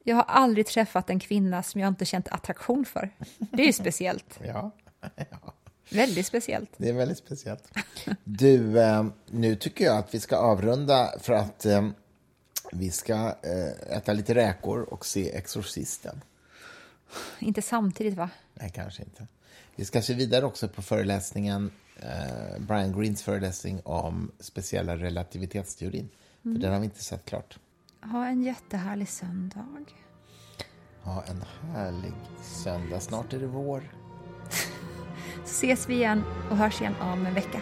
jag 0.04 0.16
har 0.16 0.22
aldrig 0.22 0.66
träffat 0.66 1.10
en 1.10 1.20
kvinna 1.20 1.62
som 1.62 1.80
jag 1.80 1.88
inte 1.88 2.04
känt 2.04 2.28
attraktion 2.28 2.84
för. 2.84 3.10
Det 3.38 3.62
är 3.62 3.66
ju 3.66 3.72
speciellt. 3.72 4.40
Ja, 4.44 4.70
Väldigt 5.90 6.26
speciellt. 6.26 6.70
det 6.76 6.88
är 6.88 6.92
väldigt 6.92 7.18
speciellt. 7.18 7.64
Du, 8.24 8.80
eh, 8.80 9.06
nu 9.26 9.56
tycker 9.56 9.84
jag 9.84 9.98
att 9.98 10.14
vi 10.14 10.20
ska 10.20 10.36
avrunda 10.36 11.14
för 11.20 11.32
att 11.32 11.66
eh, 11.66 11.88
vi 12.72 12.90
ska 12.90 13.14
eh, 13.42 13.96
äta 13.96 14.12
lite 14.12 14.34
räkor 14.34 14.80
och 14.82 15.06
se 15.06 15.36
Exorcisten. 15.36 16.20
Inte 17.38 17.62
samtidigt, 17.62 18.14
va? 18.14 18.30
Nej, 18.54 18.70
kanske 18.74 19.02
inte. 19.02 19.26
Vi 19.76 19.84
ska 19.84 20.02
se 20.02 20.14
vidare 20.14 20.44
också 20.44 20.68
på 20.68 20.82
föreläsningen, 20.82 21.70
Brian 22.58 23.00
Greens 23.00 23.22
föreläsning 23.22 23.80
om 23.84 24.32
speciella 24.40 24.96
relativitetsteorin. 24.96 26.08
För 26.42 26.50
den 26.50 26.72
har 26.72 26.78
vi 26.80 26.84
inte 26.84 27.04
sett 27.04 27.24
klart. 27.24 27.58
Ha 28.02 28.26
en 28.26 28.42
jättehärlig 28.42 29.08
söndag. 29.08 29.66
Ha 31.02 31.22
en 31.22 31.44
härlig 31.72 32.12
söndag. 32.42 33.00
Snart 33.00 33.32
är 33.32 33.38
det 33.38 33.46
vår. 33.46 33.92
Så 35.46 35.52
ses 35.52 35.88
vi 35.88 35.94
igen 35.94 36.22
och 36.50 36.56
hörs 36.56 36.80
igen 36.80 36.94
om 37.00 37.26
en 37.26 37.34
vecka. 37.34 37.60